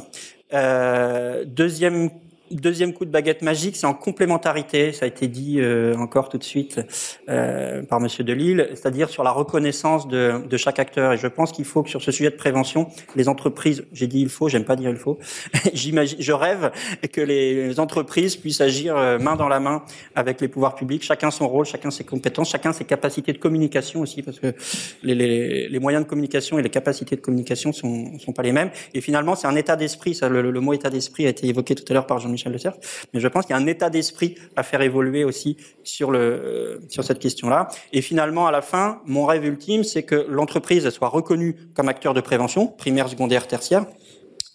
Euh, 0.52 1.44
deuxième 1.46 2.10
Deuxième 2.52 2.92
coup 2.92 3.04
de 3.04 3.10
baguette 3.10 3.42
magique, 3.42 3.74
c'est 3.74 3.86
en 3.86 3.94
complémentarité, 3.94 4.92
ça 4.92 5.04
a 5.04 5.08
été 5.08 5.26
dit 5.26 5.58
euh, 5.58 5.96
encore 5.96 6.28
tout 6.28 6.38
de 6.38 6.44
suite 6.44 6.80
euh, 7.28 7.82
par 7.82 7.98
Monsieur 7.98 8.22
Delille, 8.22 8.68
c'est-à-dire 8.70 9.08
sur 9.08 9.24
la 9.24 9.32
reconnaissance 9.32 10.06
de, 10.06 10.46
de, 10.48 10.56
chaque 10.56 10.78
acteur. 10.78 11.14
Et 11.14 11.16
je 11.16 11.26
pense 11.26 11.50
qu'il 11.50 11.64
faut 11.64 11.82
que 11.82 11.90
sur 11.90 12.02
ce 12.02 12.12
sujet 12.12 12.30
de 12.30 12.36
prévention, 12.36 12.88
les 13.16 13.28
entreprises, 13.28 13.84
j'ai 13.92 14.06
dit 14.06 14.20
il 14.20 14.28
faut, 14.28 14.48
j'aime 14.48 14.64
pas 14.64 14.76
dire 14.76 14.90
il 14.90 14.96
faut, 14.96 15.18
j'imagine, 15.74 16.18
je 16.20 16.32
rêve 16.32 16.70
que 17.12 17.20
les 17.20 17.80
entreprises 17.80 18.36
puissent 18.36 18.60
agir 18.60 18.96
euh, 18.96 19.18
main 19.18 19.34
dans 19.34 19.48
la 19.48 19.58
main 19.58 19.82
avec 20.14 20.40
les 20.40 20.46
pouvoirs 20.46 20.76
publics, 20.76 21.02
chacun 21.02 21.32
son 21.32 21.48
rôle, 21.48 21.66
chacun 21.66 21.90
ses 21.90 22.04
compétences, 22.04 22.50
chacun 22.50 22.72
ses 22.72 22.84
capacités 22.84 23.32
de 23.32 23.38
communication 23.38 24.02
aussi, 24.02 24.22
parce 24.22 24.38
que 24.38 24.54
les, 25.02 25.16
les, 25.16 25.68
les 25.68 25.78
moyens 25.80 26.04
de 26.04 26.08
communication 26.08 26.60
et 26.60 26.62
les 26.62 26.70
capacités 26.70 27.16
de 27.16 27.20
communication 27.20 27.72
sont, 27.72 28.20
sont 28.20 28.32
pas 28.32 28.42
les 28.42 28.52
mêmes. 28.52 28.70
Et 28.94 29.00
finalement, 29.00 29.34
c'est 29.34 29.48
un 29.48 29.56
état 29.56 29.74
d'esprit. 29.74 30.14
Ça, 30.14 30.28
le, 30.28 30.42
le, 30.42 30.60
mot 30.60 30.74
état 30.74 30.90
d'esprit 30.90 31.26
a 31.26 31.30
été 31.30 31.48
évoqué 31.48 31.74
tout 31.74 31.84
à 31.88 31.94
l'heure 31.94 32.06
par 32.06 32.20
Jean 32.20 32.35
Michel 32.36 32.52
Le 32.52 32.70
mais 33.12 33.20
je 33.20 33.28
pense 33.28 33.46
qu'il 33.46 33.54
y 33.54 33.58
a 33.58 33.62
un 33.62 33.66
état 33.66 33.90
d'esprit 33.90 34.36
à 34.56 34.62
faire 34.62 34.82
évoluer 34.82 35.24
aussi 35.24 35.56
sur 35.82 36.12
euh, 36.12 36.78
sur 36.88 37.04
cette 37.04 37.18
question-là. 37.18 37.68
Et 37.92 38.02
finalement, 38.02 38.46
à 38.46 38.50
la 38.50 38.62
fin, 38.62 39.00
mon 39.06 39.26
rêve 39.26 39.44
ultime, 39.44 39.84
c'est 39.84 40.02
que 40.02 40.26
l'entreprise 40.28 40.88
soit 40.90 41.08
reconnue 41.08 41.56
comme 41.74 41.88
acteur 41.88 42.14
de 42.14 42.20
prévention, 42.20 42.66
primaire, 42.66 43.08
secondaire, 43.08 43.46
tertiaire, 43.46 43.86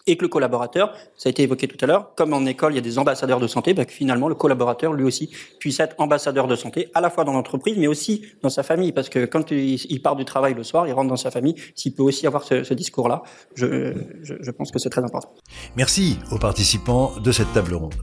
et 0.07 0.17
que 0.17 0.23
le 0.23 0.29
collaborateur, 0.29 0.93
ça 1.15 1.27
a 1.27 1.31
été 1.31 1.43
évoqué 1.43 1.67
tout 1.67 1.77
à 1.81 1.87
l'heure, 1.87 2.13
comme 2.15 2.33
en 2.33 2.45
école 2.45 2.73
il 2.73 2.75
y 2.75 2.79
a 2.79 2.81
des 2.81 2.97
ambassadeurs 2.99 3.39
de 3.39 3.47
santé, 3.47 3.73
bah, 3.73 3.85
que 3.85 3.91
finalement 3.91 4.27
le 4.27 4.35
collaborateur 4.35 4.93
lui 4.93 5.03
aussi 5.03 5.29
puisse 5.59 5.79
être 5.79 5.95
ambassadeur 5.99 6.47
de 6.47 6.55
santé, 6.55 6.89
à 6.93 7.01
la 7.01 7.09
fois 7.09 7.23
dans 7.23 7.33
l'entreprise, 7.33 7.77
mais 7.77 7.87
aussi 7.87 8.23
dans 8.41 8.49
sa 8.49 8.63
famille, 8.63 8.91
parce 8.91 9.09
que 9.09 9.25
quand 9.25 9.51
il, 9.51 10.01
part 10.01 10.15
du 10.15 10.25
travail 10.25 10.53
le 10.53 10.63
soir, 10.63 10.87
il 10.87 10.93
rentre 10.93 11.09
dans 11.09 11.15
sa 11.17 11.31
famille, 11.31 11.55
s'il 11.75 11.93
peut 11.93 12.03
aussi 12.03 12.25
avoir 12.25 12.43
ce, 12.43 12.73
discours-là, 12.73 13.21
je, 13.55 13.93
je, 14.23 14.35
je, 14.39 14.51
pense 14.51 14.71
que 14.71 14.79
c'est 14.79 14.89
très 14.89 15.03
important. 15.03 15.33
Merci 15.75 16.17
aux 16.31 16.39
participants 16.39 17.11
de 17.19 17.31
cette 17.31 17.51
table 17.53 17.75
ronde. 17.75 17.95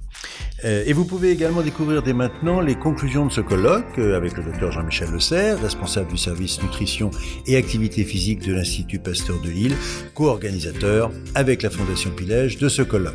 Euh, 0.65 0.83
et 0.87 0.93
vous 0.93 1.05
pouvez 1.05 1.31
également 1.31 1.63
découvrir 1.63 2.03
dès 2.03 2.13
maintenant 2.13 2.61
les 2.61 2.75
conclusions 2.75 3.27
de 3.27 3.31
ce 3.31 3.41
colloque 3.41 3.99
euh, 3.99 4.17
avec 4.17 4.37
le 4.37 4.43
docteur 4.43 4.73
Jean-Michel 4.73 5.11
Le 5.11 5.21
Serre, 5.21 5.61
responsable 5.61 6.11
du 6.11 6.19
service 6.19 6.61
nutrition 6.61 7.13
et 7.47 7.57
activité 7.57 8.03
physique 8.03 8.41
de 8.41 8.53
l'Institut 8.55 8.99
Pasteur 8.99 9.41
de 9.41 9.51
Lille, 9.51 9.77
co-organisateur 10.15 11.13
avec 11.37 11.63
la 11.63 11.71
Fondation 11.71 12.11
Pilège 12.11 12.59
de 12.59 12.69
ce 12.69 12.83
colloque. 12.83 13.15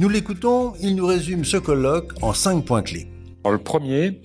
Nous 0.00 0.08
l'écoutons, 0.08 0.72
il 0.80 0.96
nous 0.96 1.06
résume 1.06 1.44
ce 1.44 1.56
colloque 1.56 2.12
en 2.20 2.32
cinq 2.32 2.64
points 2.64 2.82
clés. 2.82 3.06
Le 3.48 3.58
premier, 3.58 4.20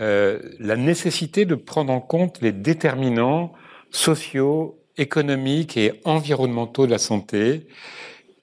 euh, 0.00 0.38
la 0.60 0.76
nécessité 0.76 1.46
de 1.46 1.56
prendre 1.56 1.92
en 1.92 2.00
compte 2.00 2.38
les 2.42 2.52
déterminants 2.52 3.52
sociaux, 3.90 4.78
économiques 4.98 5.76
et 5.76 6.00
environnementaux 6.04 6.86
de 6.86 6.92
la 6.92 6.98
santé 6.98 7.66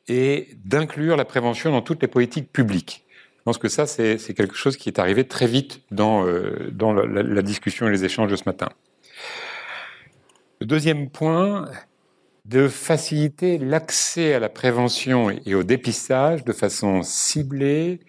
et 0.08 0.50
d'inclure 0.66 1.16
la 1.16 1.26
prévention 1.26 1.72
dans 1.72 1.82
toutes 1.82 2.02
les 2.02 2.08
politiques 2.08 2.52
publiques. 2.52 3.05
Je 3.46 3.52
pense 3.52 3.60
que 3.60 3.68
ça, 3.68 3.86
c'est 3.86 4.34
quelque 4.34 4.56
chose 4.56 4.76
qui 4.76 4.90
est 4.90 4.98
arrivé 4.98 5.24
très 5.24 5.46
vite 5.46 5.82
dans, 5.92 6.26
euh, 6.26 6.74
la, 7.14 7.42
discussion 7.44 7.88
et 7.88 7.92
les 7.92 8.04
échanges 8.04 8.32
de 8.32 8.36
ce 8.36 8.42
matin. 8.48 8.70
Le 10.60 10.66
deuxième 10.66 11.12
point, 11.12 11.70
de 12.46 12.68
faciliter 12.68 13.60
l'accès 13.60 14.34
à 14.34 14.40
la 14.40 14.50
prévention 14.50 15.30
et 15.30 15.54
au 15.54 15.62
dépistage 15.62 16.44
de 16.44 16.54
façon 16.54 17.04
ciblée, 17.04 18.00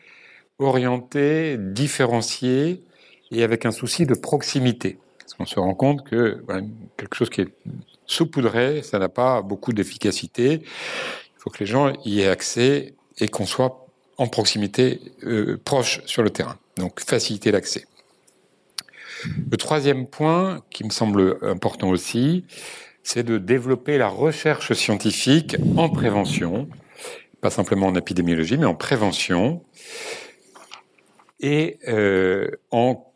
orientée, 0.59 1.59
différenciée 1.59 2.83
et 3.31 3.42
avec 3.42 3.66
un 3.66 3.72
souci 3.72 4.07
de 4.07 4.14
proximité. 4.14 4.99
Parce 5.18 5.35
qu'on 5.35 5.44
se 5.44 5.61
rend 5.61 5.75
compte 5.75 6.03
que 6.09 6.42
quelque 6.96 7.14
chose 7.14 7.29
qui 7.29 7.42
est 7.42 7.53
saupoudré, 8.07 8.81
ça 8.83 8.99
n'a 8.99 9.11
pas 9.11 9.42
beaucoup 9.42 9.75
d'efficacité. 9.75 10.62
Il 10.62 11.37
faut 11.37 11.51
que 11.51 11.59
les 11.61 11.66
gens 11.66 11.92
y 12.07 12.22
aient 12.22 12.29
accès 12.29 12.94
et 13.18 13.29
qu'on 13.29 13.44
soit 13.44 13.86
en 14.19 14.27
proximité, 14.29 15.01
euh, 15.25 15.59
proche 15.63 16.01
sur 16.07 16.23
le 16.23 16.31
terrain. 16.31 16.59
Donc 16.77 17.01
faciliter 17.01 17.51
l'accès. 17.51 17.87
Le 19.51 19.57
troisième 19.57 20.07
point, 20.07 20.63
qui 20.71 20.85
me 20.85 20.91
semble 20.91 21.39
important 21.43 21.89
aussi, 21.89 22.45
c'est 23.03 23.23
de 23.23 23.39
développer 23.39 23.99
la 23.99 24.09
recherche 24.09 24.73
scientifique 24.73 25.57
en 25.77 25.89
prévention, 25.89 26.69
pas 27.41 27.51
simplement 27.51 27.87
en 27.87 27.95
épidémiologie, 27.95 28.59
mais 28.59 28.67
en 28.67 28.75
prévention, 28.75 29.63
et 31.41 31.79
euh, 31.89 32.51
en 32.71 33.13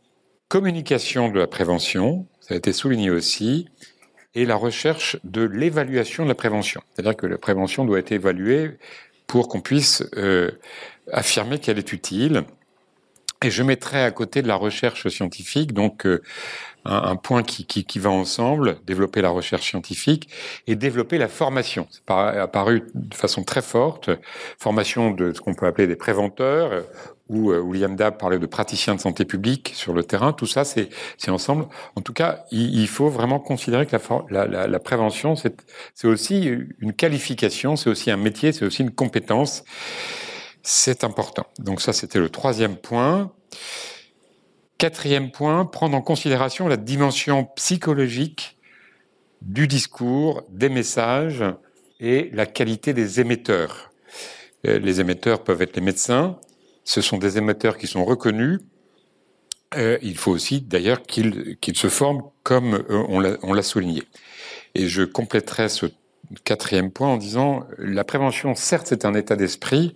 communication 0.49 1.29
de 1.29 1.39
la 1.39 1.47
prévention, 1.47 2.27
ça 2.41 2.55
a 2.55 2.57
été 2.57 2.73
souligné 2.73 3.11
aussi, 3.11 3.69
et 4.35 4.45
la 4.45 4.57
recherche 4.57 5.19
de 5.25 5.43
l'évaluation 5.43 6.25
de 6.25 6.29
la 6.29 6.35
prévention. 6.35 6.83
C'est-à-dire 6.93 7.17
que 7.17 7.27
la 7.27 7.39
prévention 7.39 7.85
doit 7.85 7.99
être 7.99 8.13
évaluée 8.13 8.79
pour 9.31 9.47
qu'on 9.47 9.61
puisse 9.61 10.03
euh, 10.17 10.51
affirmer 11.13 11.61
qu'elle 11.61 11.79
est 11.79 11.93
utile. 11.93 12.43
Et 13.45 13.51
je 13.53 13.63
mettrai 13.63 14.03
à 14.03 14.11
côté 14.11 14.43
de 14.43 14.49
la 14.49 14.57
recherche 14.57 15.07
scientifique, 15.07 15.73
donc 15.73 16.05
euh, 16.05 16.21
un, 16.85 17.15
point 17.15 17.45
qui, 17.45 17.99
va 18.01 18.11
ensemble, 18.11 18.79
développer 18.85 19.23
la 19.23 19.29
recherche 19.29 19.71
scientifique 19.71 20.29
et 20.67 20.75
développer 20.75 21.17
la 21.17 21.29
formation. 21.29 21.87
C'est 21.91 22.03
apparu 22.11 22.83
de 22.93 23.15
façon 23.15 23.45
très 23.45 23.63
forte, 23.63 24.11
formation 24.59 25.13
de 25.13 25.33
ce 25.33 25.41
qu'on 25.41 25.55
peut 25.55 25.67
appeler 25.67 25.87
des 25.87 25.95
préventeurs, 25.97 26.85
où 27.31 27.53
euh, 27.53 27.61
William 27.61 27.97
Dab 27.97 28.19
parlait 28.19 28.39
de 28.39 28.47
praticiens 28.47 28.95
de 28.95 29.01
santé 29.01 29.25
publique 29.25 29.73
sur 29.75 29.95
le 29.95 30.03
terrain. 30.03 30.33
Tout 30.33 30.47
ça, 30.47 30.65
c'est 30.65 30.91
ensemble. 31.29 31.67
En 31.95 32.01
tout 32.01 32.13
cas, 32.13 32.45
il, 32.51 32.89
faut 32.89 33.09
vraiment 33.09 33.39
considérer 33.39 33.87
que 33.87 33.97
la 34.31 34.79
prévention, 34.81 35.37
c'est 35.37 36.07
aussi 36.07 36.51
une 36.81 36.93
qualification, 36.93 37.77
c'est 37.77 37.89
aussi 37.89 38.11
un 38.11 38.17
métier, 38.17 38.53
c'est 38.53 38.65
aussi 38.65 38.83
une 38.83 38.91
compétence. 38.91 39.65
C'est 40.63 41.05
important. 41.05 41.47
Donc 41.59 41.81
ça, 41.81 41.93
c'était 41.93 42.19
le 42.19 42.29
troisième 42.29 42.77
point. 42.77 43.33
Quatrième 44.79 45.31
point, 45.31 45.65
prendre 45.67 45.97
en 45.97 46.03
considération 46.03 46.67
la 46.67 46.77
dimension 46.77 47.45
psychologique 47.57 48.57
du 49.43 49.69
discours, 49.69 50.43
des 50.51 50.69
messages 50.69 51.45
et 52.01 52.31
la 52.33 52.47
qualité 52.47 52.93
des 52.93 53.21
émetteurs. 53.21 53.93
Euh, 54.67 54.79
les 54.79 55.01
émetteurs 55.01 55.45
peuvent 55.45 55.63
être 55.63 55.77
les 55.77 55.83
médecins, 55.83 56.39
ce 56.91 57.03
sont 57.03 57.19
des 57.19 57.39
émetteurs 57.39 57.79
qui 57.79 57.87
sont 57.87 58.05
reconnus. 58.05 58.59
Euh, 59.77 59.97
il 60.03 60.17
faut 60.17 60.33
aussi 60.33 60.61
d'ailleurs 60.61 61.03
qu'ils 61.03 61.57
qu 61.61 61.73
se 61.73 61.89
forment 61.89 62.23
comme 62.43 62.85
euh, 62.91 63.37
on 63.43 63.53
l'a 63.53 63.63
souligné. 63.63 64.03
Et 64.75 64.89
je 64.89 65.05
compléterai 65.05 65.69
ce 65.69 65.87
quatrième 66.43 66.91
point 66.91 67.07
en 67.07 67.17
disant 67.17 67.65
la 67.79 68.03
prévention, 68.03 68.57
certes, 68.57 68.89
c'est 68.89 69.05
un 69.05 69.15
état 69.15 69.37
d'esprit 69.37 69.95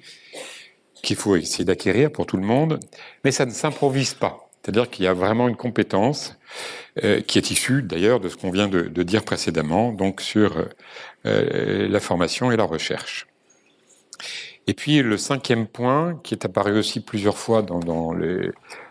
qu'il 1.03 1.17
faut 1.17 1.35
essayer 1.35 1.65
d'acquérir 1.65 2.13
pour 2.13 2.27
tout 2.27 2.37
le 2.37 2.47
monde, 2.47 2.79
mais 3.25 3.33
ça 3.33 3.45
ne 3.45 3.51
s'improvise 3.51 4.15
pas. 4.15 4.49
C'est-à-dire 4.63 4.89
qu'il 4.89 5.05
y 5.05 5.09
a 5.09 5.15
vraiment 5.15 5.49
une 5.49 5.57
compétence 5.57 6.39
euh, 7.03 7.21
qui 7.21 7.39
est 7.39 7.51
issue 7.51 7.83
d'ailleurs 7.83 8.21
de 8.21 8.29
ce 8.29 8.37
qu'on 8.37 8.53
vient 8.53 8.69
de, 8.69 9.03
dire 9.03 9.25
précédemment, 9.25 9.91
donc 9.91 10.21
sur 10.21 10.65
la 11.25 12.01
formation 12.01 12.53
et 12.53 12.57
la 12.57 12.65
recherche. 12.65 13.27
Et 14.67 14.75
puis 14.75 15.03
le 15.03 15.17
cinquième 15.17 15.67
point, 15.67 16.19
qui 16.23 16.35
est 16.35 16.45
apparu 16.45 16.79
aussi 16.79 17.01
plusieurs 17.01 17.37
fois 17.37 17.63
dans, 17.63 18.13
les, 18.13 18.51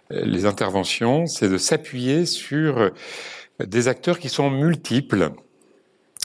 les 0.09 0.45
interventions, 0.45 1.25
c'est 1.25 1.49
de 1.49 1.57
s'appuyer 1.57 2.25
sur 2.25 2.91
des 3.59 3.87
acteurs 3.87 4.19
qui 4.19 4.29
sont 4.29 4.49
multiples. 4.49 5.31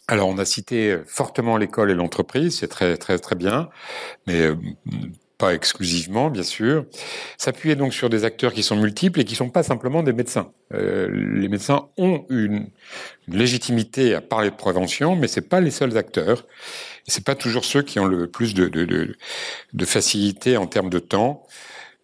Alors 0.06 0.28
on 0.28 0.38
a 0.38 0.44
cité 0.44 0.98
fortement 1.06 1.56
l'école 1.56 1.90
et 1.90 1.94
l'entreprise, 1.94 2.58
c'est 2.58 2.68
très 2.68 2.96
très 2.96 3.18
très 3.18 3.36
bien, 3.36 3.68
mais 4.26 4.48
pas 5.38 5.54
exclusivement, 5.54 6.30
bien 6.30 6.42
sûr. 6.42 6.84
S'appuyer 7.38 7.76
donc 7.76 7.94
sur 7.94 8.10
des 8.10 8.24
acteurs 8.24 8.52
qui 8.52 8.64
sont 8.64 8.76
multiples 8.76 9.20
et 9.20 9.24
qui 9.24 9.36
sont 9.36 9.50
pas 9.50 9.62
simplement 9.62 10.02
des 10.02 10.12
médecins. 10.12 10.50
Euh, 10.74 11.08
les 11.10 11.48
médecins 11.48 11.88
ont 11.96 12.26
une, 12.28 12.66
légitimité 13.28 14.14
à 14.14 14.20
parler 14.20 14.50
de 14.50 14.56
prévention, 14.56 15.14
mais 15.14 15.28
c'est 15.28 15.48
pas 15.48 15.60
les 15.60 15.70
seuls 15.70 15.96
acteurs. 15.96 16.44
C'est 17.06 17.24
pas 17.24 17.36
toujours 17.36 17.64
ceux 17.64 17.82
qui 17.82 18.00
ont 18.00 18.06
le 18.06 18.26
plus 18.26 18.52
de, 18.52 18.68
de, 18.68 18.84
de, 18.84 19.16
de 19.72 19.84
facilité 19.84 20.56
en 20.56 20.66
termes 20.66 20.90
de 20.90 20.98
temps. 20.98 21.46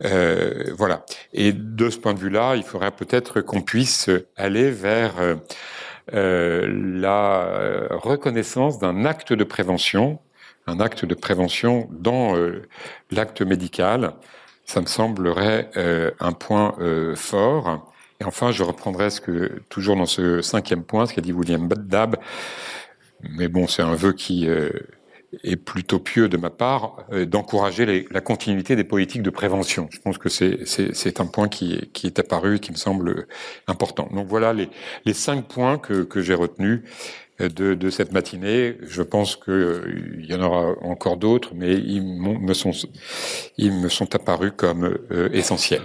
Euh, 0.05 0.73
voilà. 0.77 1.05
Et 1.33 1.53
de 1.53 1.91
ce 1.91 1.99
point 1.99 2.15
de 2.15 2.21
vue-là, 2.21 2.55
il 2.57 2.63
faudrait 2.63 2.93
peut-être 2.93 3.41
qu'on 3.41 3.63
puisse 3.63 4.11
aller 4.37 4.71
vers 4.71 5.19
euh, 5.19 5.35
euh 6.15 6.69
la 7.01 7.89
reconnaissance 7.91 8.79
d'un 8.79 9.05
acte 9.05 9.33
de 9.33 9.45
prévention 9.45 10.21
un 10.67 10.81
acte 10.81 11.05
de 11.05 11.15
prévention 11.15 11.89
dans 11.91 12.37
euh, 12.37 12.63
l'acte 13.11 13.43
médical, 13.43 14.15
ça 14.65 14.81
me 14.81 14.87
semblerait 14.87 15.71
euh, 15.77 16.11
un 16.21 16.33
point 16.33 16.75
euh, 16.81 17.15
fort. 17.15 17.93
Et 18.21 18.25
enfin, 18.25 18.51
je 18.51 18.63
reprendrai 18.63 19.11
ce 19.11 19.21
que 19.21 19.61
toujours 19.69 19.97
dans 19.97 20.07
ce 20.07 20.41
cinquième 20.41 20.85
point, 20.85 21.07
ce 21.07 21.15
qu'a 21.15 21.21
dit 21.21 21.33
William 21.33 21.69
Dab, 21.69 22.17
mais 23.23 23.49
bon, 23.49 23.67
c'est 23.67 23.83
un 23.83 23.95
vœu 23.95 24.13
qui 24.13 24.47
est 25.43 25.57
plutôt 25.57 25.99
pieux 25.99 26.29
de 26.29 26.37
ma 26.37 26.51
part, 26.51 27.07
d'encourager 27.27 28.07
la 28.11 28.21
continuité 28.21 28.77
des 28.77 28.85
politiques 28.85 29.23
de 29.23 29.31
prévention. 29.31 29.89
Je 29.91 29.99
pense 29.99 30.19
que 30.19 30.29
c'est 30.29 31.21
un 31.21 31.27
point 31.27 31.49
qui, 31.49 31.91
qui 31.95 32.07
est 32.07 32.19
apparu 32.19 32.57
et 32.57 32.59
qui 32.61 32.71
me 32.71 32.77
semble 32.77 33.27
important. 33.67 34.09
Donc 34.13 34.29
voilà 34.29 34.53
les, 34.53 34.69
les 35.07 35.15
cinq 35.15 35.49
points 35.49 35.79
que, 35.79 36.03
que 36.05 36.21
j'ai 36.21 36.35
retenus 36.35 36.83
de, 37.39 37.91
cette 37.91 38.13
matinée. 38.13 38.77
Je 38.83 39.03
pense 39.03 39.37
qu'il 39.37 40.27
y 40.29 40.35
en 40.35 40.43
aura 40.43 40.75
encore 40.83 41.17
d'autres, 41.17 41.53
mais 41.55 41.75
ils 41.75 42.03
me 42.03 42.55
sont, 42.55 42.73
ils 43.57 43.73
me 43.73 43.89
sont 43.89 44.15
apparus 44.15 44.53
comme 44.57 44.99
euh, 45.11 45.29
essentiels. 45.33 45.83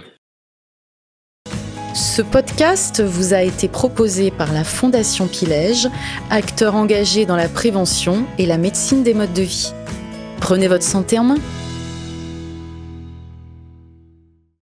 Ce 1.94 2.22
podcast 2.22 3.02
vous 3.02 3.34
a 3.34 3.42
été 3.42 3.66
proposé 3.66 4.30
par 4.30 4.52
la 4.52 4.62
Fondation 4.62 5.26
Pilège, 5.26 5.88
acteur 6.30 6.76
engagé 6.76 7.26
dans 7.26 7.36
la 7.36 7.48
prévention 7.48 8.24
et 8.38 8.46
la 8.46 8.58
médecine 8.58 9.02
des 9.02 9.12
modes 9.12 9.32
de 9.32 9.42
vie. 9.42 9.72
Prenez 10.40 10.68
votre 10.68 10.84
santé 10.84 11.18
en 11.18 11.24
main. 11.24 11.38